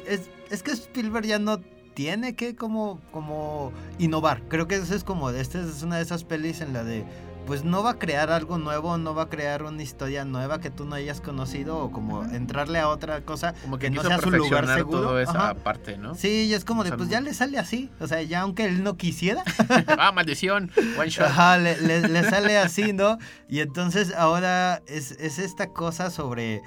es, 0.05 0.29
es 0.49 0.61
que 0.61 0.71
Spielberg 0.71 1.25
ya 1.25 1.39
no 1.39 1.61
tiene 1.93 2.35
que 2.35 2.55
como, 2.55 2.99
como 3.11 3.71
innovar. 3.97 4.41
Creo 4.49 4.67
que 4.67 4.75
eso 4.75 4.95
es 4.95 5.03
como, 5.03 5.29
esta 5.29 5.61
es 5.61 5.83
una 5.83 5.97
de 5.97 6.03
esas 6.03 6.23
pelis 6.23 6.61
en 6.61 6.73
la 6.73 6.83
de, 6.83 7.03
pues 7.49 7.65
no 7.65 7.83
va 7.83 7.89
a 7.91 7.99
crear 7.99 8.31
algo 8.31 8.57
nuevo, 8.57 8.97
no 8.97 9.13
va 9.13 9.23
a 9.23 9.29
crear 9.29 9.63
una 9.63 9.83
historia 9.83 10.23
nueva 10.23 10.61
que 10.61 10.69
tú 10.69 10.85
no 10.85 10.95
hayas 10.95 11.19
conocido 11.19 11.77
o 11.79 11.91
como 11.91 12.23
entrarle 12.23 12.79
a 12.79 12.87
otra 12.87 13.21
cosa 13.25 13.53
Como 13.63 13.77
que, 13.77 13.87
que 13.89 13.95
no 13.97 14.03
sea 14.03 14.19
su 14.21 14.31
lugar 14.31 14.65
seguro. 14.67 15.01
toda 15.01 15.21
esa 15.21 15.31
Ajá. 15.49 15.53
parte, 15.55 15.97
¿no? 15.97 16.15
Sí, 16.15 16.45
y 16.45 16.53
es 16.53 16.63
como 16.63 16.83
de, 16.83 16.89
O 16.89 16.91
sea, 16.91 16.97
pues 16.97 17.09
ya 17.09 17.19
le 17.19 17.33
sale 17.33 17.57
así. 17.59 17.89
O 17.99 18.07
sea, 18.07 18.21
ya 18.21 18.41
aunque 18.41 18.63
él 18.65 18.83
no 18.83 18.95
quisiera, 18.95 19.43
ah, 19.97 20.11
maldición. 20.13 20.71
One 20.97 21.09
shot. 21.09 21.27
Ajá, 21.27 21.57
le, 21.57 21.81
le- 21.81 22.07
le 22.07 22.23
sale 22.23 22.57
así, 22.57 22.93
¿no? 22.93 23.17
Y 23.49 23.59
entonces 23.59 24.13
ahora 24.15 24.81
es, 24.87 25.11
es 25.13 25.39
esta 25.39 25.67
cosa 25.73 26.11
sobre. 26.11 26.61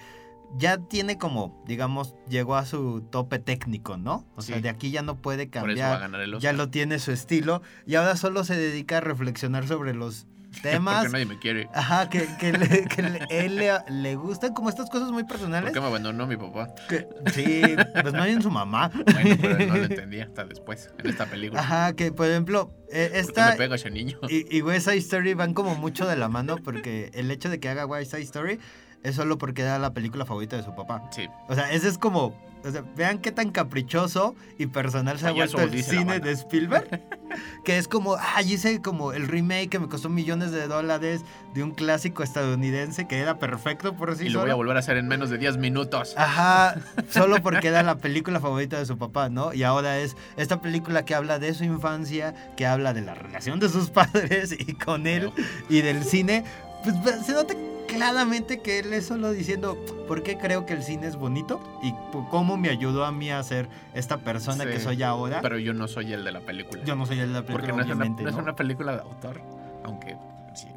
Ya 0.58 0.76
tiene 0.76 1.16
como, 1.16 1.64
digamos, 1.66 2.14
llegó 2.28 2.56
a 2.56 2.66
su 2.66 3.00
tope 3.10 3.38
técnico, 3.38 3.96
¿no? 3.96 4.26
O 4.36 4.42
sea, 4.42 4.60
de 4.60 4.68
aquí 4.68 4.90
ya 4.90 5.00
no 5.00 5.16
puede 5.16 5.46
Por 5.46 5.70
eso 5.70 5.80
va 5.80 5.86
a 5.86 5.90
cambiar. 5.92 6.00
ganar 6.00 6.20
el 6.20 6.30
Ya 6.32 6.36
Oscar. 6.50 6.54
lo 6.56 6.68
tiene 6.68 6.98
su 6.98 7.10
estilo. 7.10 7.62
Y 7.86 7.94
ahora 7.94 8.16
solo 8.16 8.44
se 8.44 8.54
dedica 8.54 8.98
a 8.98 9.00
reflexionar 9.00 9.66
sobre 9.66 9.94
los 9.94 10.26
temas. 10.62 10.98
Porque 11.04 11.12
nadie 11.12 11.24
me 11.26 11.38
quiere. 11.38 11.68
Ajá, 11.74 12.08
que, 12.10 12.26
que, 12.38 12.52
le, 12.52 12.84
que 12.86 13.02
le- 13.02 13.26
él 13.30 13.56
le, 13.56 13.72
le 13.88 14.14
gustan 14.16 14.52
como 14.54 14.68
estas 14.68 14.90
cosas 14.90 15.10
muy 15.10 15.22
¿Por 15.24 15.32
personales. 15.32 15.72
qué 15.72 15.80
me 15.80 15.86
abandonó 15.86 16.26
mi 16.26 16.36
papá? 16.36 16.74
que- 16.88 17.06
sí, 17.32 17.62
pues 18.02 18.12
no 18.12 18.22
hay 18.22 18.32
en 18.32 18.42
su 18.42 18.50
mamá. 18.50 18.90
Bueno, 19.12 19.36
pero 19.40 19.58
no 19.66 19.76
lo 19.76 19.84
entendía 19.84 20.24
hasta 20.24 20.44
después, 20.44 20.90
en 20.98 21.10
esta 21.10 21.26
película. 21.26 21.60
Ajá, 21.60 21.92
que 21.94 22.12
por 22.12 22.26
ejemplo, 22.28 22.72
eh, 22.92 23.04
¿Por 23.06 23.12
qué 23.12 23.18
esta. 23.20 23.50
me 23.52 23.56
pega 23.56 23.74
ese 23.76 23.90
niño? 23.90 24.18
Y, 24.28 24.56
y 24.56 24.62
West 24.62 24.86
Side 24.86 24.98
Story 24.98 25.34
van 25.34 25.54
como 25.54 25.74
mucho 25.74 26.06
de 26.06 26.16
la 26.16 26.28
mano 26.28 26.56
porque 26.62 27.10
el 27.14 27.30
hecho 27.30 27.48
de 27.48 27.58
que 27.60 27.68
haga 27.68 27.86
West 27.86 28.10
Side 28.10 28.22
Story 28.22 28.58
es 29.02 29.14
solo 29.16 29.38
porque 29.38 29.62
era 29.62 29.78
la 29.78 29.92
película 29.94 30.24
favorita 30.26 30.56
de 30.56 30.62
su 30.62 30.74
papá. 30.74 31.02
Sí. 31.10 31.28
O 31.48 31.54
sea, 31.54 31.72
ese 31.72 31.88
es 31.88 31.98
como. 31.98 32.51
O 32.64 32.70
sea, 32.70 32.84
vean 32.96 33.18
qué 33.18 33.32
tan 33.32 33.50
caprichoso 33.50 34.34
y 34.58 34.66
personal 34.66 35.18
se 35.18 35.26
ha 35.26 35.32
vuelto 35.32 35.60
el 35.60 35.82
cine 35.82 36.20
de 36.20 36.32
Spielberg. 36.32 37.02
que 37.64 37.78
es 37.78 37.88
como, 37.88 38.14
ah, 38.16 38.42
hice 38.42 38.80
como 38.82 39.12
el 39.12 39.26
remake 39.26 39.68
que 39.70 39.78
me 39.78 39.88
costó 39.88 40.08
millones 40.08 40.50
de 40.52 40.66
dólares 40.68 41.22
de 41.54 41.62
un 41.62 41.72
clásico 41.72 42.22
estadounidense 42.22 43.08
que 43.08 43.18
era 43.18 43.38
perfecto 43.38 43.94
por 43.96 44.14
sí 44.16 44.26
y 44.26 44.28
lo 44.28 44.40
voy 44.42 44.50
a 44.50 44.54
volver 44.54 44.76
a 44.76 44.80
hacer 44.80 44.96
en 44.98 45.08
menos 45.08 45.30
de 45.30 45.38
10 45.38 45.56
minutos. 45.56 46.14
Ajá, 46.16 46.76
solo 47.10 47.42
porque 47.42 47.68
era 47.68 47.82
la 47.82 47.96
película 47.98 48.38
favorita 48.38 48.78
de 48.78 48.86
su 48.86 48.98
papá, 48.98 49.28
¿no? 49.28 49.52
Y 49.54 49.62
ahora 49.62 49.98
es 49.98 50.16
esta 50.36 50.60
película 50.60 51.04
que 51.04 51.14
habla 51.14 51.38
de 51.38 51.54
su 51.54 51.64
infancia, 51.64 52.34
que 52.56 52.66
habla 52.66 52.92
de 52.92 53.00
la 53.00 53.14
relación 53.14 53.58
de 53.60 53.68
sus 53.68 53.90
padres 53.90 54.52
y 54.52 54.74
con 54.74 55.06
él 55.06 55.32
y 55.68 55.80
del 55.80 56.04
cine. 56.04 56.44
Pues 56.84 57.02
ve- 57.02 57.22
se 57.24 57.32
nota 57.32 57.54
claramente 57.96 58.60
que 58.60 58.78
él 58.80 58.92
es 58.92 59.06
solo 59.06 59.30
diciendo 59.32 59.76
por 60.08 60.22
qué 60.22 60.36
creo 60.38 60.66
que 60.66 60.72
el 60.74 60.82
cine 60.82 61.06
es 61.06 61.16
bonito 61.16 61.60
y 61.82 61.92
cómo 62.30 62.56
me 62.56 62.68
ayudó 62.68 63.04
a 63.04 63.12
mí 63.12 63.30
a 63.30 63.42
ser 63.42 63.68
esta 63.94 64.18
persona 64.18 64.64
Sí, 64.64 64.70
que 64.70 64.80
soy 64.80 65.02
ahora. 65.02 65.40
Pero 65.40 65.58
yo 65.58 65.74
no 65.74 65.88
soy 65.88 66.12
el 66.12 66.24
de 66.24 66.32
la 66.32 66.40
película. 66.40 66.82
Yo 66.84 66.94
no 66.96 67.06
soy 67.06 67.20
el 67.20 67.28
de 67.28 67.34
la 67.34 67.42
película, 67.46 67.58
Porque 67.60 67.72
no 67.72 67.80
es, 67.80 67.86
una, 67.86 67.94
obviamente, 67.94 68.22
no 68.22 68.28
es 68.30 68.36
una 68.36 68.54
película 68.56 68.92
de 68.96 69.00
autor, 69.02 69.40
aunque 69.84 70.16
sí, 70.54 70.68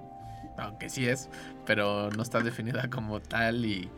aunque 0.58 0.90
sí 0.90 1.08
es, 1.08 1.30
pero 1.66 2.10
no 2.12 2.24
está 2.24 2.40
definida 2.42 2.90
como 2.90 3.20
tal 3.20 3.66
y 3.66 3.90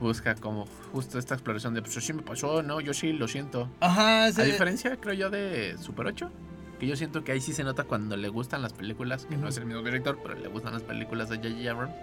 busca 0.00 0.34
como 0.34 0.66
justo 0.92 1.18
esta 1.18 1.34
exploración 1.34 1.74
de, 1.74 1.82
pues 1.82 1.94
sí 1.94 2.12
me 2.12 2.22
pasó, 2.22 2.62
no, 2.62 2.80
yo 2.80 2.92
sí 2.94 3.12
lo 3.12 3.28
siento. 3.28 3.68
Ajá, 3.80 4.24
A 4.26 4.32
se- 4.32 4.44
diferencia, 4.44 4.96
creo 4.96 5.14
yo, 5.14 5.30
de 5.30 5.76
Super 5.78 6.06
8, 6.06 6.30
que 6.78 6.86
yo 6.86 6.96
siento 6.96 7.22
que 7.24 7.32
ahí 7.32 7.40
sí 7.40 7.52
se 7.52 7.62
nota 7.64 7.84
cuando 7.84 8.16
le 8.16 8.28
gustan 8.28 8.60
las 8.62 8.72
películas, 8.72 9.26
que 9.26 9.36
no 9.36 9.48
es 9.48 9.56
el 9.56 9.66
mismo 9.66 9.82
director, 9.82 10.18
pero 10.22 10.34
le 10.38 10.48
gustan 10.48 10.72
las 10.72 10.82
películas 10.82 11.28
de 11.28 11.36
J.J. 11.36 11.70
Abrams. 11.70 11.94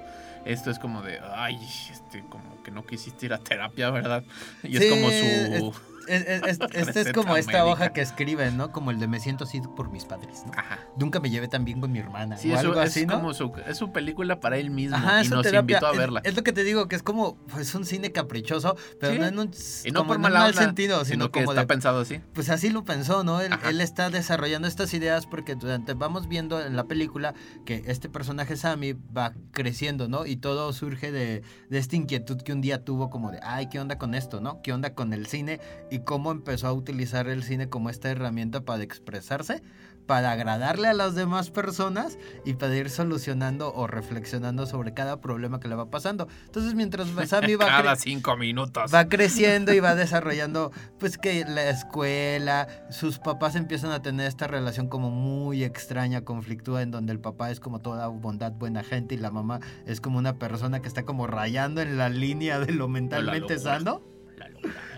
Esto 0.45 0.71
es 0.71 0.79
como 0.79 1.01
de, 1.01 1.19
ay, 1.35 1.59
este, 1.91 2.23
como 2.29 2.61
que 2.63 2.71
no 2.71 2.85
quisiste 2.85 3.25
ir 3.25 3.33
a 3.33 3.39
terapia, 3.39 3.89
¿verdad? 3.91 4.23
Y 4.63 4.77
es 4.77 4.85
como 4.89 5.07
su... 5.09 5.13
es- 5.15 5.98
es- 6.09 6.43
es- 6.43 6.59
este 6.73 7.01
es 7.01 7.13
como 7.13 7.35
esta 7.37 7.65
hoja 7.65 7.93
que 7.93 8.01
escriben, 8.01 8.57
¿no? 8.57 8.71
Como 8.71 8.91
el 8.91 8.99
de 8.99 9.07
me 9.07 9.19
siento 9.19 9.43
así 9.45 9.61
por 9.61 9.91
mis 9.91 10.05
padres, 10.05 10.43
¿no? 10.45 10.51
Ajá. 10.57 10.79
Nunca 10.97 11.19
me 11.19 11.29
llevé 11.29 11.47
tan 11.47 11.65
bien 11.65 11.79
con 11.81 11.91
mi 11.91 11.99
hermana. 11.99 12.37
Sí, 12.37 12.51
o 12.51 12.55
eso 12.55 12.67
algo 12.69 12.81
es 12.81 12.89
así, 12.89 13.05
¿no? 13.05 13.15
como 13.15 13.33
su, 13.33 13.51
es 13.67 13.77
su 13.77 13.91
película 13.91 14.39
para 14.39 14.57
él 14.57 14.69
mismo 14.71 14.97
Ajá, 14.97 15.23
y 15.23 15.27
nos 15.29 15.43
terapia. 15.43 15.77
invitó 15.77 15.87
a 15.87 15.91
verla. 15.93 16.21
Es, 16.23 16.35
lo 16.35 16.43
que 16.43 16.51
te 16.53 16.63
digo, 16.63 16.87
que 16.87 16.95
es 16.95 17.03
como, 17.03 17.37
es 17.59 17.73
un 17.75 17.85
cine 17.85 18.11
caprichoso, 18.11 18.75
pero 18.99 19.13
Sí. 19.13 19.19
no 19.19 19.25
en 19.27 19.39
un, 19.39 19.51
y 19.85 19.91
no 19.91 19.99
como 20.01 20.09
por 20.13 20.19
mal 20.19 20.33
onda, 20.35 20.53
sentido, 20.53 20.97
sino, 21.05 21.25
sino 21.25 21.31
que 21.31 21.39
como 21.41 21.51
está 21.51 21.61
de, 21.61 21.67
pensado 21.67 21.99
así. 22.01 22.19
pues 22.33 22.49
así 22.49 22.69
lo 22.69 22.83
pensó, 22.85 23.23
¿no? 23.23 23.41
Él, 23.41 23.53
él 23.67 23.81
está 23.81 24.09
desarrollando 24.09 24.67
estas 24.67 24.93
ideas 24.93 25.25
porque 25.25 25.55
durante 25.55 25.93
vamos 25.93 26.27
viendo 26.27 26.61
en 26.63 26.75
la 26.75 26.85
película 26.85 27.33
que 27.65 27.83
este 27.87 28.09
personaje 28.09 28.55
Sammy 28.57 28.93
va 29.15 29.33
creciendo, 29.51 30.07
¿no? 30.07 30.25
Y 30.25 30.37
todo 30.37 30.71
surge 30.73 31.11
de, 31.11 31.43
de 31.69 31.77
esta 31.77 31.95
inquietud 31.95 32.41
que 32.41 32.53
un 32.53 32.61
día 32.61 32.83
tuvo 32.83 33.09
como 33.09 33.31
de, 33.31 33.39
ay, 33.43 33.67
¿qué 33.69 33.79
onda 33.79 33.97
con 33.97 34.15
esto, 34.15 34.41
no? 34.41 34.61
¿Qué 34.61 34.73
onda 34.73 34.93
con 34.93 35.13
el 35.13 35.27
cine? 35.27 35.59
Y 35.91 35.98
cómo 36.03 36.31
empezó 36.31 36.67
a 36.67 36.73
utilizar 36.73 37.27
el 37.27 37.43
cine 37.43 37.69
como 37.69 37.89
esta 37.89 38.09
herramienta 38.09 38.61
para 38.61 38.83
expresarse, 38.83 39.61
para 40.09 40.31
agradarle 40.31 40.87
a 40.87 40.93
las 40.93 41.13
demás 41.13 41.51
personas 41.51 42.17
y 42.43 42.55
para 42.55 42.75
ir 42.75 42.89
solucionando 42.89 43.71
o 43.75 43.85
reflexionando 43.85 44.65
sobre 44.65 44.95
cada 44.95 45.21
problema 45.21 45.59
que 45.59 45.67
le 45.67 45.75
va 45.75 45.91
pasando. 45.91 46.27
Entonces, 46.45 46.73
mientras 46.73 47.07
Sammy 47.27 47.53
va 47.55 47.67
Cada 47.67 47.95
cinco 47.95 48.35
minutos. 48.35 48.91
va 48.91 49.07
creciendo 49.07 49.71
y 49.71 49.79
va 49.79 49.93
desarrollando, 50.09 50.71
pues 50.97 51.19
que 51.19 51.45
la 51.45 51.69
escuela, 51.69 52.67
sus 52.89 53.19
papás 53.19 53.55
empiezan 53.55 53.91
a 53.91 54.01
tener 54.01 54.25
esta 54.25 54.47
relación 54.47 54.87
como 54.87 55.11
muy 55.11 55.63
extraña, 55.63 56.25
conflictúa, 56.25 56.81
en 56.81 56.89
donde 56.89 57.11
el 57.13 57.19
papá 57.19 57.51
es 57.51 57.59
como 57.59 57.77
toda 57.77 58.07
bondad, 58.07 58.51
buena 58.53 58.83
gente 58.83 59.13
y 59.13 59.19
la 59.19 59.29
mamá 59.29 59.59
es 59.85 60.01
como 60.01 60.17
una 60.17 60.39
persona 60.39 60.81
que 60.81 60.87
está 60.87 61.03
como 61.03 61.27
rayando 61.27 61.81
en 61.81 61.97
la 61.99 62.09
línea 62.09 62.59
de 62.59 62.73
lo 62.73 62.87
mentalmente 62.87 63.59
sano. 63.59 64.01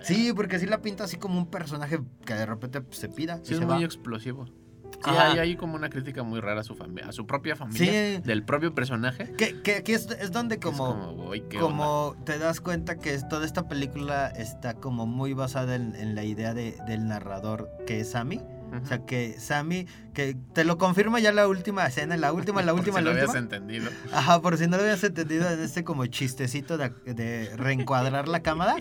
Sí, 0.04 0.32
porque 0.36 0.60
sí 0.60 0.66
la 0.66 0.82
pinta 0.82 1.04
así 1.06 1.18
como 1.18 1.38
un 1.38 1.48
personaje 1.48 2.00
que 2.26 2.34
de 2.34 2.46
repente 2.46 2.82
pues, 2.82 2.98
se 3.00 3.10
pira 3.10 3.38
Sí, 3.44 3.52
y 3.52 3.54
es 3.54 3.60
se 3.60 3.66
muy 3.66 3.76
va. 3.76 3.84
explosivo. 3.84 4.46
Sí, 4.46 5.10
Ajá. 5.10 5.32
hay 5.32 5.40
ahí 5.40 5.56
como 5.56 5.76
una 5.76 5.90
crítica 5.90 6.22
muy 6.22 6.42
rara 6.42 6.62
a 6.62 6.64
su 6.64 6.76
familia, 6.76 7.08
a 7.10 7.12
su 7.12 7.26
propia 7.26 7.56
familia, 7.56 8.18
Sí. 8.18 8.22
del 8.24 8.44
propio 8.44 8.76
personaje. 8.76 9.32
Que, 9.38 9.62
que 9.62 9.76
aquí 9.78 9.94
es, 9.94 10.06
es 10.20 10.32
donde 10.32 10.60
que 10.60 10.70
es 10.70 10.76
como... 10.78 11.14
"Uy, 11.30 11.42
¿qué 11.50 11.58
onda?". 11.58 11.68
como 11.70 12.16
te 12.26 12.38
das 12.38 12.62
cuenta 12.62 12.98
que 12.98 13.14
es- 13.14 13.28
toda 13.28 13.46
esta 13.46 13.68
película 13.68 14.28
está 14.28 14.76
como 14.76 15.08
muy 15.08 15.34
basada 15.34 15.76
en, 15.76 15.96
en 15.96 16.14
la 16.14 16.24
idea 16.24 16.54
de- 16.54 16.78
del 16.88 17.08
narrador 17.08 17.70
que 17.88 18.02
es 18.02 18.12
Sammy. 18.12 18.42
O 18.84 18.86
sea 18.86 19.00
que 19.06 19.34
Sammy, 19.40 19.86
que 20.14 20.36
te 20.54 20.64
lo 20.66 20.78
confirma 20.78 21.20
ya 21.20 21.32
la 21.32 21.48
última 21.48 21.86
escena, 21.86 22.18
la 22.18 22.34
última, 22.34 22.62
la 22.62 22.72
Por 22.74 22.80
última, 22.82 23.00
si 23.00 23.04
la 23.06 23.12
no 23.12 23.18
habías 23.18 23.30
última. 23.36 23.40
entendido. 23.58 23.90
Ajá, 24.14 24.42
por 24.42 24.58
si 24.58 24.68
no 24.68 24.78
lo 24.78 24.84
habías 24.84 25.04
entendido 25.04 25.50
en 25.50 25.60
este 25.62 25.84
como 25.84 26.06
chistecito 26.08 26.78
de, 26.78 26.90
de 27.06 27.56
reencuadrar 27.58 28.28
la 28.28 28.42
cámara, 28.42 28.76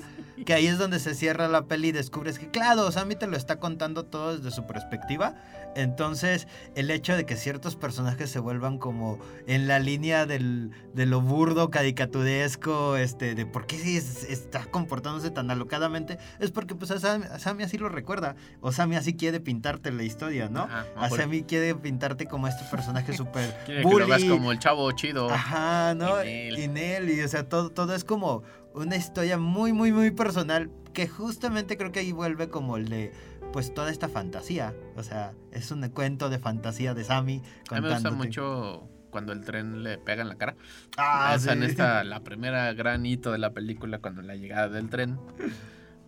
que 0.45 0.55
ahí 0.55 0.67
es 0.67 0.79
donde 0.79 0.99
se 0.99 1.15
cierra 1.15 1.49
la 1.49 1.67
peli 1.67 1.89
y 1.89 1.93
descubres 1.93 2.39
que 2.39 2.51
claro, 2.51 2.91
Sammy 2.91 3.15
te 3.15 3.27
lo 3.27 3.37
está 3.37 3.57
contando 3.61 4.05
todo 4.05 4.37
desde 4.37 4.51
su 4.51 4.67
perspectiva. 4.67 5.35
Entonces, 5.77 6.49
el 6.75 6.91
hecho 6.91 7.17
de 7.17 7.25
que 7.25 7.37
ciertos 7.37 7.77
personajes 7.77 8.29
se 8.29 8.41
vuelvan 8.41 8.79
como 8.79 9.21
en 9.47 9.69
la 9.69 9.79
línea 9.79 10.27
del, 10.27 10.73
de 10.95 11.07
lo 11.07 11.21
burdo, 11.21 11.71
caricaturesco, 11.71 12.97
este, 12.97 13.35
de 13.37 13.47
por 13.47 13.67
qué 13.67 13.79
sí 13.79 13.97
es- 13.97 14.25
está 14.25 14.65
comportándose 14.67 15.31
tan 15.31 15.49
alocadamente, 15.51 16.19
es 16.41 16.51
porque 16.51 16.75
pues 16.75 16.91
a 16.91 16.99
Sammy, 16.99 17.27
a 17.27 17.39
Sammy 17.39 17.63
así 17.63 17.79
lo 17.79 17.89
recuerda, 17.89 18.35
o 18.61 18.73
Sammy 18.73 18.97
así 18.97 19.15
quiere 19.15 19.39
pintarte 19.39 19.93
la 19.93 20.03
historia, 20.03 20.49
¿no? 20.49 20.63
Ajá, 20.63 20.87
Sammy 21.23 21.43
quiere 21.43 21.75
pintarte 21.75 22.27
como 22.27 22.49
este 22.49 22.65
personaje 22.65 23.13
súper 23.13 23.55
Quiere 23.67 23.83
que 23.83 23.89
lo 23.89 24.07
bully. 24.07 24.29
como 24.29 24.53
el 24.53 24.59
chavo 24.59 24.91
chido. 24.93 25.31
Ajá, 25.31 25.95
¿no? 25.95 26.25
Y 26.25 26.69
Nel. 26.69 27.11
Y 27.11 27.21
o 27.23 27.29
sea, 27.29 27.49
todo, 27.49 27.71
todo 27.71 27.95
es 27.95 28.05
como 28.05 28.43
una 28.75 28.97
historia 28.97 29.39
muy, 29.39 29.73
muy, 29.73 29.93
muy 29.93 30.11
personal 30.11 30.71
que 30.93 31.09
justamente 31.09 31.77
creo 31.77 31.93
que 31.93 32.01
ahí 32.01 32.13
vuelve 32.13 32.49
como 32.49 32.77
el 32.77 32.89
de, 32.89 33.13
pues 33.53 33.75
toda 33.75 33.91
esta 33.91 34.09
fantasía. 34.09 34.75
O 34.97 35.03
sea, 35.03 35.33
es 35.53 35.71
un 35.71 35.89
cuento 35.91 36.31
de 36.31 36.39
fantasía 36.39 36.95
de 36.95 37.05
Sammy 37.05 37.43
A 37.71 37.77
mí 37.77 37.81
me 37.81 37.93
gusta 37.93 38.11
mucho 38.11 38.89
cuando 39.11 39.33
el 39.33 39.45
tren 39.45 39.83
le 39.83 39.99
pega 39.99 40.23
en 40.23 40.29
la 40.29 40.37
cara. 40.37 40.57
Ah, 40.97 41.35
Esa 41.37 41.53
en 41.53 41.61
sí. 41.61 41.67
esta, 41.67 42.05
la 42.05 42.21
primera 42.21 42.73
gran 42.73 43.05
hito 43.07 43.33
de 43.33 43.39
la 43.39 43.53
película, 43.53 43.99
cuando 43.99 44.23
la 44.23 44.37
llegada 44.37 44.69
del 44.69 44.89
tren. 44.89 45.19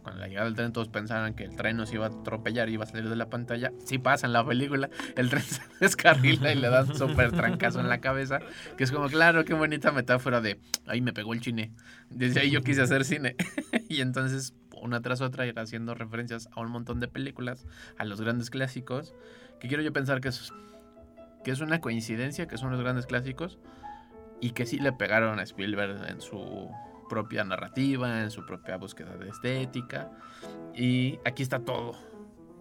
Cuando 0.02 0.20
la 0.20 0.28
llegada 0.28 0.46
del 0.46 0.54
tren 0.56 0.72
todos 0.72 0.88
pensaban 0.88 1.34
que 1.34 1.44
el 1.44 1.54
tren 1.54 1.76
nos 1.76 1.92
iba 1.92 2.06
a 2.06 2.08
atropellar 2.08 2.68
y 2.68 2.74
iba 2.74 2.84
a 2.84 2.86
salir 2.86 3.08
de 3.08 3.16
la 3.16 3.30
pantalla. 3.30 3.72
Sí 3.84 3.98
pasa 3.98 4.26
en 4.26 4.32
la 4.32 4.44
película. 4.44 4.90
El 5.16 5.30
tren 5.30 5.42
se 5.42 5.62
descarrila 5.80 6.52
y 6.52 6.56
le 6.56 6.68
dan 6.68 6.94
súper 6.94 7.30
trancazo 7.30 7.80
en 7.80 7.88
la 7.88 8.00
cabeza. 8.00 8.40
Que 8.76 8.84
es 8.84 8.90
como, 8.90 9.08
claro, 9.08 9.44
qué 9.44 9.54
bonita 9.54 9.92
metáfora 9.92 10.40
de, 10.40 10.58
ahí 10.86 11.00
me 11.00 11.12
pegó 11.12 11.34
el 11.34 11.42
cine. 11.42 11.72
Desde 12.10 12.40
ahí 12.40 12.50
yo 12.50 12.62
quise 12.62 12.82
hacer 12.82 13.04
cine. 13.04 13.36
y 13.88 14.00
entonces, 14.00 14.54
una 14.80 15.00
tras 15.00 15.20
otra, 15.20 15.46
ir 15.46 15.58
haciendo 15.58 15.94
referencias 15.94 16.48
a 16.52 16.60
un 16.60 16.70
montón 16.70 16.98
de 16.98 17.06
películas, 17.06 17.66
a 17.96 18.04
los 18.04 18.20
grandes 18.20 18.50
clásicos. 18.50 19.14
Que 19.60 19.68
quiero 19.68 19.84
yo 19.84 19.92
pensar 19.92 20.20
que 20.20 20.28
es, 20.28 20.52
que 21.44 21.52
es 21.52 21.60
una 21.60 21.80
coincidencia, 21.80 22.48
que 22.48 22.58
son 22.58 22.72
los 22.72 22.80
grandes 22.80 23.06
clásicos. 23.06 23.58
Y 24.40 24.50
que 24.50 24.66
sí 24.66 24.78
le 24.80 24.92
pegaron 24.92 25.38
a 25.38 25.44
Spielberg 25.44 26.04
en 26.08 26.20
su 26.20 26.68
propia 27.12 27.44
narrativa, 27.44 28.22
en 28.22 28.30
su 28.30 28.46
propia 28.46 28.78
búsqueda 28.78 29.14
de 29.18 29.28
estética. 29.28 30.10
Y 30.74 31.18
aquí 31.26 31.42
está 31.42 31.58
todo. 31.60 31.92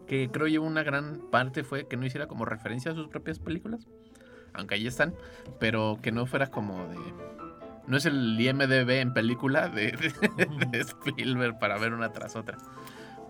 Que 0.07 0.29
creo 0.29 0.47
yo 0.47 0.61
una 0.61 0.83
gran 0.83 1.21
parte 1.31 1.63
fue 1.63 1.87
que 1.87 1.95
no 1.95 2.05
hiciera 2.05 2.27
como 2.27 2.43
referencia 2.43 2.91
a 2.91 2.95
sus 2.95 3.07
propias 3.07 3.39
películas. 3.39 3.87
Aunque 4.53 4.75
ahí 4.75 4.87
están. 4.87 5.13
Pero 5.57 5.99
que 6.01 6.11
no 6.11 6.25
fuera 6.25 6.47
como 6.47 6.85
de... 6.89 6.97
No 7.87 7.95
es 7.95 8.05
el 8.05 8.37
IMDB 8.39 8.89
en 8.99 9.13
película 9.13 9.69
de, 9.69 9.93
de- 9.93 10.67
de 10.69 10.79
Spielberg 10.81 11.57
para 11.59 11.77
ver 11.77 11.93
una 11.93 12.11
tras 12.11 12.35
otra. 12.35 12.57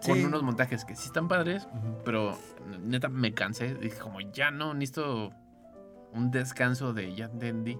Con 0.03 0.17
Sí. 0.17 0.23
unos 0.25 0.41
montajes 0.41 0.83
que 0.85 0.95
sí 0.95 1.05
están 1.05 1.27
padres, 1.27 1.67
pero 2.03 2.35
neta 2.79 3.07
me 3.09 3.33
cansé. 3.35 3.75
Dije 3.75 3.99
como 3.99 4.19
ya 4.19 4.49
no, 4.49 4.73
necesito 4.73 5.31
un 6.13 6.31
descanso 6.31 6.91
de 6.93 7.13
ya 7.13 7.25
entendí. 7.25 7.77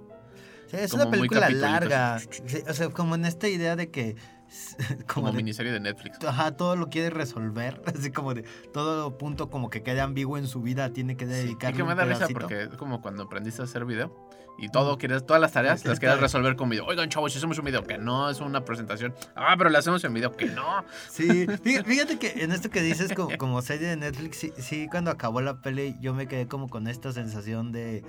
Sí, 0.72 0.78
es 0.78 0.92
como 0.92 1.04
una 1.04 1.12
película 1.12 1.50
larga. 1.50 2.20
Sí, 2.20 2.64
o 2.68 2.74
sea, 2.74 2.90
como 2.90 3.16
en 3.16 3.26
esta 3.26 3.48
idea 3.48 3.76
de 3.76 3.92
que... 3.92 4.16
Como, 5.08 5.28
Como 5.28 5.32
de- 5.32 5.38
miniserie 5.38 5.72
de 5.72 5.80
Netflix. 5.80 6.22
Ajá, 6.26 6.52
todo 6.58 6.76
lo 6.76 6.90
quiere 6.90 7.10
resolver, 7.10 7.82
así 7.96 8.12
como 8.12 8.34
de 8.34 8.44
todo 8.74 9.18
punto 9.18 9.50
como 9.50 9.70
que 9.70 9.82
quede 9.82 10.02
ambiguo 10.02 10.38
en 10.38 10.46
su 10.46 10.62
vida 10.62 10.92
tiene 10.92 11.16
que 11.16 11.24
Y 11.24 11.28
dedicarle 11.30 11.78
que 11.78 11.84
me 11.86 11.96
da 11.96 12.04
risa 12.04 12.28
porque 12.28 12.64
es 12.64 12.70
como 12.72 13.02
cuando 13.02 13.24
aprendiste 13.24 13.62
a 13.62 13.66
hacer 13.66 13.86
video 13.86 14.14
y 14.62 14.70
todo 14.70 14.98
quieres, 14.98 15.26
todas 15.26 15.42
las 15.42 15.52
tareas 15.52 15.84
las 15.86 16.00
quieres 16.00 16.20
resolver 16.20 16.56
con 16.56 16.70
video. 16.70 16.86
Oigan, 16.86 17.10
chavos, 17.10 17.32
si 17.34 17.40
hacemos 17.40 17.58
un 17.58 17.66
video, 17.66 17.84
que 17.84 17.98
no 17.98 18.30
es 18.30 18.40
una 18.40 18.64
presentación. 18.64 19.14
Ah, 19.36 19.56
pero 19.58 19.70
la 19.70 19.80
hacemos 19.80 20.04
en 20.04 20.14
video, 20.14 20.32
que 20.32 20.46
no. 20.46 20.86
Sí, 21.10 21.28
fí- 21.48 21.84
fíjate 21.84 22.18
que 22.20 22.44
en 22.44 22.52
esto 22.52 22.70
que 22.70 22.82
dices 22.82 23.14
como, 23.14 23.36
como 23.38 23.62
serie 23.62 23.88
de 23.88 23.98
Netflix, 23.98 24.38
sí, 24.38 24.54
sí, 24.58 24.88
cuando 24.90 25.12
acabó 25.12 25.42
la 25.42 25.62
peli 25.62 25.98
yo 26.00 26.14
me 26.14 26.28
quedé 26.28 26.48
como 26.48 26.70
con 26.70 26.88
esta 26.88 27.12
sensación 27.12 27.72
de, 27.72 28.04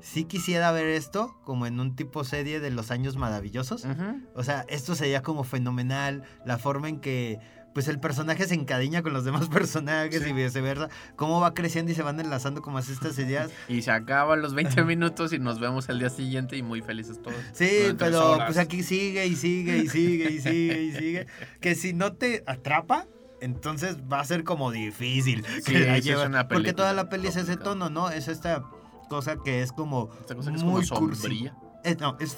sí 0.00 0.24
quisiera 0.24 0.70
ver 0.72 0.86
esto 0.86 1.34
como 1.44 1.66
en 1.66 1.80
un 1.80 1.96
tipo 1.96 2.22
serie 2.24 2.60
de 2.60 2.70
los 2.70 2.90
años 2.90 3.16
maravillosos. 3.16 3.86
O 4.34 4.42
sea, 4.42 4.64
esto 4.68 4.94
sería 4.94 5.22
como 5.22 5.42
fenomenal, 5.44 6.22
la 6.44 6.58
forma 6.58 6.88
en 6.88 7.00
que 7.00 7.38
pues 7.74 7.88
el 7.88 7.98
personaje 7.98 8.46
se 8.46 8.54
encadiña 8.54 9.02
con 9.02 9.12
los 9.12 9.24
demás 9.24 9.48
personajes 9.50 10.26
y 10.26 10.32
viceversa. 10.32 10.88
Cómo 11.16 11.40
va 11.40 11.52
creciendo 11.52 11.92
y 11.92 11.94
se 11.94 12.02
van 12.02 12.18
enlazando 12.20 12.62
como 12.62 12.78
así 12.78 12.92
estas 12.92 13.18
ideas. 13.18 13.50
Y 13.68 13.82
se 13.82 13.90
acaban 13.90 14.40
los 14.40 14.54
20 14.54 14.84
minutos 14.84 15.32
y 15.32 15.38
nos 15.38 15.58
vemos 15.58 15.88
el 15.88 15.98
día 15.98 16.10
siguiente 16.10 16.56
y 16.56 16.62
muy 16.62 16.80
felices 16.80 17.20
todos. 17.20 17.36
Sí, 17.52 17.94
pero 17.98 18.38
pues 18.46 18.56
aquí 18.58 18.82
sigue 18.82 19.26
y 19.26 19.34
sigue 19.34 19.78
y 19.78 19.88
sigue 19.88 20.30
y 20.30 20.40
sigue 20.40 20.82
y 20.82 20.92
sigue. 20.92 21.26
Que 21.60 21.74
si 21.74 21.92
no 21.92 22.12
te 22.12 22.44
atrapa, 22.46 23.06
entonces 23.40 23.96
va 24.10 24.20
a 24.20 24.24
ser 24.24 24.44
como 24.44 24.70
difícil. 24.70 25.44
Sí, 25.64 25.72
que 25.72 25.80
la 25.80 25.96
es 25.96 26.06
una 26.06 26.46
Porque 26.46 26.72
toda 26.72 26.92
la 26.92 27.08
peli 27.08 27.28
es 27.28 27.36
ese 27.36 27.56
tono, 27.56 27.90
¿no? 27.90 28.10
Es 28.10 28.28
esta 28.28 28.62
cosa 29.08 29.36
que 29.44 29.62
es 29.62 29.72
como 29.72 30.10
Esta 30.20 30.34
cosa 30.34 30.50
que 30.50 30.56
es 30.56 30.62
muy 30.62 30.86
como 30.86 31.14
sombría, 31.14 31.56
Es- 31.84 31.98
no, 32.00 32.16
es, 32.18 32.36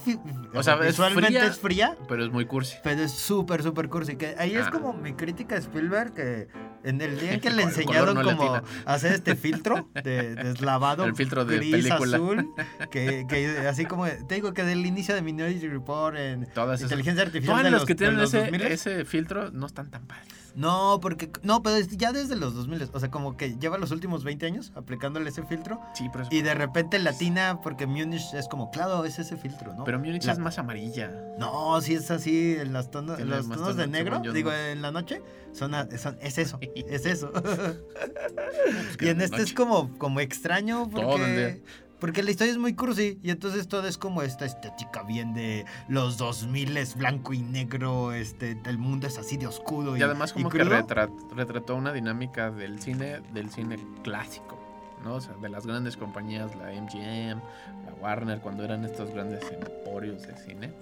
O 0.54 0.62
sea, 0.62 0.74
es 0.80 0.86
visualmente 0.88 1.28
fría. 1.28 1.46
es 1.46 1.58
fría, 1.58 1.96
pero 2.08 2.24
es 2.24 2.32
muy 2.32 2.46
cursi. 2.46 2.76
pero 2.82 3.02
es 3.02 3.12
súper, 3.12 3.62
súper 3.62 3.88
cursi. 3.88 4.16
Que 4.16 4.34
ahí 4.38 4.54
es 4.56 4.66
Ah. 4.66 4.70
como 4.72 4.92
mi 4.92 5.12
crítica 5.14 5.54
a 5.54 5.58
Spielberg, 5.58 6.12
que 6.14 6.48
en 6.82 7.00
el 7.00 7.18
día 7.20 7.34
en 7.34 7.40
que 7.40 7.50
le 7.50 7.62
enseñaron 7.62 8.14
no 8.16 8.22
como 8.24 8.60
hacer 8.86 9.12
este 9.12 9.36
filtro 9.36 9.88
de 9.94 10.34
deslavado, 10.34 11.04
El 11.06 11.14
filtro 11.14 11.44
de 11.44 11.56
gris, 11.58 11.70
película. 11.86 12.16
azul, 12.16 12.48
que, 12.90 13.24
que 13.28 13.58
así 13.68 13.84
como, 13.86 14.06
te 14.06 14.34
digo 14.34 14.52
que 14.52 14.64
del 14.64 14.84
inicio 14.84 15.14
de 15.14 15.22
Minority 15.22 15.68
Report 15.68 16.16
en 16.16 16.46
Todas 16.52 16.80
esas. 16.80 16.90
inteligencia 16.90 17.22
artificial 17.24 17.52
Todas 17.54 17.64
de 17.64 17.70
las 17.70 17.80
los, 17.82 17.86
que 17.86 17.94
tienen 17.94 18.16
los 18.16 18.34
ese, 18.34 18.38
2000. 18.50 18.62
ese 18.62 19.04
filtro 19.04 19.50
no 19.52 19.66
están 19.66 19.90
tan 19.90 20.06
padres. 20.06 20.45
No, 20.56 20.98
porque, 21.02 21.30
no, 21.42 21.62
pero 21.62 21.78
ya 21.78 22.12
desde 22.12 22.34
los 22.34 22.54
2000, 22.54 22.88
o 22.92 22.98
sea, 22.98 23.10
como 23.10 23.36
que 23.36 23.56
lleva 23.58 23.76
los 23.76 23.90
últimos 23.90 24.24
20 24.24 24.46
años 24.46 24.72
aplicándole 24.74 25.28
ese 25.28 25.42
filtro 25.44 25.80
Sí, 25.94 26.08
pero 26.10 26.24
es 26.24 26.32
y 26.32 26.40
de 26.40 26.54
repente 26.54 26.98
latina, 26.98 27.60
porque 27.62 27.86
Munich 27.86 28.22
es 28.32 28.48
como, 28.48 28.70
claro, 28.70 29.04
es 29.04 29.18
ese 29.18 29.36
filtro, 29.36 29.74
¿no? 29.74 29.84
Pero 29.84 29.98
Munich 29.98 30.24
La- 30.24 30.32
es 30.32 30.38
más 30.38 30.58
amarilla. 30.58 31.12
No, 31.38 31.78
si 31.82 31.92
es 31.94 32.10
así, 32.10 32.56
en 32.58 32.72
las 32.72 32.90
tonos, 32.90 33.16
Tiene 33.16 33.30
los 33.36 33.48
tonos 33.48 33.76
de 33.76 33.86
negro, 33.86 34.20
digo, 34.32 34.50
¿no? 34.50 34.56
en 34.56 34.80
la 34.80 34.90
noche, 34.90 35.20
son, 35.52 35.74
a- 35.74 35.86
son- 35.98 36.16
es 36.22 36.38
eso, 36.38 36.58
es 36.74 37.04
eso. 37.04 37.30
Pues 37.32 37.78
y 39.00 39.08
en 39.08 39.20
este 39.20 39.42
es 39.42 39.52
como, 39.52 39.96
como 39.98 40.20
extraño 40.20 40.88
Todo 40.90 41.00
el 41.02 41.06
porque, 41.06 41.36
día. 41.36 41.58
Porque 42.00 42.22
la 42.22 42.30
historia 42.30 42.52
es 42.52 42.58
muy 42.58 42.74
cursi 42.74 43.18
y 43.22 43.30
entonces 43.30 43.68
todo 43.68 43.86
es 43.88 43.96
como 43.98 44.22
esta 44.22 44.44
estética 44.44 45.02
bien 45.02 45.32
de 45.34 45.64
los 45.88 46.16
2000 46.18 46.76
es 46.76 46.94
blanco 46.96 47.32
y 47.32 47.38
negro, 47.40 48.12
este, 48.12 48.58
el 48.66 48.78
mundo 48.78 49.06
es 49.06 49.18
así 49.18 49.36
de 49.36 49.46
oscuro 49.46 49.96
y, 49.96 50.00
Y 50.00 50.02
además 50.02 50.32
como 50.32 50.48
que 50.50 50.58
crudo. 50.58 50.70
retra- 50.76 51.10
retrató 51.34 51.74
una 51.74 51.92
dinámica 51.92 52.50
del 52.50 52.80
cine, 52.80 53.20
del 53.32 53.50
cine 53.50 53.78
clásico, 54.02 54.58
¿no? 55.04 55.14
O 55.14 55.20
sea, 55.20 55.34
de 55.34 55.48
las 55.48 55.66
grandes 55.66 55.96
compañías, 55.96 56.54
la 56.56 56.70
MGM, 56.72 57.40
la 57.86 57.94
Warner, 58.00 58.40
cuando 58.40 58.64
eran 58.64 58.84
estos 58.84 59.10
grandes 59.12 59.44
emporios 59.50 60.22
de 60.26 60.36
cine, 60.36 60.72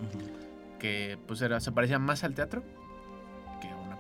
que 0.79 1.19
pues 1.27 1.41
era, 1.43 1.61
se 1.61 1.73
parecían 1.73 2.03
más 2.03 2.25
al 2.25 2.35
teatro 2.35 2.63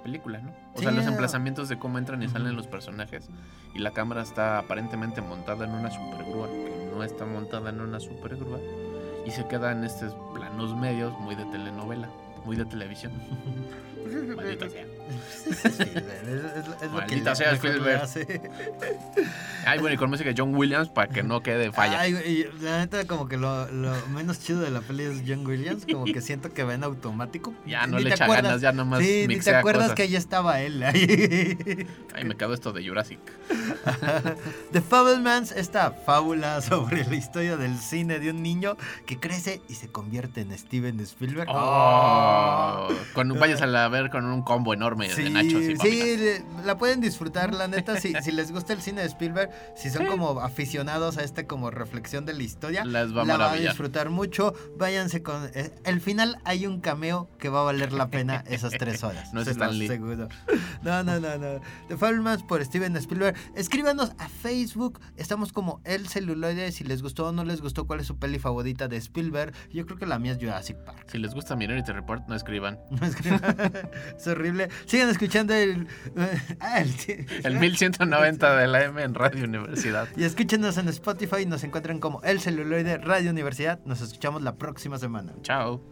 que 0.04 0.10
a 0.10 0.12
una 0.12 0.38
película, 0.38 0.38
¿no? 0.40 0.50
O 0.74 0.78
Sí, 0.78 0.84
sea, 0.84 0.92
los 0.92 1.06
emplazamientos 1.06 1.68
de 1.68 1.78
cómo 1.78 1.98
entran 1.98 2.22
y 2.22 2.28
salen 2.28 2.54
los 2.56 2.66
personajes 2.66 3.28
y 3.74 3.78
la 3.78 3.92
cámara 3.92 4.22
está 4.22 4.58
aparentemente 4.58 5.20
montada 5.22 5.64
en 5.64 5.72
una 5.72 5.90
supergrúa, 5.90 6.48
que 6.48 6.90
no 6.94 7.02
está 7.02 7.24
montada 7.26 7.70
en 7.70 7.80
una 7.80 8.00
supergrúa 8.00 8.58
y 9.26 9.30
se 9.30 9.46
queda 9.48 9.72
en 9.72 9.84
estos 9.84 10.14
planos 10.34 10.76
medios 10.76 11.18
muy 11.20 11.34
de 11.34 11.44
telenovela, 11.46 12.08
muy 12.44 12.56
de 12.56 12.64
televisión. 12.66 13.12
Maldita 14.36 14.68
sea. 14.68 14.84
Es 15.46 15.46
es- 15.64 15.80
es- 15.80 15.84
es 15.84 16.68
lo 16.68 16.78
que 16.78 16.88
Maldita 16.88 17.34
sea 17.34 17.52
Spielberg. 17.52 18.02
hace. 18.02 18.40
Ay, 19.66 19.78
bueno, 19.78 19.94
y 19.94 19.96
con 19.98 20.10
música 20.10 20.30
de 20.30 20.34
John 20.36 20.54
Williams 20.54 20.88
para 20.88 21.08
que 21.08 21.22
no 21.22 21.42
quede 21.42 21.72
falla. 21.72 22.00
Ay, 22.00 22.12
güey, 22.12 22.48
la 22.60 22.78
neta, 22.78 23.06
como 23.06 23.28
que 23.28 23.36
lo, 23.36 23.66
lo 23.70 23.94
menos 24.08 24.40
chido 24.40 24.60
de 24.60 24.70
la 24.70 24.80
peli 24.80 25.04
es 25.04 25.22
John 25.26 25.46
Williams. 25.46 25.84
Como 25.90 26.04
que 26.04 26.20
siento 26.20 26.52
que 26.52 26.62
va 26.64 26.74
en 26.74 26.84
automático. 26.84 27.52
ya 27.66 27.86
no 27.86 27.98
le 27.98 28.10
echa 28.10 28.24
acuerdas. 28.24 28.44
ganas, 28.44 28.60
ya 28.60 28.72
nomás 28.72 29.00
Sí, 29.00 29.24
ni 29.28 29.38
te 29.38 29.54
acuerdas 29.54 29.84
cosas. 29.84 29.96
que 29.96 30.08
ya 30.08 30.18
estaba 30.18 30.60
él 30.60 30.82
ahí. 30.82 31.86
Ay, 32.14 32.24
me 32.24 32.36
quedo 32.36 32.54
esto 32.54 32.72
de 32.72 32.86
Jurassic. 32.86 33.18
The 34.72 34.80
Fablemans, 34.80 35.52
esta 35.52 35.90
fábula 35.92 36.60
sobre 36.60 37.04
la 37.04 37.14
historia 37.16 37.56
del 37.56 37.76
cine 37.78 38.18
de 38.18 38.30
un 38.30 38.42
niño 38.42 38.76
que 39.06 39.18
crece 39.18 39.60
y 39.68 39.74
se 39.74 39.88
convierte 39.88 40.40
en 40.42 40.56
Steven 40.56 41.00
Spielberg. 41.00 41.48
Oh, 41.50 42.88
cuando 43.14 43.34
vayas 43.36 43.62
a 43.62 43.66
la 43.66 43.88
ver 43.88 44.10
con 44.10 44.24
un 44.24 44.42
combo 44.42 44.72
enorme 44.74 44.93
de 44.96 45.30
nachos 45.30 45.62
y 45.62 45.76
sí, 45.76 46.16
la 46.64 46.78
pueden 46.78 47.00
disfrutar, 47.00 47.54
la 47.54 47.68
neta, 47.68 48.00
si, 48.00 48.12
si 48.22 48.32
les 48.32 48.52
gusta 48.52 48.72
el 48.72 48.80
cine 48.82 49.00
de 49.02 49.06
Spielberg, 49.08 49.50
si 49.76 49.90
son 49.90 50.02
Sí. 50.04 50.08
como 50.08 50.40
aficionados 50.40 51.16
a 51.18 51.22
esta 51.22 51.46
como 51.46 51.70
reflexión 51.70 52.24
de 52.26 52.34
la 52.34 52.42
historia, 52.42 52.84
Les 52.84 53.16
va 53.16 53.24
la 53.24 53.36
va 53.36 53.52
a 53.52 53.56
disfrutar 53.56 54.10
mucho. 54.10 54.54
Váyanse 54.76 55.22
con... 55.22 55.48
eh, 55.54 55.72
el 55.84 56.00
final 56.00 56.38
hay 56.44 56.66
un 56.66 56.80
cameo 56.80 57.28
que 57.38 57.48
va 57.48 57.60
a 57.60 57.64
valer 57.64 57.92
la 57.92 58.08
pena 58.10 58.44
esas 58.48 58.72
tres 58.72 59.02
horas. 59.04 59.30
No 59.34 59.40
es 59.40 59.46
se 59.46 59.52
Stan 59.52 59.68
los 59.68 59.76
Lee. 59.76 59.86
aseguro. 59.86 60.28
No, 60.82 61.02
no, 61.02 61.18
no, 61.18 61.38
no. 61.38 61.60
The 61.88 61.96
Fablemans 61.96 62.42
por 62.42 62.64
Steven 62.64 62.96
Spielberg. 62.96 63.36
Escríbanos 63.54 64.12
a 64.18 64.28
Facebook. 64.28 65.00
Estamos 65.16 65.52
como 65.52 65.80
El 65.84 66.08
Celuloide. 66.08 66.70
Si 66.72 66.84
les 66.84 67.02
gustó 67.02 67.28
o 67.28 67.32
no 67.32 67.44
les 67.44 67.60
gustó, 67.60 67.86
cuál 67.86 68.00
es 68.00 68.06
su 68.06 68.18
peli 68.18 68.38
favorita 68.38 68.86
de 68.88 68.96
Spielberg. 68.98 69.52
Yo 69.72 69.86
creo 69.86 69.98
que 69.98 70.06
la 70.06 70.18
mía 70.18 70.32
es 70.32 70.38
Jurassic 70.38 70.76
Park. 70.84 71.06
Si 71.10 71.18
les 71.18 71.34
gusta 71.34 71.56
Minority 71.56 71.92
Report, 71.92 72.26
no 72.28 72.34
escriban. 72.34 72.78
No 72.90 73.06
escriban. 73.06 73.56
es 74.16 74.26
horrible. 74.26 74.68
Sigan 74.86 75.08
escuchando 75.08 75.54
el. 75.54 75.86
ah, 76.60 76.80
el- 76.80 77.26
El 77.44 77.58
1190 77.58 78.56
de 78.56 78.66
la 78.68 78.84
M 78.84 79.02
en 79.02 79.14
Radio 79.14 79.44
Universidad. 79.44 80.08
Y 80.16 80.24
escúchenos 80.24 80.76
en 80.78 80.88
Spotify. 80.88 81.46
Nos 81.46 81.64
encuentran 81.64 82.00
como 82.00 82.20
El 82.22 82.40
Celuloide 82.40 82.98
Radio 82.98 83.30
Universidad. 83.30 83.80
Nos 83.84 84.00
escuchamos 84.00 84.42
la 84.42 84.56
próxima 84.56 84.98
semana. 84.98 85.32
Chao. 85.42 85.82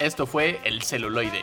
Esto 0.00 0.26
fue 0.26 0.60
El 0.64 0.82
Celuloide. 0.82 1.42